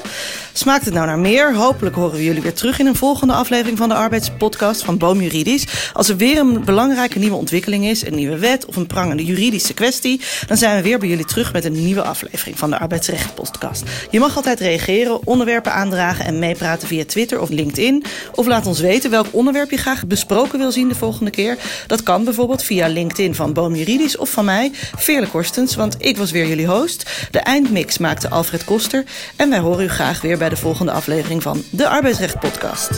Smaakt 0.53 0.85
het 0.85 0.93
nou 0.93 1.05
naar 1.05 1.19
meer? 1.19 1.55
Hopelijk 1.55 1.95
horen 1.95 2.15
we 2.15 2.23
jullie 2.23 2.41
weer 2.41 2.53
terug 2.53 2.79
in 2.79 2.85
een 2.85 2.95
volgende 2.95 3.33
aflevering 3.33 3.77
van 3.77 3.89
de 3.89 3.95
Arbeidspodcast 3.95 4.83
van 4.83 4.97
Boom 4.97 5.21
Juridisch. 5.21 5.65
Als 5.93 6.09
er 6.09 6.17
weer 6.17 6.37
een 6.37 6.63
belangrijke 6.63 7.19
nieuwe 7.19 7.35
ontwikkeling 7.35 7.85
is, 7.85 8.05
een 8.05 8.15
nieuwe 8.15 8.37
wet 8.37 8.65
of 8.65 8.75
een 8.75 8.87
prangende 8.87 9.25
juridische 9.25 9.73
kwestie, 9.73 10.21
dan 10.47 10.57
zijn 10.57 10.75
we 10.75 10.81
weer 10.81 10.99
bij 10.99 11.09
jullie 11.09 11.25
terug 11.25 11.53
met 11.53 11.65
een 11.65 11.83
nieuwe 11.83 12.01
aflevering 12.01 12.57
van 12.57 12.69
de 12.69 12.79
Arbeidsrecht 12.79 13.35
Podcast. 13.35 13.83
Je 14.11 14.19
mag 14.19 14.35
altijd 14.35 14.59
reageren, 14.59 15.27
onderwerpen 15.27 15.73
aandragen 15.73 16.25
en 16.25 16.39
meepraten 16.39 16.87
via 16.87 17.05
Twitter 17.05 17.41
of 17.41 17.49
LinkedIn. 17.49 18.03
Of 18.35 18.45
laat 18.45 18.65
ons 18.65 18.79
weten 18.79 19.09
welk 19.09 19.25
onderwerp 19.25 19.45
je 19.55 19.77
graag 19.77 20.07
besproken 20.07 20.59
wil 20.59 20.71
zien 20.71 20.87
de 20.87 20.95
volgende 20.95 21.31
keer. 21.31 21.57
Dat 21.87 22.03
kan 22.03 22.23
bijvoorbeeld 22.23 22.63
via 22.63 22.87
LinkedIn 22.87 23.35
van 23.35 23.53
Boom 23.53 23.75
Juridisch 23.75 24.17
of 24.17 24.29
van 24.29 24.45
mij, 24.45 24.71
Veerle 24.95 25.27
Korstens, 25.27 25.75
want 25.75 25.95
ik 25.99 26.17
was 26.17 26.31
weer 26.31 26.47
jullie 26.47 26.67
host. 26.67 27.27
De 27.31 27.39
eindmix 27.39 27.97
maakte 27.97 28.29
Alfred 28.29 28.63
Koster 28.63 29.03
en 29.35 29.49
wij 29.49 29.59
horen 29.59 29.83
u 29.83 29.89
graag 29.89 30.21
weer 30.21 30.37
bij 30.37 30.49
de 30.49 30.57
volgende 30.57 30.91
aflevering 30.91 31.41
van 31.41 31.63
de 31.71 31.87
Arbeidsrecht 31.87 32.39
Podcast. 32.39 32.89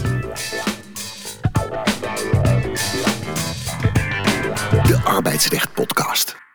De 4.84 5.00
Arbeidsrecht 5.04 5.74
Podcast. 5.74 6.49